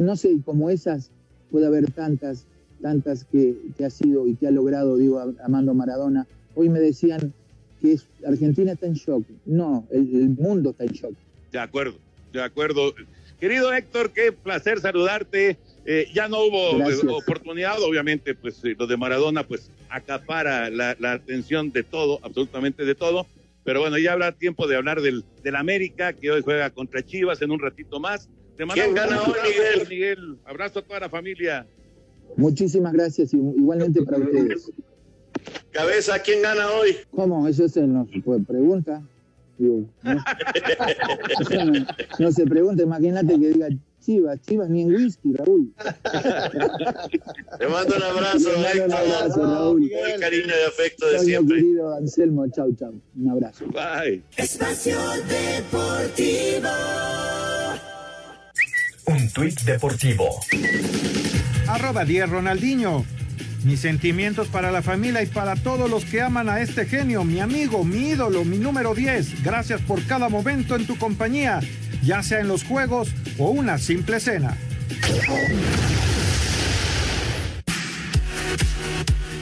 no 0.00 0.16
sé, 0.16 0.40
como 0.44 0.70
esas 0.70 1.10
puede 1.50 1.66
haber 1.66 1.90
tantas, 1.90 2.46
tantas 2.80 3.24
que, 3.24 3.56
que 3.76 3.84
ha 3.84 3.90
sido 3.90 4.26
y 4.26 4.34
que 4.36 4.46
ha 4.46 4.50
logrado, 4.50 4.96
digo, 4.96 5.20
Amando 5.42 5.74
Maradona. 5.74 6.26
Hoy 6.54 6.68
me 6.70 6.80
decían, 6.80 7.34
que 7.80 7.92
es, 7.92 8.06
Argentina 8.26 8.72
está 8.72 8.86
en 8.86 8.94
shock. 8.94 9.24
No, 9.46 9.86
el, 9.90 10.14
el, 10.14 10.28
mundo 10.30 10.70
está 10.70 10.84
en 10.84 10.92
shock. 10.92 11.14
De 11.52 11.58
acuerdo, 11.58 11.98
de 12.32 12.42
acuerdo. 12.42 12.94
Querido 13.38 13.72
Héctor, 13.72 14.12
qué 14.12 14.32
placer 14.32 14.80
saludarte. 14.80 15.58
Eh, 15.86 16.08
ya 16.14 16.28
no 16.28 16.40
hubo 16.44 16.78
Gracias. 16.78 17.04
oportunidad, 17.04 17.82
obviamente, 17.82 18.34
pues 18.34 18.60
lo 18.78 18.86
de 18.86 18.96
Maradona, 18.96 19.46
pues 19.46 19.70
acapara 19.88 20.68
la, 20.68 20.94
la, 21.00 21.12
atención 21.12 21.72
de 21.72 21.82
todo, 21.82 22.20
absolutamente 22.22 22.84
de 22.84 22.94
todo. 22.94 23.26
Pero 23.64 23.80
bueno, 23.80 23.98
ya 23.98 24.12
habrá 24.12 24.32
tiempo 24.32 24.66
de 24.66 24.76
hablar 24.76 25.00
del, 25.00 25.24
del 25.42 25.56
América, 25.56 26.12
que 26.12 26.30
hoy 26.30 26.42
juega 26.42 26.70
contra 26.70 27.04
Chivas 27.04 27.40
en 27.42 27.50
un 27.50 27.60
ratito 27.60 27.98
más. 27.98 28.28
Te 28.56 28.66
¿Quién 28.66 28.94
gana 28.94 29.22
hoy, 29.22 29.32
Miguel? 29.42 29.88
Miguel? 29.88 30.36
Abrazo 30.44 30.80
a 30.80 30.82
toda 30.82 31.00
la 31.00 31.08
familia. 31.08 31.66
Muchísimas 32.36 32.92
gracias, 32.92 33.32
igualmente 33.32 34.02
para 34.02 34.18
ustedes. 34.18 34.70
Cabeza, 35.72 36.18
¿quién 36.20 36.42
gana 36.42 36.70
hoy? 36.70 36.96
¿Cómo? 37.10 37.46
Eso 37.48 37.68
se 37.68 37.82
nos 37.86 38.08
pues, 38.24 38.40
pregunta. 38.46 39.02
Digo, 39.58 39.84
no, 40.02 40.14
no, 40.14 41.86
no, 42.18 42.32
se 42.32 42.46
pregunta, 42.46 42.82
imagínate 42.82 43.38
que 43.38 43.48
diga 43.48 43.68
Chivas, 44.00 44.40
Chivas 44.40 44.70
ni 44.70 44.82
en 44.82 44.94
whisky, 44.94 45.34
Raúl. 45.34 45.72
Te 47.58 47.68
mando 47.68 47.96
un 47.96 48.02
abrazo, 48.02 48.48
mando 48.56 48.84
un 48.86 48.92
abrazo, 48.92 49.42
Raúl. 49.42 49.90
Con 49.90 50.10
el 50.10 50.20
cariño 50.20 50.46
y 50.46 50.68
afecto 50.68 51.06
de 51.08 51.18
Soy 51.18 51.26
siempre. 51.26 51.56
querido 51.56 51.94
Anselmo, 51.94 52.48
chau, 52.48 52.74
chau. 52.74 52.94
Un 53.16 53.30
abrazo. 53.30 53.66
Bye. 53.66 54.22
Espacio 54.36 54.96
Deportivo. 55.28 56.68
Un 59.06 59.28
tuit 59.30 59.60
deportivo. 59.62 60.40
Arroba 61.68 62.04
10 62.04 62.30
Ronaldinho. 62.30 63.04
Mis 63.64 63.80
sentimientos 63.80 64.48
para 64.48 64.72
la 64.72 64.80
familia 64.80 65.22
y 65.22 65.26
para 65.26 65.54
todos 65.54 65.90
los 65.90 66.06
que 66.06 66.22
aman 66.22 66.48
a 66.48 66.62
este 66.62 66.86
genio, 66.86 67.24
mi 67.24 67.40
amigo, 67.40 67.84
mi 67.84 68.08
ídolo, 68.08 68.42
mi 68.44 68.56
número 68.56 68.94
10. 68.94 69.42
Gracias 69.42 69.82
por 69.82 70.02
cada 70.06 70.30
momento 70.30 70.76
en 70.76 70.86
tu 70.86 70.96
compañía, 70.96 71.60
ya 72.02 72.22
sea 72.22 72.40
en 72.40 72.48
los 72.48 72.64
juegos 72.64 73.10
o 73.36 73.50
una 73.50 73.76
simple 73.76 74.18
cena. 74.18 74.56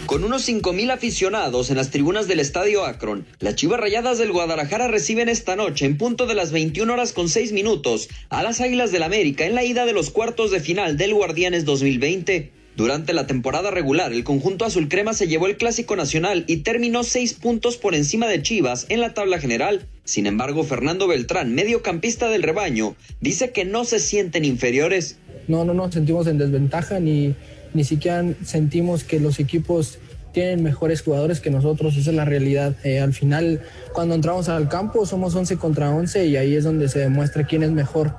Con 0.07 0.25
unos 0.25 0.49
5.000 0.49 0.91
aficionados 0.91 1.71
en 1.71 1.77
las 1.77 1.91
tribunas 1.91 2.27
del 2.27 2.41
Estadio 2.41 2.87
Akron, 2.87 3.25
las 3.39 3.55
Chivas 3.55 3.79
Rayadas 3.79 4.19
del 4.19 4.33
Guadalajara 4.33 4.89
reciben 4.89 5.29
esta 5.29 5.55
noche 5.55 5.85
en 5.87 5.97
punto 5.97 6.27
de 6.27 6.35
las 6.35 6.51
21 6.51 6.93
horas 6.93 7.13
con 7.13 7.29
6 7.29 7.53
minutos 7.53 8.09
a 8.31 8.43
las 8.43 8.61
Águilas 8.61 8.91
del 8.91 9.05
América 9.05 9.45
en 9.45 9.55
la 9.55 9.65
ida 9.65 9.87
de 9.87 9.93
los 9.93 10.11
cuartos 10.11 10.51
de 10.51 10.59
final 10.59 10.97
del 10.97 11.15
Guardianes 11.15 11.65
2020. 11.65 12.58
Durante 12.79 13.13
la 13.13 13.27
temporada 13.27 13.73
regular, 13.73 14.13
el 14.13 14.23
conjunto 14.23 14.65
azul 14.65 14.89
crema 14.89 15.13
se 15.13 15.27
llevó 15.27 15.49
el 15.49 15.57
clásico 15.57 15.97
nacional 15.97 16.45
y 16.47 16.59
terminó 16.59 17.03
seis 17.03 17.35
puntos 17.35 17.77
por 17.77 17.97
encima 17.97 18.29
de 18.29 18.41
Chivas 18.41 18.87
en 18.89 19.01
la 19.01 19.15
tabla 19.15 19.41
general. 19.41 19.89
Sin 20.05 20.29
embargo, 20.29 20.63
Fernando 20.63 21.09
Beltrán, 21.09 21.57
mediocampista 21.57 22.29
del 22.29 22.45
rebaño, 22.45 22.95
dice 23.21 23.51
que 23.51 23.65
no 23.65 23.85
se 23.85 23.99
sienten 23.99 24.45
inferiores. 24.45 25.17
No, 25.49 25.65
no 25.65 25.75
nos 25.75 25.93
sentimos 25.93 26.29
en 26.29 26.39
desventaja 26.39 27.01
ni, 27.01 27.35
ni 27.75 27.83
siquiera 27.83 28.25
sentimos 28.45 29.03
que 29.03 29.19
los 29.19 29.41
equipos 29.41 29.99
tienen 30.33 30.63
mejores 30.63 31.03
jugadores 31.03 31.41
que 31.41 31.51
nosotros, 31.51 31.97
esa 31.97 32.11
es 32.11 32.17
la 32.17 32.27
realidad. 32.27 32.77
Eh, 32.85 33.01
al 33.01 33.13
final, 33.13 33.61
cuando 33.93 34.15
entramos 34.15 34.49
al 34.49 34.69
campo, 34.69 35.05
somos 35.05 35.35
11 35.35 35.57
contra 35.57 35.91
11 35.91 36.27
y 36.27 36.37
ahí 36.37 36.55
es 36.55 36.63
donde 36.63 36.89
se 36.89 37.01
demuestra 37.01 37.45
quién 37.45 37.65
es 37.65 37.73
mejor. 37.73 38.15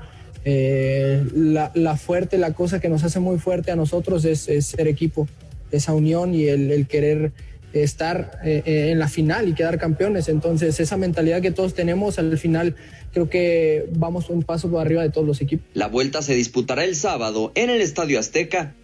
Eh, 0.51 1.23
la, 1.35 1.71
la, 1.75 1.95
fuerte, 1.95 2.39
la 2.39 2.53
cosa 2.53 2.79
que 2.79 2.89
nos 2.89 3.03
hace 3.03 3.19
muy 3.19 3.37
fuerte 3.37 3.69
a 3.69 3.75
nosotros 3.75 4.25
es, 4.25 4.47
ser 4.65 4.87
equipo, 4.87 5.27
esa 5.71 5.93
unión 5.93 6.33
y 6.33 6.47
el, 6.47 6.71
el, 6.71 6.87
querer 6.87 7.31
estar 7.71 8.39
eh, 8.43 8.63
eh, 8.65 8.89
en 8.89 8.97
la 8.97 9.07
final 9.07 9.47
y 9.47 9.53
quedar 9.53 9.77
campeones. 9.77 10.27
Entonces, 10.27 10.79
esa 10.79 10.97
mentalidad 10.97 11.39
que 11.41 11.51
todos 11.51 11.75
tenemos, 11.75 12.17
al 12.17 12.35
final 12.39 12.75
creo 13.13 13.29
que 13.29 13.85
vamos 13.95 14.31
un 14.31 14.41
paso 14.41 14.71
por 14.71 14.81
arriba 14.81 15.03
de 15.03 15.11
todos 15.11 15.27
los 15.27 15.39
equipos. 15.39 15.67
La 15.75 15.87
vuelta 15.87 16.23
se 16.23 16.33
disputará 16.33 16.83
el 16.83 16.95
sábado 16.95 17.51
en 17.53 17.69
el 17.69 17.81
Estadio 17.81 18.19
Azteca. 18.19 18.75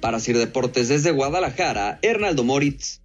Para 0.00 0.20
Sir 0.20 0.36
Deportes 0.36 0.90
desde 0.90 1.12
Guadalajara, 1.12 1.98
Hernaldo 2.02 2.44
Moritz. 2.44 3.00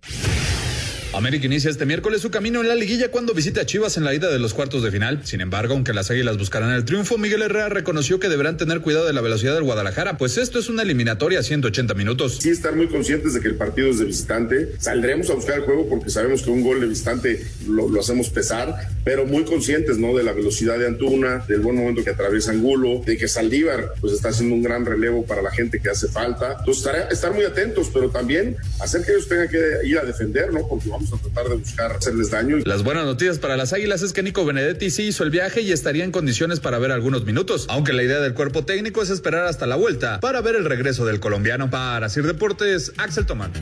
América 1.12 1.48
inicia 1.48 1.72
este 1.72 1.88
miércoles 1.88 2.22
su 2.22 2.30
camino 2.30 2.62
en 2.62 2.68
la 2.68 2.76
liguilla 2.76 3.10
cuando 3.10 3.34
visita 3.34 3.62
a 3.62 3.66
Chivas 3.66 3.98
en 3.98 4.04
la 4.04 4.14
ida 4.14 4.30
de 4.30 4.38
los 4.38 4.54
cuartos 4.54 4.84
de 4.84 4.92
final. 4.92 5.22
Sin 5.24 5.42
embargo, 5.42 5.74
aunque 5.74 5.92
las 5.92 6.12
Águilas 6.12 6.38
buscarán 6.38 6.72
el 6.72 6.86
triunfo, 6.86 7.18
Miguel 7.18 7.42
Herrera 7.42 7.68
reconoció 7.68 8.20
que 8.20 8.30
deberán 8.30 8.58
tener 8.58 8.82
cuidado 8.82 9.08
de 9.08 9.14
la 9.14 9.22
velocidad 9.22 9.56
del 9.56 9.64
Guadalajara, 9.64 10.20
pues 10.20 10.38
esto 10.38 10.60
es 10.60 10.70
una 10.70 10.84
eliminatoria 10.84 11.40
a 11.40 11.44
180 11.44 11.96
minutos. 11.96 12.38
Sí, 12.40 12.50
estar 12.50 12.76
muy 12.76 12.88
conscientes 12.88 13.34
de 13.34 13.42
que 13.42 13.48
el 13.48 13.56
partido 13.56 13.90
es 13.90 13.98
de 13.98 14.06
visitante. 14.06 14.76
Saldremos 14.78 15.32
a 15.32 15.34
buscar 15.34 15.58
el 15.58 15.64
juego 15.64 15.90
porque 15.90 16.12
sabemos 16.12 16.44
que 16.44 16.52
un 16.52 16.62
gol 16.62 16.80
de 16.80 16.86
visitante 16.86 17.44
lo, 17.68 18.00
hacemos 18.00 18.30
pesar, 18.30 18.76
pero 19.04 19.26
muy 19.26 19.46
conscientes, 19.46 19.98
¿no? 19.98 20.16
De 20.16 20.24
la 20.24 20.34
velocidad 20.34 20.78
de 20.78 20.86
Antuna, 20.86 21.44
del 21.48 21.62
buen 21.62 21.76
momento 21.76 22.04
que 22.04 22.12
atraviesa 22.12 22.52
Angulo, 22.52 23.02
de 23.04 23.18
que 23.18 23.28
Saldívar, 23.28 23.94
pues 24.00 24.14
está 24.14 24.30
haciendo 24.30 24.54
un 24.54 24.62
gran 24.62 24.86
relevo 24.86 25.26
para 25.26 25.42
la 25.42 25.50
gente 25.50 25.80
que 25.80 25.90
hace 25.90 26.08
falta. 26.08 26.58
Entonces, 26.60 26.86
estar, 26.86 27.12
estar 27.12 27.34
muy 27.34 27.46
atentos, 27.46 27.90
pero 27.92 28.12
también 28.12 28.58
hacer 28.80 29.04
que 29.04 29.14
ellos 29.14 29.28
tengan 29.28 29.50
que 29.50 29.80
ir 29.86 29.98
a 29.98 30.04
defender, 30.06 30.54
¿no? 30.54 30.68
Porque 30.68 30.99
vamos 31.00 31.14
a 31.14 31.18
tratar 31.18 31.50
de 31.50 31.56
buscar 31.56 31.92
hacerles 31.94 32.30
daño. 32.30 32.58
Las 32.66 32.84
buenas 32.84 33.06
noticias 33.06 33.40
para 33.40 33.56
las 33.56 33.72
Águilas 33.72 34.02
es 34.02 34.12
que 34.12 34.22
Nico 34.22 34.44
Benedetti 34.46 34.90
sí 34.90 35.04
hizo 35.04 35.24
el 35.24 35.30
viaje 35.30 35.62
y 35.62 35.72
estaría 35.72 36.04
en 36.04 36.12
condiciones 36.12 36.60
para 36.60 36.78
ver 36.78 36.92
algunos 36.92 37.26
minutos, 37.26 37.68
aunque 37.70 37.94
la 37.94 38.04
idea 38.04 38.20
del 38.20 38.34
cuerpo 38.34 38.66
técnico 38.66 39.02
es 39.02 39.10
esperar 39.10 39.46
hasta 39.46 39.66
la 39.66 39.78
vuelta 39.78 40.20
para 40.20 40.42
ver 40.42 40.56
el 40.56 40.66
regreso 40.66 41.06
del 41.06 41.20
colombiano. 41.20 41.70
Para 41.70 42.10
Sir 42.10 42.26
Deportes, 42.26 42.92
Axel 42.98 43.26
Tomán. 43.26 43.54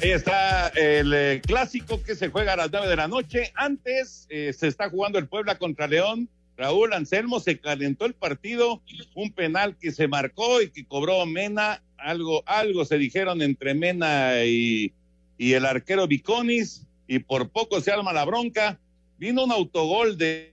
Ahí 0.00 0.10
está 0.10 0.68
el 0.68 1.14
eh, 1.14 1.40
clásico 1.46 2.02
que 2.02 2.16
se 2.16 2.28
juega 2.28 2.54
a 2.54 2.56
las 2.56 2.72
9 2.72 2.88
de 2.88 2.96
la 2.96 3.06
noche. 3.06 3.52
Antes 3.54 4.26
eh, 4.30 4.52
se 4.52 4.66
está 4.66 4.90
jugando 4.90 5.20
el 5.20 5.28
Puebla 5.28 5.58
contra 5.58 5.86
León. 5.86 6.28
Raúl 6.56 6.92
Anselmo 6.92 7.38
se 7.38 7.60
calentó 7.60 8.04
el 8.04 8.14
partido, 8.14 8.82
un 9.14 9.32
penal 9.32 9.76
que 9.78 9.92
se 9.92 10.08
marcó 10.08 10.60
y 10.60 10.70
que 10.70 10.84
cobró 10.84 11.24
Mena. 11.26 11.82
Algo, 12.02 12.42
algo 12.46 12.84
se 12.84 12.98
dijeron 12.98 13.42
entre 13.42 13.74
Mena 13.74 14.44
y, 14.44 14.92
y 15.38 15.52
el 15.52 15.66
arquero 15.66 16.06
Viconis, 16.06 16.86
y 17.06 17.18
por 17.20 17.50
poco 17.50 17.80
se 17.80 17.92
arma 17.92 18.12
la 18.12 18.24
bronca. 18.24 18.78
Vino 19.18 19.44
un 19.44 19.52
autogol 19.52 20.18
de, 20.18 20.52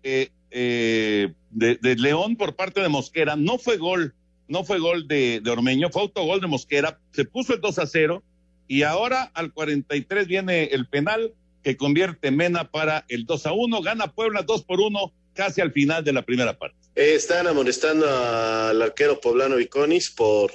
eh, 0.51 1.33
de, 1.51 1.75
de 1.75 1.95
León 1.95 2.35
por 2.35 2.55
parte 2.55 2.81
de 2.81 2.89
Mosquera. 2.89 3.35
No 3.35 3.57
fue 3.57 3.77
gol, 3.77 4.13
no 4.47 4.63
fue 4.63 4.79
gol 4.79 5.07
de, 5.07 5.41
de 5.41 5.49
Ormeño, 5.51 5.89
fue 5.89 6.03
autogol 6.03 6.41
de 6.41 6.47
Mosquera. 6.47 6.99
Se 7.11 7.25
puso 7.25 7.53
el 7.53 7.61
2 7.61 7.79
a 7.79 7.87
0 7.87 8.23
y 8.67 8.83
ahora 8.83 9.31
al 9.33 9.53
43 9.53 10.27
viene 10.27 10.65
el 10.65 10.87
penal 10.87 11.33
que 11.63 11.77
convierte 11.77 12.31
Mena 12.31 12.69
para 12.69 13.05
el 13.09 13.25
2 13.25 13.45
a 13.47 13.53
1. 13.53 13.81
Gana 13.81 14.13
Puebla 14.13 14.43
2 14.43 14.63
por 14.63 14.79
1 14.79 15.13
casi 15.33 15.61
al 15.61 15.71
final 15.71 16.03
de 16.03 16.13
la 16.13 16.23
primera 16.23 16.57
parte. 16.57 16.77
Eh, 16.95 17.13
están 17.15 17.47
amonestando 17.47 18.05
al 18.07 18.81
arquero 18.81 19.19
poblano 19.21 19.55
Viconis 19.55 20.09
por 20.09 20.51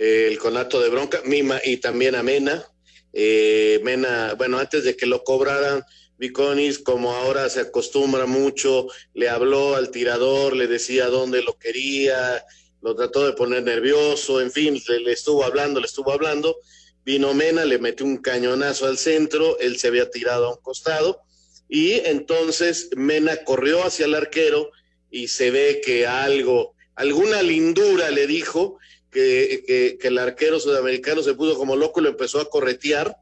el 0.00 0.38
conato 0.38 0.80
de 0.80 0.88
bronca, 0.88 1.20
Mima 1.24 1.60
y 1.64 1.76
también 1.76 2.14
a 2.14 2.22
Mena. 2.22 2.64
Eh, 3.12 3.80
Mena, 3.82 4.34
bueno, 4.34 4.58
antes 4.58 4.84
de 4.84 4.96
que 4.96 5.06
lo 5.06 5.22
cobraran, 5.24 5.82
Viconis, 6.16 6.78
como 6.78 7.14
ahora 7.14 7.48
se 7.48 7.60
acostumbra 7.60 8.26
mucho, 8.26 8.86
le 9.14 9.28
habló 9.28 9.76
al 9.76 9.90
tirador, 9.90 10.56
le 10.56 10.66
decía 10.66 11.06
dónde 11.06 11.42
lo 11.42 11.58
quería, 11.58 12.44
lo 12.82 12.94
trató 12.94 13.26
de 13.26 13.32
poner 13.32 13.62
nervioso, 13.62 14.40
en 14.40 14.50
fin, 14.50 14.80
le, 14.88 15.00
le 15.00 15.12
estuvo 15.12 15.44
hablando, 15.44 15.80
le 15.80 15.86
estuvo 15.86 16.12
hablando. 16.12 16.56
Vino 17.04 17.34
Mena, 17.34 17.64
le 17.64 17.78
metió 17.78 18.06
un 18.06 18.18
cañonazo 18.18 18.86
al 18.86 18.98
centro, 18.98 19.58
él 19.58 19.78
se 19.78 19.88
había 19.88 20.10
tirado 20.10 20.46
a 20.46 20.54
un 20.54 20.62
costado 20.62 21.22
y 21.70 21.92
entonces 22.04 22.90
Mena 22.96 23.44
corrió 23.44 23.84
hacia 23.84 24.06
el 24.06 24.14
arquero 24.14 24.70
y 25.10 25.28
se 25.28 25.52
ve 25.52 25.80
que 25.84 26.06
algo, 26.06 26.74
alguna 26.96 27.42
lindura 27.42 28.10
le 28.10 28.26
dijo 28.26 28.78
que, 29.10 29.98
el 30.02 30.18
arquero 30.18 30.60
sudamericano 30.60 31.22
se 31.22 31.34
puso 31.34 31.56
como 31.56 31.76
loco 31.76 32.00
y 32.00 32.04
lo 32.04 32.10
empezó 32.10 32.40
a 32.40 32.48
corretear. 32.48 33.16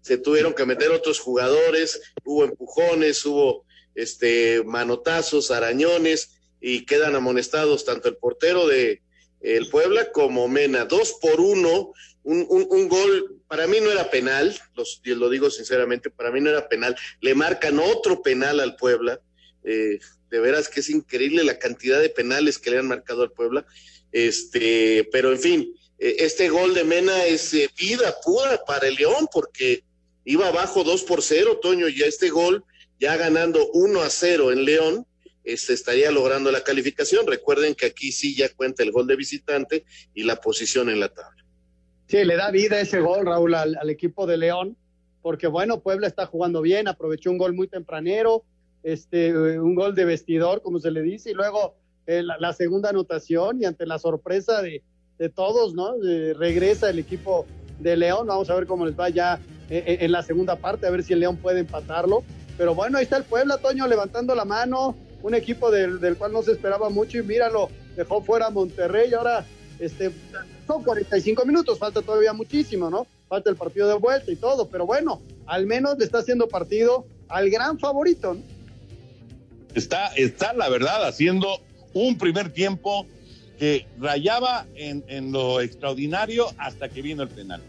Se 0.00 0.18
tuvieron 0.18 0.54
que 0.54 0.66
meter 0.66 0.90
otros 0.90 1.18
jugadores, 1.18 2.00
hubo 2.24 2.44
empujones, 2.44 3.24
hubo 3.24 3.64
este 3.94 4.62
manotazos, 4.64 5.50
arañones 5.50 6.36
y 6.60 6.84
quedan 6.84 7.14
amonestados 7.14 7.84
tanto 7.84 8.08
el 8.08 8.16
portero 8.16 8.66
de 8.66 9.02
el 9.40 9.68
Puebla 9.68 10.10
como 10.12 10.48
Mena. 10.48 10.86
Dos 10.86 11.16
por 11.20 11.40
uno, 11.40 11.92
un, 12.22 12.46
un, 12.48 12.66
un 12.68 12.88
gol, 12.88 13.42
para 13.46 13.66
mí 13.66 13.78
no 13.80 13.90
era 13.90 14.10
penal, 14.10 14.58
los, 14.74 15.00
lo 15.04 15.28
digo 15.28 15.50
sinceramente, 15.50 16.10
para 16.10 16.30
mí 16.30 16.40
no 16.40 16.50
era 16.50 16.68
penal. 16.68 16.96
Le 17.20 17.34
marcan 17.34 17.78
otro 17.78 18.22
penal 18.22 18.60
al 18.60 18.76
Puebla. 18.76 19.20
Eh, 19.62 19.98
de 20.30 20.40
veras 20.40 20.68
que 20.68 20.80
es 20.80 20.90
increíble 20.90 21.44
la 21.44 21.58
cantidad 21.58 22.00
de 22.00 22.08
penales 22.08 22.58
que 22.58 22.70
le 22.70 22.78
han 22.78 22.88
marcado 22.88 23.22
al 23.22 23.30
Puebla. 23.30 23.64
Este, 24.14 25.08
pero 25.10 25.32
en 25.32 25.40
fin, 25.40 25.74
eh, 25.98 26.16
este 26.20 26.48
gol 26.48 26.72
de 26.72 26.84
Mena 26.84 27.26
es 27.26 27.52
eh, 27.52 27.68
vida 27.76 28.14
pura 28.24 28.60
para 28.64 28.86
el 28.86 28.94
León, 28.94 29.26
porque 29.32 29.82
iba 30.24 30.46
abajo 30.46 30.84
2 30.84 31.02
por 31.02 31.20
0, 31.20 31.58
Toño, 31.60 31.88
y 31.88 32.00
este 32.02 32.30
gol, 32.30 32.62
ya 33.00 33.16
ganando 33.16 33.68
1 33.72 34.02
a 34.02 34.08
0 34.08 34.52
en 34.52 34.64
León, 34.64 35.06
este, 35.42 35.72
estaría 35.72 36.12
logrando 36.12 36.52
la 36.52 36.62
calificación. 36.62 37.26
Recuerden 37.26 37.74
que 37.74 37.86
aquí 37.86 38.12
sí 38.12 38.36
ya 38.36 38.48
cuenta 38.54 38.84
el 38.84 38.92
gol 38.92 39.08
de 39.08 39.16
visitante 39.16 39.84
y 40.14 40.22
la 40.22 40.36
posición 40.36 40.88
en 40.90 41.00
la 41.00 41.08
tabla. 41.08 41.44
Sí, 42.06 42.22
le 42.24 42.36
da 42.36 42.52
vida 42.52 42.80
ese 42.80 43.00
gol, 43.00 43.26
Raúl, 43.26 43.52
al, 43.56 43.76
al, 43.76 43.90
equipo 43.90 44.28
de 44.28 44.36
León, 44.36 44.76
porque 45.22 45.48
bueno, 45.48 45.80
Puebla 45.80 46.06
está 46.06 46.26
jugando 46.26 46.62
bien, 46.62 46.86
aprovechó 46.86 47.32
un 47.32 47.38
gol 47.38 47.52
muy 47.52 47.66
tempranero, 47.66 48.44
este, 48.84 49.58
un 49.58 49.74
gol 49.74 49.96
de 49.96 50.04
vestidor, 50.04 50.62
como 50.62 50.78
se 50.78 50.92
le 50.92 51.02
dice, 51.02 51.32
y 51.32 51.34
luego 51.34 51.74
eh, 52.06 52.22
la, 52.22 52.52
segunda 52.52 52.90
anotación 52.90 53.62
y 53.62 53.64
ante 53.64 53.86
la 53.86 53.98
sorpresa 53.98 54.62
de, 54.62 54.82
de 55.18 55.28
todos, 55.28 55.74
¿no? 55.74 55.94
Eh, 56.06 56.34
regresa 56.34 56.90
el 56.90 56.98
equipo 56.98 57.46
de 57.80 57.96
León, 57.96 58.26
vamos 58.26 58.50
a 58.50 58.54
ver 58.54 58.66
cómo 58.66 58.86
les 58.86 58.98
va 58.98 59.08
ya 59.08 59.40
eh, 59.70 59.98
en 60.00 60.12
la 60.12 60.22
segunda 60.22 60.56
parte, 60.56 60.86
a 60.86 60.90
ver 60.90 61.02
si 61.02 61.12
el 61.12 61.20
León 61.20 61.36
puede 61.36 61.60
empatarlo. 61.60 62.22
Pero 62.56 62.74
bueno, 62.74 62.98
ahí 62.98 63.04
está 63.04 63.16
el 63.16 63.24
Puebla, 63.24 63.58
Toño, 63.58 63.86
levantando 63.88 64.34
la 64.34 64.44
mano, 64.44 64.96
un 65.22 65.34
equipo 65.34 65.70
del, 65.70 66.00
del, 66.00 66.16
cual 66.16 66.32
no 66.32 66.42
se 66.42 66.52
esperaba 66.52 66.88
mucho 66.90 67.18
y 67.18 67.22
míralo, 67.22 67.68
dejó 67.96 68.22
fuera 68.22 68.46
a 68.46 68.50
Monterrey 68.50 69.12
ahora 69.14 69.44
este, 69.78 70.12
son 70.66 70.82
45 70.82 71.44
minutos, 71.44 71.78
falta 71.78 72.02
todavía 72.02 72.32
muchísimo, 72.32 72.90
¿no? 72.90 73.06
Falta 73.28 73.50
el 73.50 73.56
partido 73.56 73.88
de 73.88 73.94
vuelta 73.94 74.30
y 74.30 74.36
todo, 74.36 74.68
pero 74.68 74.86
bueno, 74.86 75.22
al 75.46 75.66
menos 75.66 75.98
le 75.98 76.04
está 76.04 76.18
haciendo 76.18 76.48
partido 76.48 77.06
al 77.28 77.50
gran 77.50 77.78
favorito, 77.78 78.34
¿no? 78.34 78.42
Está, 79.74 80.06
está 80.14 80.52
la 80.52 80.68
verdad 80.68 81.06
haciendo 81.06 81.60
un 81.94 82.18
primer 82.18 82.50
tiempo 82.50 83.06
que 83.58 83.86
rayaba 83.98 84.66
en, 84.74 85.32
lo 85.32 85.60
extraordinario 85.60 86.48
hasta 86.58 86.88
que 86.88 87.00
vino 87.00 87.22
el 87.22 87.28
penal. 87.28 87.62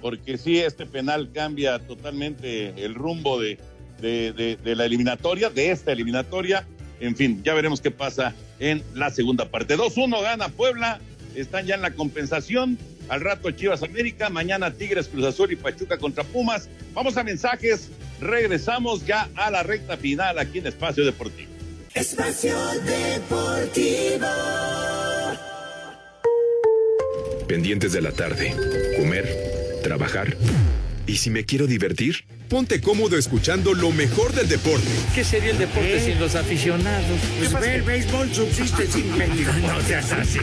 Porque 0.00 0.38
sí, 0.38 0.58
este 0.58 0.86
penal 0.86 1.30
cambia 1.32 1.78
totalmente 1.78 2.72
el 2.82 2.94
rumbo 2.94 3.38
de, 3.40 3.58
de, 4.00 4.56
de 4.56 4.76
la 4.76 4.86
eliminatoria, 4.86 5.50
de 5.50 5.70
esta 5.70 5.92
eliminatoria, 5.92 6.66
en 7.02 7.16
fin, 7.16 7.42
ya 7.42 7.52
veremos 7.52 7.80
qué 7.80 7.90
pasa 7.90 8.32
en 8.60 8.82
la 8.94 9.10
segunda 9.10 9.50
parte. 9.50 9.76
2-1 9.76 10.22
gana 10.22 10.48
Puebla, 10.48 11.00
están 11.34 11.66
ya 11.66 11.74
en 11.74 11.82
la 11.82 11.90
compensación. 11.92 12.78
Al 13.08 13.20
rato 13.20 13.50
Chivas 13.50 13.82
América, 13.82 14.30
mañana 14.30 14.70
Tigres, 14.70 15.08
Cruz 15.08 15.24
Azul 15.24 15.52
y 15.52 15.56
Pachuca 15.56 15.98
contra 15.98 16.22
Pumas. 16.22 16.68
Vamos 16.94 17.16
a 17.16 17.24
mensajes, 17.24 17.90
regresamos 18.20 19.04
ya 19.04 19.28
a 19.34 19.50
la 19.50 19.64
recta 19.64 19.96
final 19.96 20.38
aquí 20.38 20.58
en 20.58 20.68
Espacio 20.68 21.04
Deportivo. 21.04 21.51
Espacio 21.94 22.56
Deportivo. 22.86 24.26
Pendientes 27.46 27.92
de 27.92 28.00
la 28.00 28.12
tarde, 28.12 28.54
comer, 28.96 29.80
trabajar. 29.82 30.34
¿Y 31.06 31.16
si 31.16 31.30
me 31.30 31.44
quiero 31.44 31.66
divertir? 31.66 32.24
Ponte 32.48 32.80
cómodo 32.80 33.16
escuchando 33.16 33.72
lo 33.72 33.90
mejor 33.92 34.34
del 34.34 34.46
deporte. 34.46 34.86
¿Qué 35.14 35.24
sería 35.24 35.52
el 35.52 35.58
deporte 35.58 35.96
¿Eh? 35.96 36.00
sin 36.04 36.20
los 36.20 36.34
aficionados? 36.34 37.18
Pues 37.38 37.52
ver, 37.54 37.76
el 37.76 37.82
béisbol 37.82 38.32
subsiste 38.32 38.86
sin 38.86 39.04
público. 39.04 39.52
No 39.62 39.80
seas 39.80 40.12
así. 40.12 40.38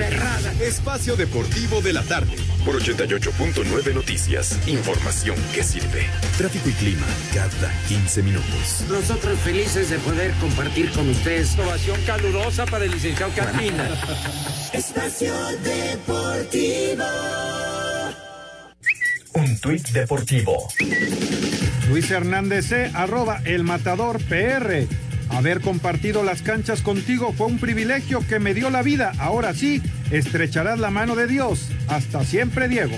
Espacio 0.60 1.16
Deportivo 1.16 1.82
de 1.82 1.94
la 1.94 2.04
tarde. 2.04 2.36
Por 2.66 2.82
88.9 2.82 3.94
Noticias. 3.94 4.58
Información 4.68 5.38
que 5.54 5.64
sirve. 5.64 6.08
Tráfico 6.38 6.70
y 6.70 6.74
clima 6.74 7.06
cada 7.34 7.72
15 7.88 8.24
minutos. 8.24 8.86
Nosotros 8.90 9.40
felices 9.40 9.92
de 9.92 10.00
poder 10.00 10.32
compartir 10.42 10.90
con 10.92 11.08
ustedes. 11.10 11.58
Ovación 11.60 12.02
calurosa 12.06 12.66
para 12.66 12.86
el 12.86 12.92
licenciado 12.92 13.32
Carmina. 13.36 13.88
Espacio 14.74 15.34
Deportivo. 15.64 17.04
Un 19.60 19.72
tuit 19.72 19.90
deportivo. 19.90 20.70
Luis 21.90 22.10
Hernández 22.10 22.68
C, 22.68 22.92
arroba 22.94 23.42
el 23.44 23.66
matador 23.66 24.24
PR. 24.24 24.88
Haber 25.32 25.60
compartido 25.60 26.24
las 26.24 26.42
canchas 26.42 26.82
contigo 26.82 27.34
fue 27.38 27.48
un 27.48 27.60
privilegio 27.60 28.26
que 28.26 28.40
me 28.40 28.54
dio 28.54 28.70
la 28.70 28.84
vida. 28.84 29.12
Ahora 29.20 29.54
sí, 29.54 29.82
estrecharás 30.12 30.80
la 30.80 30.92
mano 30.92 31.18
de 31.18 31.28
Dios. 31.28 31.68
Hasta 31.90 32.24
siempre, 32.24 32.70
Diego. 32.70 32.96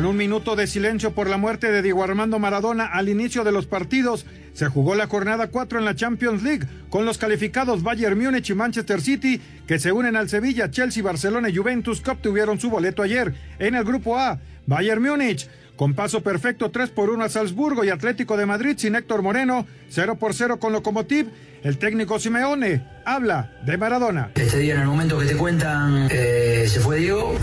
Con 0.00 0.08
un 0.08 0.16
minuto 0.16 0.56
de 0.56 0.66
silencio 0.66 1.12
por 1.12 1.28
la 1.28 1.36
muerte 1.36 1.70
de 1.70 1.82
Diego 1.82 2.02
Armando 2.02 2.38
Maradona 2.38 2.86
al 2.86 3.10
inicio 3.10 3.44
de 3.44 3.52
los 3.52 3.66
partidos, 3.66 4.24
se 4.54 4.66
jugó 4.66 4.94
la 4.94 5.08
jornada 5.08 5.48
4 5.48 5.78
en 5.78 5.84
la 5.84 5.94
Champions 5.94 6.42
League 6.42 6.66
con 6.88 7.04
los 7.04 7.18
calificados 7.18 7.82
Bayern 7.82 8.18
Múnich 8.18 8.48
y 8.48 8.54
Manchester 8.54 9.02
City 9.02 9.38
que 9.66 9.78
se 9.78 9.92
unen 9.92 10.16
al 10.16 10.30
Sevilla, 10.30 10.70
Chelsea, 10.70 11.02
Barcelona 11.02 11.50
y 11.50 11.56
Juventus 11.56 12.00
que 12.00 12.12
obtuvieron 12.12 12.58
su 12.58 12.70
boleto 12.70 13.02
ayer. 13.02 13.34
En 13.58 13.74
el 13.74 13.84
grupo 13.84 14.18
A, 14.18 14.40
Bayern 14.64 15.02
Múnich 15.02 15.46
con 15.76 15.92
paso 15.92 16.22
perfecto 16.22 16.70
3 16.70 16.88
por 16.88 17.10
1 17.10 17.22
a 17.22 17.28
Salzburgo 17.28 17.84
y 17.84 17.90
Atlético 17.90 18.38
de 18.38 18.46
Madrid 18.46 18.76
sin 18.78 18.94
Héctor 18.94 19.20
Moreno, 19.20 19.66
0 19.90 20.16
por 20.18 20.32
0 20.32 20.58
con 20.58 20.72
Lokomotiv. 20.72 21.26
El 21.62 21.76
técnico 21.76 22.18
Simeone 22.18 22.82
habla 23.04 23.50
de 23.66 23.76
Maradona. 23.76 24.30
Este 24.34 24.58
día 24.58 24.76
en 24.76 24.80
el 24.80 24.86
momento 24.86 25.18
que 25.18 25.26
te 25.26 25.36
cuentan 25.36 26.08
eh, 26.10 26.64
se 26.66 26.80
fue 26.80 26.96
Diego, 26.96 27.34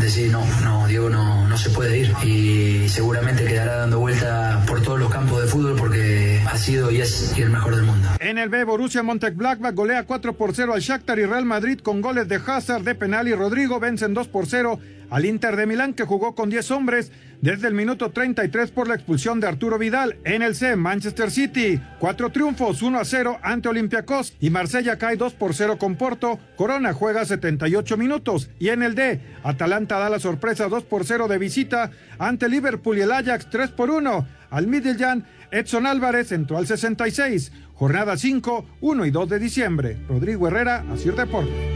decir 0.00 0.30
no, 0.30 0.44
no, 0.62 0.86
Diego 0.86 1.08
no, 1.08 1.48
no 1.48 1.56
se 1.56 1.70
puede 1.70 1.98
ir 1.98 2.14
y 2.22 2.88
seguramente 2.88 3.44
quedará 3.44 3.76
dando 3.76 3.98
vuelta 3.98 4.62
por 4.66 4.82
todos 4.82 4.98
los 5.00 5.10
campos 5.10 5.42
de 5.42 5.48
fútbol 5.48 5.74
porque 5.76 6.40
ha 6.46 6.56
sido 6.58 6.90
y 6.90 7.00
es 7.00 7.36
y 7.36 7.42
el 7.42 7.50
mejor 7.50 7.74
del 7.76 7.84
mundo. 7.84 8.08
En 8.20 8.38
el 8.38 8.48
B, 8.48 8.64
Borussia 8.64 9.02
Mönchengladbach 9.02 9.74
golea 9.74 10.04
4 10.04 10.34
por 10.34 10.54
0 10.54 10.74
al 10.74 10.80
Shakhtar 10.80 11.18
y 11.18 11.24
Real 11.24 11.44
Madrid 11.44 11.80
con 11.80 12.02
goles 12.02 12.28
de 12.28 12.36
Hazard, 12.46 12.82
de 12.82 12.94
penal 12.94 13.26
y 13.26 13.34
Rodrigo 13.34 13.80
vencen 13.80 14.12
2 14.12 14.28
por 14.28 14.46
0 14.46 14.78
al 15.10 15.24
Inter 15.24 15.56
de 15.56 15.66
Milán 15.66 15.94
que 15.94 16.04
jugó 16.04 16.34
con 16.34 16.50
10 16.50 16.70
hombres 16.70 17.12
desde 17.40 17.68
el 17.68 17.74
minuto 17.74 18.10
33 18.10 18.70
por 18.70 18.88
la 18.88 18.94
expulsión 18.94 19.40
de 19.40 19.46
Arturo 19.46 19.78
Vidal. 19.78 20.16
En 20.24 20.42
el 20.42 20.54
C, 20.54 20.76
Manchester 20.76 21.30
City, 21.30 21.80
cuatro 21.98 22.30
triunfos, 22.30 22.82
1 22.82 22.98
a 22.98 23.04
0 23.04 23.38
ante 23.42 23.68
Olympiacos 23.68 24.34
y 24.40 24.50
Marsella 24.50 24.98
cae 24.98 25.16
2 25.16 25.34
por 25.34 25.54
0 25.54 25.78
con 25.78 25.96
Porto. 25.96 26.38
Corona 26.56 26.92
juega 26.92 27.24
78 27.24 27.96
minutos 27.96 28.50
y 28.58 28.68
en 28.68 28.82
el 28.82 28.94
D, 28.94 29.20
Atalanta 29.42 29.98
da 29.98 30.10
la 30.10 30.18
sorpresa 30.18 30.68
2 30.68 30.84
por 30.84 31.04
0 31.04 31.28
de 31.28 31.38
visita 31.38 31.90
ante 32.18 32.48
Liverpool 32.48 32.98
y 32.98 33.02
el 33.02 33.12
Ajax 33.12 33.48
3 33.50 33.70
por 33.70 33.90
1 33.90 34.26
al 34.50 34.66
Midtjylland. 34.66 35.24
Edson 35.50 35.86
Álvarez 35.86 36.32
entró 36.32 36.58
al 36.58 36.66
66. 36.66 37.52
Jornada 37.74 38.16
5, 38.16 38.66
1 38.80 39.06
y 39.06 39.10
2 39.10 39.28
de 39.28 39.38
diciembre. 39.38 39.98
Rodrigo 40.08 40.48
Herrera, 40.48 40.84
Asir 40.90 41.14
Deportes. 41.14 41.75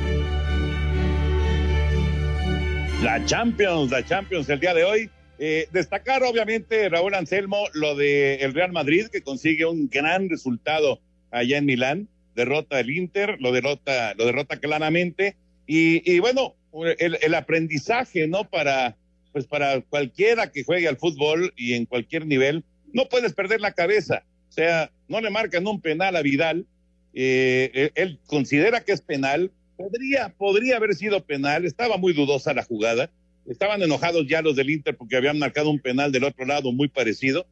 La 3.02 3.24
Champions, 3.24 3.90
la 3.90 4.04
Champions 4.04 4.46
el 4.50 4.60
día 4.60 4.74
de 4.74 4.84
hoy. 4.84 5.10
Eh, 5.38 5.68
destacar 5.72 6.22
obviamente 6.22 6.86
Raúl 6.90 7.14
Anselmo 7.14 7.64
lo 7.72 7.96
de 7.96 8.34
el 8.36 8.52
Real 8.52 8.72
Madrid 8.72 9.06
que 9.06 9.22
consigue 9.22 9.64
un 9.64 9.88
gran 9.88 10.28
resultado 10.28 11.00
allá 11.30 11.56
en 11.56 11.64
Milán, 11.64 12.08
derrota 12.36 12.78
el 12.78 12.90
Inter, 12.90 13.38
lo 13.40 13.52
derrota, 13.52 14.12
lo 14.18 14.26
derrota 14.26 14.58
claramente 14.58 15.36
y, 15.66 16.02
y 16.10 16.18
bueno, 16.18 16.56
el, 16.98 17.16
el, 17.22 17.34
aprendizaje, 17.34 18.28
¿no? 18.28 18.44
Para, 18.44 18.98
pues 19.32 19.46
para 19.46 19.80
cualquiera 19.80 20.52
que 20.52 20.62
juegue 20.62 20.86
al 20.86 20.98
fútbol 20.98 21.54
y 21.56 21.72
en 21.72 21.86
cualquier 21.86 22.26
nivel, 22.26 22.64
no 22.92 23.08
puedes 23.08 23.32
perder 23.32 23.62
la 23.62 23.72
cabeza. 23.72 24.24
O 24.50 24.52
sea, 24.52 24.90
no 25.08 25.22
le 25.22 25.30
marcan 25.30 25.66
un 25.66 25.80
penal 25.80 26.16
a 26.16 26.22
Vidal, 26.22 26.66
eh, 27.14 27.92
él 27.94 28.20
considera 28.26 28.82
que 28.82 28.92
es 28.92 29.00
penal, 29.00 29.52
podría, 29.80 30.28
podría 30.36 30.76
haber 30.76 30.94
sido 30.94 31.24
penal, 31.24 31.64
estaba 31.64 31.96
muy 31.96 32.12
dudosa 32.12 32.52
la 32.52 32.64
jugada, 32.64 33.10
estaban 33.46 33.82
enojados 33.82 34.26
ya 34.28 34.42
los 34.42 34.56
del 34.56 34.70
Inter 34.70 34.96
porque 34.96 35.16
habían 35.16 35.38
marcado 35.38 35.70
un 35.70 35.80
penal 35.80 36.12
del 36.12 36.24
otro 36.24 36.44
lado 36.44 36.72
muy 36.72 36.88
parecido, 36.88 37.46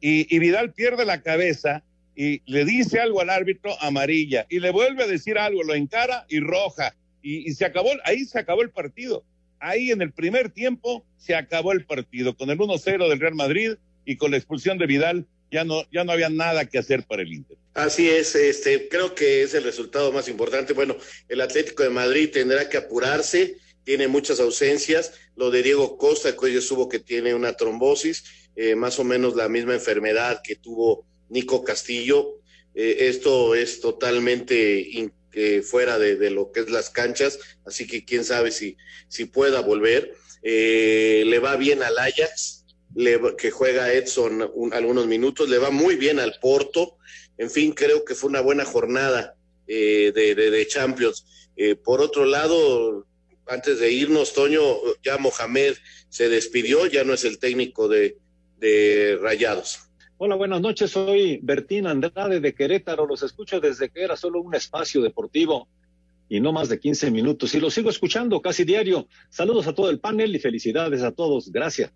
y, 0.00 0.34
y 0.34 0.38
Vidal 0.38 0.72
pierde 0.72 1.04
la 1.04 1.22
cabeza 1.22 1.82
y 2.16 2.42
le 2.46 2.64
dice 2.64 3.00
algo 3.00 3.20
al 3.20 3.30
árbitro 3.30 3.72
amarilla, 3.82 4.46
y 4.48 4.60
le 4.60 4.70
vuelve 4.70 5.04
a 5.04 5.06
decir 5.06 5.36
algo, 5.38 5.62
lo 5.62 5.74
encara 5.74 6.24
y 6.28 6.40
roja, 6.40 6.94
y, 7.22 7.48
y 7.48 7.52
se 7.54 7.66
acabó, 7.66 7.90
ahí 8.04 8.24
se 8.24 8.38
acabó 8.38 8.62
el 8.62 8.70
partido. 8.70 9.24
Ahí 9.60 9.90
en 9.90 10.02
el 10.02 10.12
primer 10.12 10.50
tiempo 10.50 11.06
se 11.16 11.34
acabó 11.34 11.72
el 11.72 11.86
partido, 11.86 12.36
con 12.36 12.50
el 12.50 12.58
1-0 12.58 13.08
del 13.08 13.20
Real 13.20 13.34
Madrid 13.34 13.72
y 14.04 14.16
con 14.16 14.30
la 14.30 14.36
expulsión 14.36 14.76
de 14.76 14.86
Vidal, 14.86 15.26
ya 15.54 15.64
no, 15.64 15.84
ya 15.92 16.02
no 16.02 16.10
había 16.10 16.28
nada 16.28 16.66
que 16.68 16.78
hacer 16.78 17.04
para 17.04 17.22
el 17.22 17.32
Inter. 17.32 17.56
Así 17.74 18.10
es, 18.10 18.34
este, 18.34 18.88
creo 18.88 19.14
que 19.14 19.44
es 19.44 19.54
el 19.54 19.62
resultado 19.62 20.10
más 20.10 20.26
importante. 20.28 20.72
Bueno, 20.72 20.96
el 21.28 21.40
Atlético 21.40 21.84
de 21.84 21.90
Madrid 21.90 22.30
tendrá 22.32 22.68
que 22.68 22.76
apurarse, 22.76 23.56
tiene 23.84 24.08
muchas 24.08 24.40
ausencias. 24.40 25.12
Lo 25.36 25.52
de 25.52 25.62
Diego 25.62 25.96
Costa, 25.96 26.32
que 26.32 26.46
hoy 26.46 26.60
supo 26.60 26.88
que 26.88 26.98
tiene 26.98 27.34
una 27.34 27.52
trombosis, 27.52 28.24
eh, 28.56 28.74
más 28.74 28.98
o 28.98 29.04
menos 29.04 29.36
la 29.36 29.48
misma 29.48 29.74
enfermedad 29.74 30.40
que 30.42 30.56
tuvo 30.56 31.06
Nico 31.28 31.62
Castillo. 31.62 32.40
Eh, 32.74 33.08
esto 33.08 33.54
es 33.54 33.80
totalmente 33.80 34.80
in, 34.80 35.12
eh, 35.34 35.62
fuera 35.62 36.00
de, 36.00 36.16
de, 36.16 36.30
lo 36.30 36.50
que 36.50 36.60
es 36.60 36.70
las 36.70 36.90
canchas, 36.90 37.38
así 37.64 37.86
que 37.86 38.04
quién 38.04 38.24
sabe 38.24 38.50
si, 38.50 38.76
si 39.06 39.26
pueda 39.26 39.60
volver. 39.60 40.14
le 40.42 41.38
va 41.38 41.56
bien 41.56 41.82
al 41.82 41.96
Ajax, 41.98 42.63
le, 42.94 43.20
que 43.36 43.50
juega 43.50 43.92
Edson 43.92 44.50
un, 44.54 44.72
algunos 44.72 45.06
minutos, 45.06 45.48
le 45.48 45.58
va 45.58 45.70
muy 45.70 45.96
bien 45.96 46.20
al 46.20 46.34
Porto. 46.40 46.96
En 47.38 47.50
fin, 47.50 47.72
creo 47.72 48.04
que 48.04 48.14
fue 48.14 48.30
una 48.30 48.40
buena 48.40 48.64
jornada 48.64 49.36
eh, 49.66 50.12
de, 50.14 50.34
de, 50.34 50.50
de, 50.50 50.66
Champions. 50.66 51.50
Eh, 51.56 51.74
por 51.74 52.00
otro 52.00 52.24
lado, 52.24 53.06
antes 53.46 53.80
de 53.80 53.92
irnos, 53.92 54.32
Toño, 54.32 54.62
ya 55.02 55.18
Mohamed 55.18 55.74
se 56.08 56.28
despidió, 56.28 56.86
ya 56.86 57.04
no 57.04 57.14
es 57.14 57.24
el 57.24 57.38
técnico 57.38 57.88
de, 57.88 58.18
de 58.58 59.18
Rayados. 59.20 59.80
Hola, 60.16 60.36
buenas 60.36 60.60
noches. 60.60 60.92
Soy 60.92 61.40
Bertín 61.42 61.86
Andrade 61.86 62.40
de 62.40 62.54
Querétaro. 62.54 63.06
Los 63.06 63.22
escucho 63.22 63.60
desde 63.60 63.90
que 63.90 64.02
era 64.02 64.16
solo 64.16 64.40
un 64.40 64.54
espacio 64.54 65.02
deportivo 65.02 65.68
y 66.28 66.40
no 66.40 66.52
más 66.52 66.68
de 66.68 66.78
15 66.78 67.10
minutos. 67.10 67.54
Y 67.54 67.60
lo 67.60 67.70
sigo 67.70 67.90
escuchando 67.90 68.40
casi 68.40 68.64
diario. 68.64 69.06
Saludos 69.28 69.66
a 69.66 69.74
todo 69.74 69.90
el 69.90 70.00
panel 70.00 70.34
y 70.34 70.38
felicidades 70.38 71.02
a 71.02 71.12
todos. 71.12 71.50
Gracias. 71.52 71.92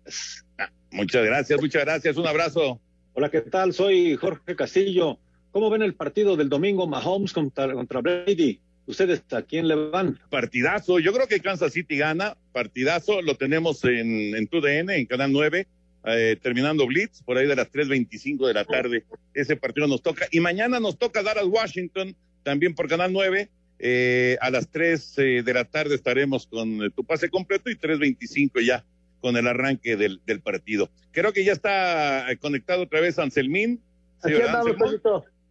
Muchas 0.91 1.25
gracias, 1.25 1.61
muchas 1.61 1.83
gracias. 1.83 2.17
Un 2.17 2.27
abrazo. 2.27 2.79
Hola, 3.13 3.29
¿qué 3.29 3.41
tal? 3.41 3.73
Soy 3.73 4.15
Jorge 4.15 4.55
Castillo. 4.55 5.19
¿Cómo 5.51 5.69
ven 5.69 5.81
el 5.81 5.95
partido 5.95 6.35
del 6.35 6.49
domingo 6.49 6.87
Mahomes 6.87 7.33
contra, 7.33 7.73
contra 7.73 8.01
Brady? 8.01 8.59
¿Ustedes 8.85 9.21
a 9.31 9.41
quién 9.41 9.67
le 9.67 9.75
van? 9.75 10.19
Partidazo. 10.29 10.99
Yo 10.99 11.13
creo 11.13 11.27
que 11.27 11.39
Kansas 11.39 11.73
City 11.73 11.97
gana. 11.97 12.37
Partidazo. 12.51 13.21
Lo 13.21 13.35
tenemos 13.35 13.83
en, 13.83 14.35
en 14.35 14.47
TUDN, 14.47 14.89
en 14.91 15.05
Canal 15.05 15.31
9. 15.31 15.67
Eh, 16.05 16.37
terminando 16.41 16.87
Blitz, 16.87 17.21
por 17.23 17.37
ahí 17.37 17.45
de 17.45 17.55
las 17.55 17.71
3.25 17.71 18.47
de 18.47 18.53
la 18.53 18.65
tarde. 18.65 19.03
Ese 19.33 19.55
partido 19.57 19.87
nos 19.87 20.01
toca. 20.01 20.27
Y 20.31 20.39
mañana 20.39 20.79
nos 20.79 20.97
toca 20.97 21.21
dar 21.21 21.37
al 21.37 21.47
Washington, 21.47 22.15
también 22.43 22.73
por 22.73 22.87
Canal 22.87 23.11
9. 23.11 23.49
Eh, 23.81 24.37
a 24.41 24.51
las 24.51 24.67
3 24.69 25.13
eh, 25.17 25.43
de 25.43 25.53
la 25.53 25.63
tarde 25.63 25.95
estaremos 25.95 26.45
con 26.47 26.83
eh, 26.83 26.89
tu 26.93 27.05
pase 27.05 27.29
completo 27.29 27.69
y 27.69 27.75
3.25 27.75 28.65
ya 28.65 28.83
con 29.21 29.37
el 29.37 29.47
arranque 29.47 29.95
del, 29.95 30.21
del, 30.25 30.41
partido. 30.41 30.89
Creo 31.11 31.31
que 31.31 31.45
ya 31.45 31.53
está 31.53 32.25
conectado 32.41 32.83
otra 32.83 32.99
vez 32.99 33.17
Anselmín. 33.19 33.81
Aquí 34.21 34.35
¿Sí, 34.35 34.41
andamos, 34.41 34.71
Anselmín? 34.71 35.01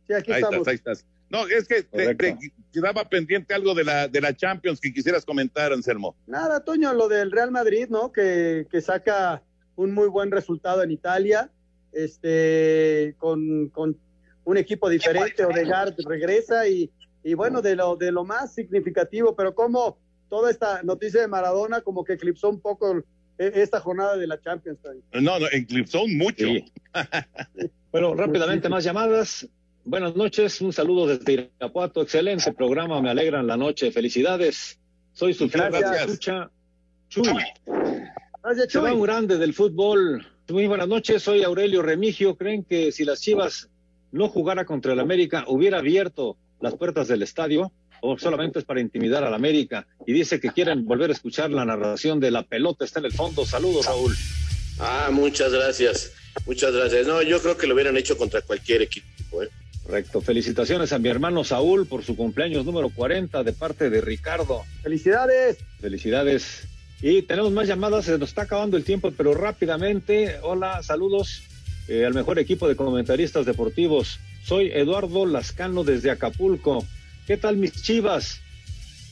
Sí, 0.07 0.13
aquí 0.15 0.33
ahí 0.33 0.43
estamos. 0.43 0.59
Estás, 0.59 0.69
ahí 0.69 0.75
estás. 0.75 1.07
No, 1.31 1.47
es 1.47 1.69
que 1.69 1.83
te, 1.83 2.15
te, 2.15 2.39
quedaba 2.73 3.09
pendiente 3.09 3.53
algo 3.55 3.75
de 3.75 3.85
la, 3.85 4.09
de 4.09 4.21
la 4.21 4.35
Champions 4.35 4.81
que 4.81 4.93
quisieras 4.93 5.25
comentar, 5.25 5.73
Anselmo. 5.73 6.17
Nada, 6.27 6.65
Toño, 6.65 6.95
lo 6.95 7.09
del 7.09 7.31
Real 7.31 7.51
Madrid, 7.51 7.89
¿no? 7.91 8.13
Que, 8.13 8.67
que 8.71 8.81
saca 8.81 9.43
un 9.77 9.93
muy 9.93 10.09
buen 10.09 10.31
resultado 10.31 10.83
en 10.83 10.91
Italia, 10.91 11.51
este, 11.93 13.15
con, 13.19 13.69
con 13.69 13.99
un 14.45 14.57
equipo 14.57 14.89
diferente, 14.89 15.45
Odegaard 15.45 15.95
regresa 16.07 16.67
y, 16.67 16.91
y 17.23 17.35
bueno, 17.35 17.63
de 17.63 17.77
lo, 17.77 17.97
de 17.97 18.13
lo 18.13 18.25
más 18.25 18.55
significativo, 18.55 19.35
pero 19.35 19.55
como 19.55 19.99
toda 20.29 20.51
esta 20.51 20.83
noticia 20.83 21.21
de 21.21 21.29
Maradona 21.29 21.81
como 21.81 22.05
que 22.05 22.15
eclipsó 22.15 22.51
un 22.51 22.61
poco 22.61 23.03
esta 23.39 23.81
jornada 23.81 24.17
de 24.17 24.27
la 24.27 24.41
Champions. 24.41 24.79
No, 25.13 25.39
no, 25.39 25.47
eclipsó 25.53 26.07
mucho. 26.09 26.47
Sí. 26.47 26.65
bueno, 27.93 28.15
rápidamente 28.15 28.69
más 28.69 28.85
llamadas. 28.85 29.49
Buenas 29.85 30.17
noches, 30.17 30.61
un 30.61 30.73
saludo 30.73 31.07
desde 31.07 31.51
Irapuato, 31.59 32.03
excelente 32.03 32.53
programa, 32.53 33.01
me 33.01 33.11
alegran 33.11 33.47
la 33.47 33.57
noche, 33.57 33.91
felicidades. 33.91 34.79
Soy 35.13 35.33
su 35.33 35.49
fiel 35.49 35.75
escucha, 35.75 36.51
Chuy. 37.09 37.25
Gracias, 38.43 38.73
Se 38.73 38.79
va 38.79 38.93
un 38.93 39.03
grande 39.03 39.39
del 39.39 39.55
fútbol. 39.55 40.27
Muy 40.49 40.67
buenas 40.67 40.89
noches, 40.89 41.23
soy 41.23 41.43
Aurelio 41.43 41.81
Remigio. 41.83 42.37
¿Creen 42.37 42.65
que 42.65 42.93
si 42.93 43.05
las 43.05 43.21
Chivas 43.21 43.71
no 44.13 44.29
jugara 44.29 44.65
contra 44.65 44.93
el 44.93 45.01
América 45.01 45.45
hubiera 45.49 45.79
abierto 45.79 46.37
las 46.61 46.75
puertas 46.75 47.09
del 47.09 47.23
estadio? 47.23 47.73
o 48.01 48.19
solamente 48.19 48.59
es 48.59 48.65
para 48.65 48.81
intimidar 48.81 49.25
al 49.25 49.35
América 49.35 49.87
y 50.07 50.13
dice 50.13 50.41
que 50.41 50.51
quieren 50.51 50.85
volver 50.87 51.11
a 51.11 51.13
escuchar 51.13 51.51
la 51.51 51.65
narración 51.65 52.21
de 52.21 52.31
la 52.31 52.43
pelota 52.43 52.85
está 52.85 53.01
en 53.01 53.07
el 53.07 53.13
fondo. 53.13 53.45
Saludos, 53.45 53.87
Raúl. 53.87 54.15
Ah, 54.79 55.09
muchas 55.13 55.53
gracias. 55.53 56.13
Muchas 56.47 56.73
gracias. 56.73 57.07
No, 57.07 57.23
yo 57.23 57.41
creo 57.41 57.57
que 57.57 57.67
lo 57.67 57.75
hubieran 57.75 57.97
hecho 57.97 58.17
contra 58.17 58.43
cualquier 58.43 58.83
equipo, 58.83 59.43
¿eh? 59.43 59.49
Correcto. 59.85 60.21
Felicitaciones 60.21 60.93
a 60.93 60.99
mi 60.99 61.09
hermano 61.09 61.45
Saúl 61.45 61.87
por 61.87 62.05
su 62.05 62.15
cumpleaños 62.15 62.65
número 62.65 62.91
40 62.91 63.43
de 63.43 63.53
parte 63.53 63.91
de 63.91 64.01
Ricardo. 64.01 64.65
Felicidades. 64.83 65.59
Felicidades. 65.81 66.69
Y 67.01 67.23
tenemos 67.23 67.53
más 67.53 67.67
llamadas, 67.67 68.05
se 68.05 68.19
nos 68.19 68.29
está 68.29 68.43
acabando 68.43 68.77
el 68.77 68.85
tiempo, 68.85 69.13
pero 69.17 69.33
rápidamente, 69.33 70.37
hola, 70.43 70.83
saludos 70.83 71.43
eh, 71.87 72.05
al 72.05 72.13
mejor 72.13 72.39
equipo 72.39 72.69
de 72.69 72.77
comentaristas 72.77 73.47
deportivos. 73.47 74.19
Soy 74.49 74.71
Eduardo 74.73 75.27
Lascano 75.27 75.85
desde 75.85 76.11
Acapulco. 76.11 76.83
¿Qué 77.27 77.37
tal 77.37 77.59
mis 77.59 77.83
chivas? 77.83 78.41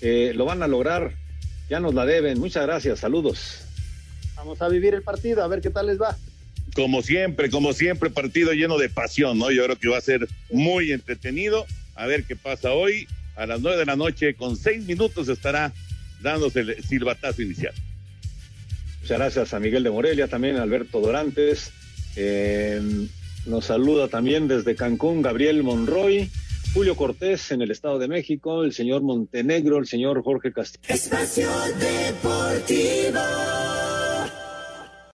Eh, 0.01 0.33
lo 0.35 0.47
van 0.47 0.63
a 0.63 0.67
lograr, 0.67 1.13
ya 1.69 1.79
nos 1.79 1.93
la 1.93 2.07
deben. 2.07 2.41
Muchas 2.41 2.65
gracias, 2.65 3.01
saludos. 3.01 3.59
Vamos 4.35 4.63
a 4.63 4.69
vivir 4.69 4.95
el 4.95 5.03
partido, 5.03 5.45
a 5.45 5.49
ver 5.49 5.61
qué 5.61 5.69
tal 5.69 5.89
les 5.89 6.01
va. 6.01 6.17
Como 6.75 7.03
siempre, 7.03 7.51
como 7.51 7.75
siempre, 7.75 8.09
partido 8.09 8.55
lleno 8.55 8.79
de 8.79 8.89
pasión, 8.89 9.39
¿no? 9.39 9.51
Yo 9.51 9.63
creo 9.65 9.77
que 9.79 9.89
va 9.89 9.99
a 9.99 10.01
ser 10.01 10.27
muy 10.51 10.91
entretenido. 10.91 11.67
A 11.97 12.07
ver 12.07 12.25
qué 12.25 12.35
pasa 12.35 12.73
hoy. 12.73 13.07
A 13.37 13.45
las 13.45 13.61
nueve 13.61 13.77
de 13.77 13.85
la 13.85 13.97
noche, 13.97 14.33
con 14.33 14.57
seis 14.57 14.87
minutos, 14.87 15.29
estará 15.29 15.71
dándose 16.23 16.61
el 16.61 16.83
silbatazo 16.83 17.43
inicial. 17.43 17.75
Muchas 19.03 19.19
gracias 19.19 19.53
a 19.53 19.61
Miguel 19.61 19.83
de 19.83 19.91
Morelia, 19.91 20.29
también 20.29 20.57
a 20.57 20.63
Alberto 20.63 20.99
Dorantes. 20.99 21.73
Eh, 22.17 23.07
nos 23.47 23.67
saluda 23.67 24.09
también 24.09 24.49
desde 24.49 24.75
Cancún 24.75 25.23
Gabriel 25.23 25.63
Monroy, 25.63 26.31
Julio 26.75 26.97
Cortés 26.97 27.51
en 27.53 27.63
el 27.63 27.71
Estado 27.71 27.99
de 27.99 28.09
México, 28.09 28.65
el 28.65 28.73
señor 28.73 29.03
Montenegro, 29.03 29.79
el 29.79 29.87
señor 29.87 30.23
Jorge 30.23 30.53
Castillo. 30.53 30.95
Espacio 30.95 31.49
Deportivo. 31.79 33.21